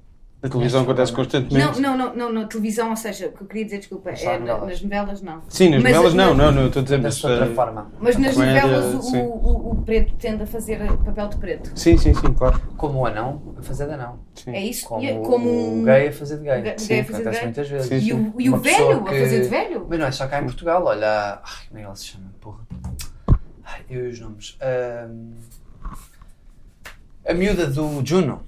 [0.47, 1.79] Na televisão acontece constantemente.
[1.81, 4.81] não, não, não, na televisão, ou seja, o que eu queria dizer, desculpa, é, nas
[4.81, 5.41] novelas não.
[5.49, 6.99] Sim, nas Mas- novelas não, não, não, eu estou a dizer.
[7.01, 7.91] Dessa outra eh, forma.
[7.99, 9.21] Mas nas Comédia, novelas o, sim.
[9.21, 11.71] o, o preto tende a fazer papel de preto.
[11.75, 12.61] Sim, sim, sim, claro.
[12.77, 14.19] Como o anão a fazer de anão.
[14.35, 14.51] Sim.
[14.51, 14.87] É isso?
[14.87, 16.73] Como, E é- como o gay a fazer de gay.
[16.77, 17.43] Sim, acontece gay.
[17.43, 17.87] muitas vezes.
[17.87, 19.85] Sim, E o, e velho a fazer de velho?
[19.89, 21.39] Mas não é só cá em Portugal, olha.
[21.43, 22.25] Ai, como é que ela se chama?
[22.39, 22.59] Porra.
[23.65, 24.57] Ai, eu e os nomes.
[27.29, 28.41] A miúda do Juno.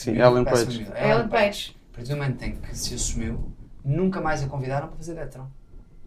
[0.00, 0.78] Sim, Ellen Page.
[0.78, 0.98] miúda.
[0.98, 1.76] Ellen Page.
[1.92, 3.52] A partir do momento em que se assumiu,
[3.84, 5.46] nunca mais a convidaram para fazer Detron.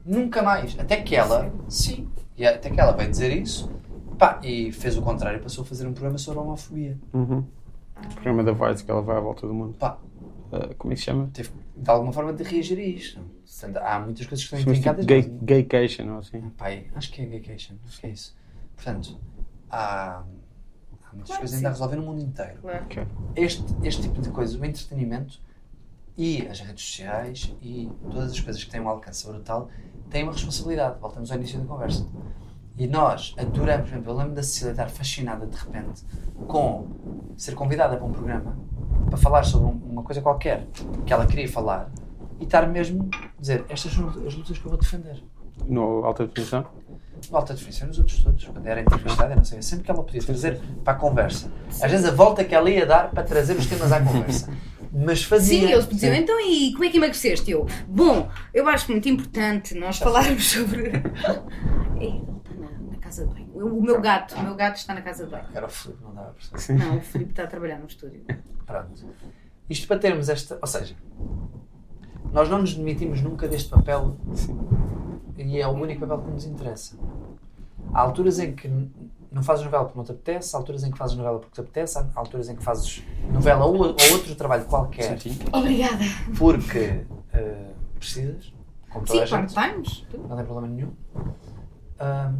[0.06, 0.78] Nunca mais.
[0.80, 1.52] Até que ela.
[1.70, 2.10] Sim.
[2.38, 3.70] E até que ela veio dizer isso.
[4.18, 6.98] Pá, e fez o contrário, passou a fazer um programa sobre a homofobia.
[7.14, 7.44] Uhum.
[8.04, 9.76] O programa da Vice que ela vai à volta do mundo.
[9.78, 9.98] Pá,
[10.52, 11.30] Eh, como é que se chama?
[11.34, 13.20] teve de alguma forma de reagir a isto.
[13.60, 15.06] Portanto, há muitas coisas que estão tipo intrincadas.
[15.06, 16.42] gay, mas- Gaycation ou assim.
[16.58, 18.36] Pai, acho que é gaycation, acho que é isso.
[18.76, 19.18] Portanto,
[19.70, 20.24] há, há
[21.14, 22.60] muitas Claro coisas ainda a resolver no mundo inteiro.
[22.62, 23.08] Claro.
[23.36, 25.40] Este, este tipo de coisas, o entretenimento
[26.18, 29.70] e as redes sociais e todas as coisas que têm um alcance brutal
[30.10, 31.00] têm uma responsabilidade.
[31.00, 32.06] Voltamos ao início da conversa.
[32.78, 36.04] E nós adoramos, por exemplo, eu lembro da Cecília estar fascinada de repente
[36.48, 36.88] com
[37.38, 38.58] ser convidada para um programa
[39.08, 40.66] para falar sobre um- uma coisa qualquer
[41.06, 41.92] que ela queria falar
[42.40, 45.24] e estar mesmo a dizer estas são as lutas que eu vou defender.
[45.68, 46.66] No Alta Definição?
[47.30, 50.04] No alta definição nos outros todos, quando era entrevistada, eu não sei, sempre que ela
[50.04, 51.52] podia trazer para a conversa.
[51.82, 54.52] Às vezes a volta que ela ia dar para trazer os temas à conversa.
[54.92, 55.68] Mas fazia.
[55.68, 57.50] Sim, eles diziam, então e como é que emagreceste?
[57.50, 60.92] Eu, bom, eu acho muito importante nós falarmos sobre.
[61.96, 63.50] É, ele está na, na casa de banho.
[63.54, 65.46] O, o meu gato, o meu gato está na casa de banho.
[65.54, 66.80] Era o Filipe, não dava para perceber.
[66.84, 68.26] Não, o Filipe está a trabalhar no estúdio.
[68.66, 69.06] Pronto.
[69.70, 70.58] Isto para termos esta.
[70.60, 70.96] Ou seja,
[72.32, 74.18] nós não nos demitimos nunca deste papel
[75.38, 76.98] e é o único papel que nos interessa.
[77.94, 78.68] Há alturas em que
[79.32, 81.62] não fazes novela porque não te apetece, há alturas em que fazes novela porque te
[81.62, 85.40] apetece, há alturas em que fazes novela ou, ou outro trabalho qualquer Sim, sim.
[85.52, 86.04] Obrigada.
[86.38, 87.04] porque
[87.34, 88.54] eh, precisas,
[88.90, 90.06] como toda Sim, a gente, part-times.
[90.30, 90.92] não tem problema nenhum.
[92.00, 92.36] Ahm,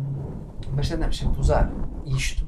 [0.76, 1.72] mas tentamos sempre usar
[2.06, 2.48] isto,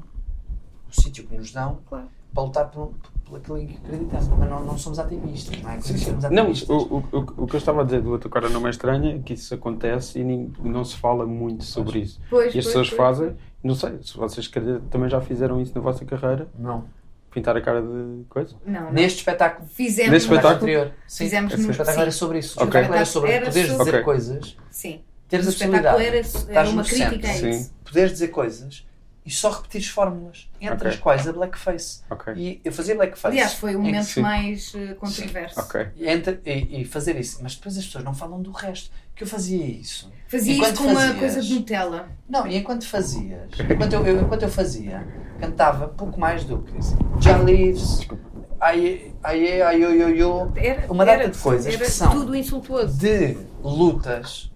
[0.90, 2.08] o sítio que nos dão, Claro.
[2.36, 2.92] Para lutar por,
[3.24, 4.28] por aquilo em que acreditamos.
[4.28, 5.80] Mas não, não somos ativistas, não é?
[5.80, 6.68] Somos Não, ativistas.
[6.68, 9.16] o, o, o, o que eu estava a dizer do outro cara não é estranha
[9.16, 12.20] é que isso acontece e nem, não se fala muito sobre isso.
[12.28, 12.96] Pois, E as pois, pessoas pois.
[12.98, 14.50] fazem, não sei, se vocês
[14.90, 16.84] também já fizeram isso na vossa carreira, Não.
[17.30, 18.54] pintar a cara de coisa.
[18.66, 18.92] Não, não.
[18.92, 20.12] Neste espetáculo Fizemos.
[20.12, 20.62] Neste no espetáculo?
[20.70, 20.92] anterior.
[21.08, 22.02] Sim, Fizemos o no- espetáculo sim.
[22.02, 22.60] era sobre isso.
[22.60, 22.68] O Ok.
[22.68, 24.04] espetáculo era sobre Era poderes sobre- dizer Ok.
[24.04, 25.00] coisas, Sim.
[25.28, 26.46] teres O a espetáculo possibilidade.
[26.50, 27.64] era, era uma crítica a isso.
[27.64, 27.70] Sim.
[27.84, 28.85] poderes dizer coisas
[29.26, 30.88] e só repetires fórmulas, entre Ok.
[30.88, 32.00] as quais a blackface.
[32.08, 32.32] Ok.
[32.36, 33.26] E eu fazia blackface.
[33.26, 34.20] Aliás, foi o que- momento sim.
[34.20, 35.58] mais eh, controverso.
[35.60, 35.88] Ok.
[35.96, 38.90] E, entre- e- e fazer isso, mas depois as pessoas não falam do resto.
[39.16, 40.12] Que eu fazia isso.
[40.28, 42.08] Fazia Enquanto isso com uma fazias- coisa de Nutella.
[42.28, 45.06] Não, e enquanto fazias, enquanto eu, eu- enquanto eu fazia,
[45.40, 46.72] cantava pouco mais do que
[47.20, 48.24] Já Leaves, Desculpa.
[48.60, 52.34] Aie, Aie, Aio, Yo, Yo, Era, Uma data era- de coisas era que são- tudo
[52.36, 52.96] insultuoso.
[52.98, 54.52] de lutas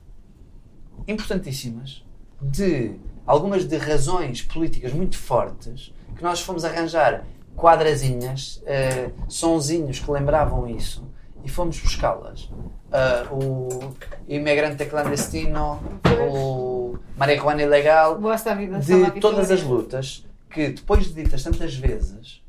[1.08, 2.04] importantíssimas,
[2.40, 2.96] de
[3.30, 7.24] algumas de razões políticas muito fortes, que nós fomos arranjar
[7.54, 11.08] quadrazinhas, eh, sonzinhos que lembravam isso,
[11.44, 12.50] e fomos buscá-las.
[12.90, 13.94] Ah, o
[14.26, 15.80] imigrante clandestino,
[16.28, 18.18] o marihuana ilegal,
[18.52, 22.42] vida de todas as lutas que depois de ditas tantas vezes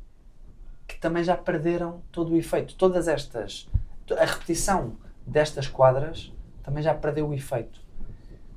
[0.88, 2.74] que também já perderam todo o efeito.
[2.74, 3.68] Todas estas,
[4.18, 6.32] a repetição destas quadras
[6.64, 7.80] também já perdeu o efeito.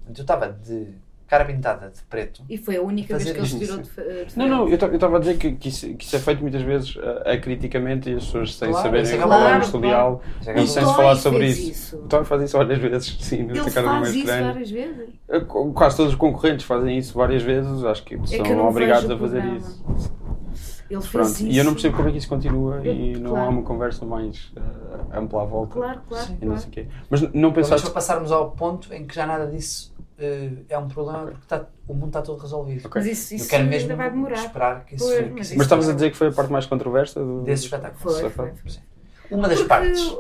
[0.08, 2.44] Eu estava de cara pintada de preto.
[2.48, 3.90] E foi a única vez que ele se tirou de,
[4.36, 6.96] Não, não, eu estava a dizer que, que, isso, que isso é feito muitas vezes
[6.98, 10.52] uh, acriticamente e as pessoas sem Claro, saberem é qual é claro, o historial Já
[10.52, 10.68] e acabou.
[10.68, 11.72] sem se falar sobre fez isso.
[11.72, 11.98] isso.
[11.98, 14.46] O Toy faz isso várias vezes, sim, Ele Não é faz isso Estranho.
[14.46, 15.10] várias vezes.
[15.30, 18.56] Uh, Quase todos os concorrentes fazem isso várias vezes, acho que É que são eu
[18.58, 19.58] não obrigados a fazer programa.
[19.58, 19.84] isso.
[20.88, 21.28] Ele fez Pronto.
[21.30, 21.48] isso.
[21.48, 23.46] E eu não percebo como é que isso continua Eu- e não claro.
[23.48, 25.74] há uma conversa mais uh, ampla à volta.
[25.74, 26.26] Claro, claro.
[26.28, 26.38] Sim.
[26.42, 26.60] Não claro.
[26.62, 26.86] sei o quê.
[27.10, 27.86] Mas não pensaste.
[27.86, 31.66] para passarmos ao ponto em que já nada disso eh, é um problema porque está-
[31.88, 32.86] o mundo está todo resolvido.
[32.88, 32.92] Ok.
[33.02, 34.36] Mas isso, Eu isso quero ainda mesmo vai demorar.
[34.46, 36.66] esperar que isso, Pois, mas isso isso- Mas a dizer que foi a parte mais
[36.66, 37.42] controversa do...
[37.44, 38.00] desse espetáculo.
[38.00, 38.52] Foi, foi.
[38.54, 38.72] foi.
[39.32, 40.18] Uma das Porque- partes.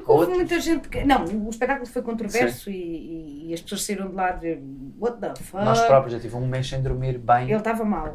[0.00, 0.34] Porque houve Outra.
[0.36, 1.04] muita gente que.
[1.04, 4.58] Não, o espetáculo foi controverso e, e- as pessoas saíram de lá de
[4.98, 5.64] What the fuck?
[5.64, 7.44] Nós próprios já tive um mês sem dormir bem.
[7.48, 8.14] Ele estava mal.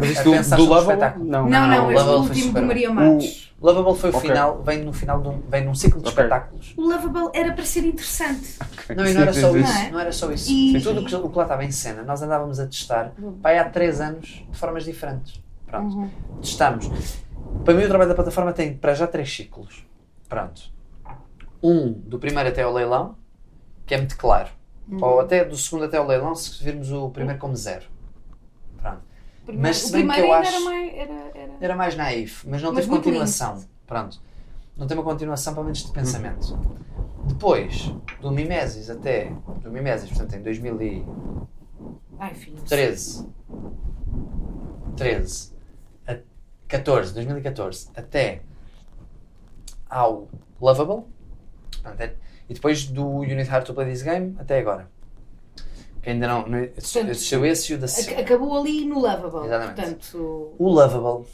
[0.00, 0.92] Mas isso a do, pensar do sobre o Lovable?
[0.94, 1.24] espetáculo.
[1.26, 1.48] Não.
[1.48, 2.66] Não, não, o este Lovable foi último super do.
[2.66, 3.54] Maria Matos.
[3.60, 4.28] Lovable foi o Ok.
[4.30, 6.22] final, vem no final de um, vem num ciclo de Ok.
[6.22, 6.74] espetáculos.
[6.76, 8.58] O Lovable era para ser interessante.
[8.94, 10.02] Não, e não era só isso, Não é?
[10.02, 10.50] era só isso.
[10.52, 13.12] E- Tudo o que, o que lá estava em cena, nós andávamos a testar
[13.42, 15.42] pai, há 3 anos de formas diferentes.
[15.66, 15.96] Pronto.
[15.96, 16.10] Uhum.
[16.42, 16.88] Testamos.
[17.64, 19.86] Para mim o trabalho da plataforma tem para já três ciclos.
[20.28, 20.74] Pronto.
[21.62, 23.16] Um do primeiro até ao leilão,
[23.86, 24.50] que é muito claro.
[24.88, 24.98] Uhum.
[25.02, 27.84] Ou até do segundo até ao leilão, se virmos o primeiro como zero.
[28.80, 29.00] Pronto.
[29.44, 30.94] Primeiro- Mas se bem que eu acho- era mais.
[30.94, 31.52] Era, era...
[31.60, 33.64] Era mais naif, mas não Mas teve continuação.
[33.86, 34.20] Pronto.
[34.76, 36.58] Não tem uma continuação, pelo menos de pensamento.
[37.24, 39.32] Depois, do Mimesis até.
[39.62, 41.04] Do Mimesis, portanto, em 2013.
[42.18, 42.56] Ai, filho.
[44.96, 45.52] 13.
[46.06, 46.18] A
[46.68, 47.88] 14, 2014.
[47.96, 48.42] Até
[49.88, 50.28] ao
[50.60, 51.04] Lovable.
[51.98, 52.14] É-
[52.48, 54.88] E depois do You Need Heart to Play This Game até agora.
[56.02, 56.46] Que ainda não.
[56.46, 58.20] não existiu esse e o da Cecília.
[58.20, 59.46] Acabou ali no Lovable.
[59.46, 59.74] Exatamente.
[59.80, 61.26] Portanto, O Lovable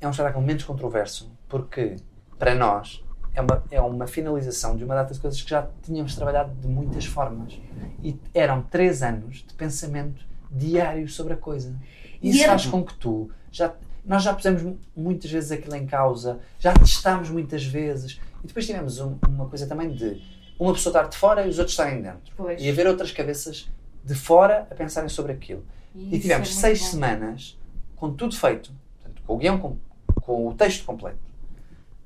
[0.00, 1.96] é um espetáculo menos controverso porque,
[2.38, 3.04] para nós,
[3.34, 6.66] é uma, é uma finalização de uma data de coisas que já tínhamos trabalhado de
[6.66, 7.58] muitas formas.
[8.02, 11.74] E eram três anos de pensamento diário sobre a coisa.
[12.22, 13.74] E Isso era- faz com que tu já.
[14.04, 18.66] Nós já pusemos mu- muitas vezes aquilo em causa, já testámos muitas vezes e depois
[18.66, 20.20] tivemos um- uma coisa também de
[20.58, 22.32] uma pessoa estar de fora e os outros estarem dentro.
[22.36, 22.60] Pois.
[22.62, 23.68] E haver outras cabeças
[24.04, 25.64] de fora a pensarem sobre aquilo.
[25.94, 26.86] E isso tivemos é seis bom.
[26.86, 27.58] semanas
[27.96, 28.70] com tudo feito,
[29.02, 29.76] portanto, com o guião, com,
[30.20, 31.18] com o texto completo,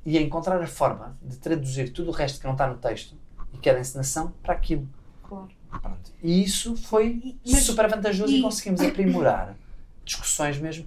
[0.06, 3.14] e a encontrar a forma de traduzir tudo o resto que não está no texto
[3.52, 4.88] e que é da encenação para aquilo.
[5.22, 5.48] Claro.
[5.82, 6.12] Pronto.
[6.22, 9.54] E isso foi Mas- super vantajoso e, e- conseguimos aprimorar
[10.04, 10.86] discussões mesmo,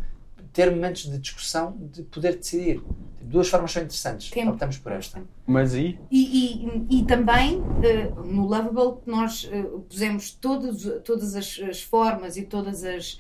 [0.54, 2.76] ter momentos de discussão, de poder decidir.
[2.80, 4.52] Tipo, Duas formas são interessantes, Tempo.
[4.52, 5.24] optamos por esta.
[5.48, 5.98] Mas e?
[6.10, 12.36] E, e, e também eh, no Lovable nós eh, pusemos todas, todas as, as formas
[12.36, 13.20] e todas as,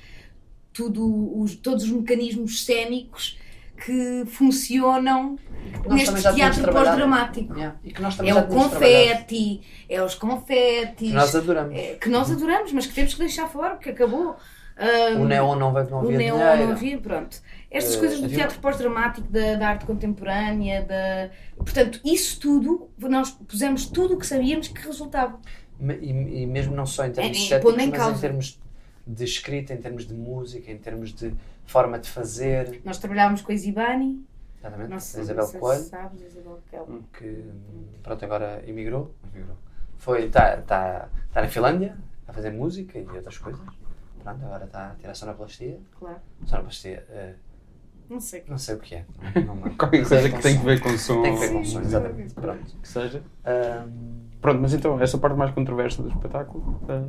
[0.74, 3.38] tudo os, todos os mecanismos cénicos
[3.86, 5.38] que funcionam
[5.90, 7.54] neste teatro pós-dramático.
[7.56, 7.80] Yeah.
[7.84, 11.76] É já o confete, é os confetes, Que nós adoramos.
[11.76, 14.36] é, que nós adoramos, mas que temos que deixar fora, porque acabou.
[14.78, 16.64] Ah, O neon não veio que não o havia neon dinheiro.
[16.66, 17.42] não havia, pronto.
[17.70, 21.30] Estas Eh, coisas do teatro pós-dramático, da, da arte contemporânea, da...
[21.58, 25.40] portanto, isso tudo, nós pusemos tudo o que sabíamos que resultava.
[25.80, 28.18] E, e mesmo não só em termos É, é, estéticos, em mas causa.
[28.18, 28.60] em termos
[29.08, 31.34] de escrita, em termos de música, em termos de
[31.66, 32.82] forma de fazer.
[32.86, 34.24] Nós trabalhávamos com a Isibani,
[34.60, 34.90] Exatamente.
[34.90, 37.04] não sei, a Isabel Coelho, sabes, Isabel Coelho.
[37.18, 37.46] que
[38.04, 39.14] pronto, agora emigrou.
[39.34, 39.58] emigrou.
[39.98, 43.62] Foi, está tá, tá na Finlândia a fazer música e outras coisas.
[44.24, 45.80] Pronto, agora está a tirar sonoplastia.
[46.00, 46.18] Claro.
[46.46, 47.34] Sonoplastia, eh,
[48.10, 48.44] Não sei.
[48.48, 49.06] não sei o que é.
[49.46, 51.22] Não, não, Qualquer coisa que tem que ver com som.
[51.22, 52.34] Tem que ver com som, exatamente.
[52.34, 52.76] Pronto.
[52.82, 53.24] Que seja.
[53.46, 57.04] Ahm, Pronto, mas então, essa parte mais controversa do espetáculo, eh,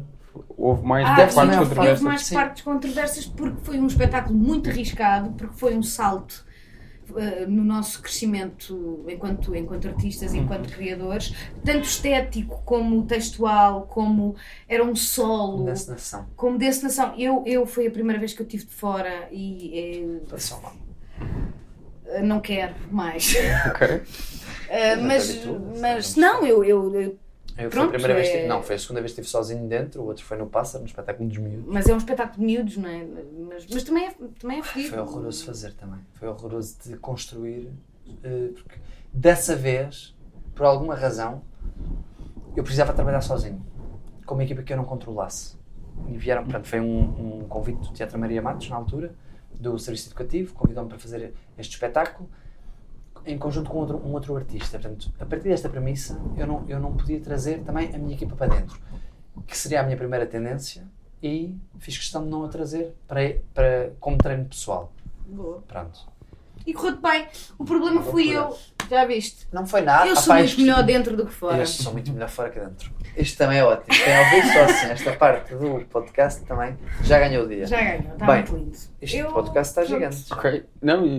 [0.55, 1.89] houve mais Ah, partes não, controversas.
[1.93, 2.35] houve mais Sim.
[2.35, 6.45] partes controversas porque foi um espetáculo muito arriscado, porque foi um salto
[7.17, 11.35] eh, no nosso crescimento enquanto, enquanto artistas, enquanto criadores,
[11.65, 14.35] tanto estético como textual, como
[14.69, 16.27] era um solo, da encenação.
[16.37, 17.15] como de encenação.
[17.19, 20.21] Eu, eu foi a primeira vez que eu estive de fora e
[22.07, 23.35] eh, não quero mais.
[23.71, 24.03] Ok.
[24.97, 25.45] Não mas,
[25.79, 27.19] mas não não, eu, eu,
[27.57, 29.13] eu- Eu foi a Pronto, primeira vez que é- estive, não, foi a segunda vez
[29.13, 31.65] que estive sozinho dentro, o outro foi no Pássaro, no espetáculo dos miúdos.
[31.67, 33.05] mas é um espetáculo de miúdos, não é?
[33.49, 34.91] Mas, mas também é, também é fedido.
[34.95, 36.01] Foi horroroso fazer também.
[36.15, 37.71] Foi horroroso de construir,
[38.25, 38.77] eh, porque
[39.13, 40.15] dessa vez,
[40.55, 41.43] por alguma razão,
[42.57, 43.65] eu precisava trabalhar sozinho,
[44.27, 45.57] com uma equipa que eu não controlasse.
[46.09, 49.15] E vieram, portanto, foi um, um convite do Teatro Maria Matos, na altura,
[49.59, 52.29] do Serviço Educativo, convidou-me para fazer este espetáculo,
[53.27, 54.79] em conjunto com outro, um outro artista.
[54.79, 58.35] Portanto, a partir desta premissa, eu não, eu não podia trazer também a minha equipa
[58.37, 58.79] para dentro,
[59.47, 60.87] que seria a minha primeira tendência,
[61.23, 63.21] e fiz questão de não a trazer para,
[63.55, 64.93] para, como treino pessoal.
[65.27, 65.63] Boa.
[65.67, 66.11] Pronto.
[66.67, 67.27] E correu-te bem.
[67.59, 68.57] O problema fui eu.
[68.91, 69.47] Já viste?
[69.53, 70.07] Não foi nada.
[70.07, 71.59] Eu Ah, sou muito melhor dentro do que fora.
[71.59, 72.91] Eu sou muito melhor fora que dentro.
[73.17, 73.87] Isto também é ótimo.
[73.89, 77.67] Quem ouvir só assim esta parte do podcast também já ganhou o dia.
[77.67, 78.77] Já ganhou, está Bem, muito lindo.
[79.01, 80.33] Este Eu- podcast está gigante.
[80.33, 80.65] Ok.
[80.81, 81.19] Não, e,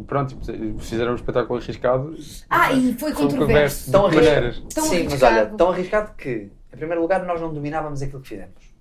[0.00, 2.16] e pronto, tipo, fizeram um espetáculo arriscado.
[2.48, 3.90] Ah, e foi controverso.
[3.90, 4.26] Tão arriscado.
[4.34, 4.62] maneiras.
[4.74, 5.36] Tão Sim, mas arriscado.
[5.36, 8.74] olha, tão arriscado que, em primeiro lugar, nós não dominávamos aquilo que fizemos.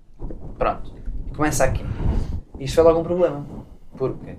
[0.58, 0.94] Pronto.
[1.28, 1.84] E começa aqui.
[2.60, 3.46] Isto foi logo um problema.
[3.98, 4.36] Porque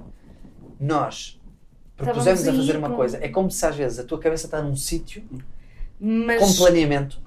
[0.81, 1.41] nós
[1.97, 3.19] propusemos a fazer uma coisa.
[3.25, 5.23] É como se às vezes a tua cabeça está num sítio
[6.01, 7.21] Mas com planeamento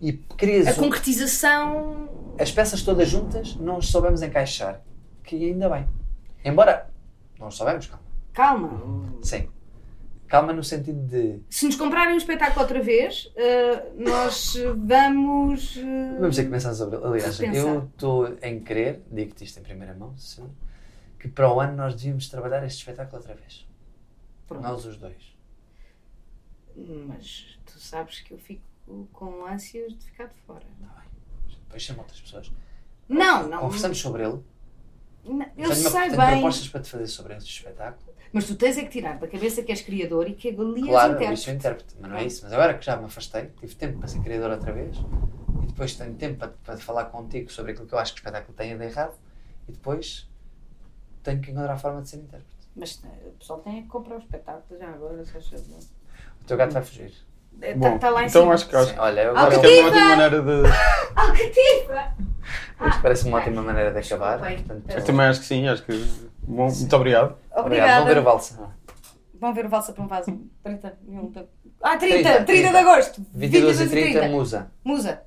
[0.00, 2.08] e crias a um- concretização.
[2.38, 4.80] as peças todas juntas não as soubemos encaixar.
[5.24, 5.86] Que ainda bem.
[6.44, 6.88] Embora
[7.38, 8.04] não as soubemos, calma.
[8.32, 9.12] Calma.
[9.22, 9.48] Sim.
[10.26, 11.40] Calma no sentido de.
[11.50, 15.76] Se nos comprarem um espetáculo outra vez, eh, nós vamos.
[15.78, 16.96] eh, Vamos ter que pensar sobre.
[16.98, 17.56] Aliás, Pensar.
[17.56, 20.44] eu estou em querer, digo-te isto em primeira mão, sim,
[21.18, 23.66] que para o ano nós devíamos trabalhar este espetáculo outra vez.
[24.48, 24.62] Pronto.
[24.62, 25.36] Nós os dois.
[26.76, 28.62] Mas tu sabes que eu fico
[29.12, 30.64] com ânsias de ficar de fora.
[31.64, 32.50] Depois chama outras pessoas.
[33.08, 33.60] Não, não.
[33.60, 34.42] Conversamos sobre ele.
[35.24, 36.30] não, eu tenho, uma, sei tenho bem.
[36.32, 38.08] propostas para te fazer sobre este espetáculo.
[38.32, 40.86] Mas tu tens é que tirar da cabeça que és criador e que ali és
[40.88, 41.30] Claro, intérprete.
[41.30, 42.40] eu sou intérprete, mas não é isso.
[42.44, 44.96] Mas agora que já me afastei, tive tempo para ser criador outra vez
[45.62, 48.22] e depois tenho tempo para, para falar contigo sobre aquilo que eu acho que o
[48.22, 49.14] espetáculo tem de errado
[49.66, 50.28] e depois
[51.22, 52.57] tenho que encontrar a forma de ser intérprete.
[52.78, 55.78] Mas eh, o pessoal tem é que comprar o espetáculo já agora, se achas bem.
[56.40, 57.12] O teu gato vai fugir.
[57.60, 58.54] Está Bom, tá lá em então cima.
[58.54, 60.68] acho que, acho, Sim, olha, eu Ah, agora acho que é uma ótima maneira de.
[61.16, 62.14] Alcativa!
[62.88, 64.38] isto parece uma ótima maneira de acabar.
[64.38, 64.64] Desculpem.
[64.64, 65.92] Portanto, Eu também acho que sim, acho que.
[66.42, 67.36] Bom, muito obrigado.
[67.50, 67.66] Obrigado.
[67.66, 67.92] Obrigada.
[68.00, 68.78] Vamos ver o valsa.
[69.40, 70.36] Vão ver o Valsa para um Vaso.
[70.64, 70.98] 30.
[71.06, 71.44] nenhum da-
[71.80, 72.22] Ah, 30!
[72.28, 73.24] 30, 30, de agosto!
[73.32, 74.70] 22 e 30, musa.
[74.82, 75.22] Musa.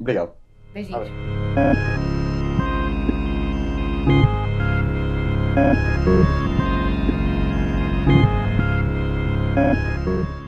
[0.00, 0.32] Obrigado.
[0.74, 1.08] Beijinhos.
[1.08, 1.80] Obrigado.
[9.54, 10.39] Música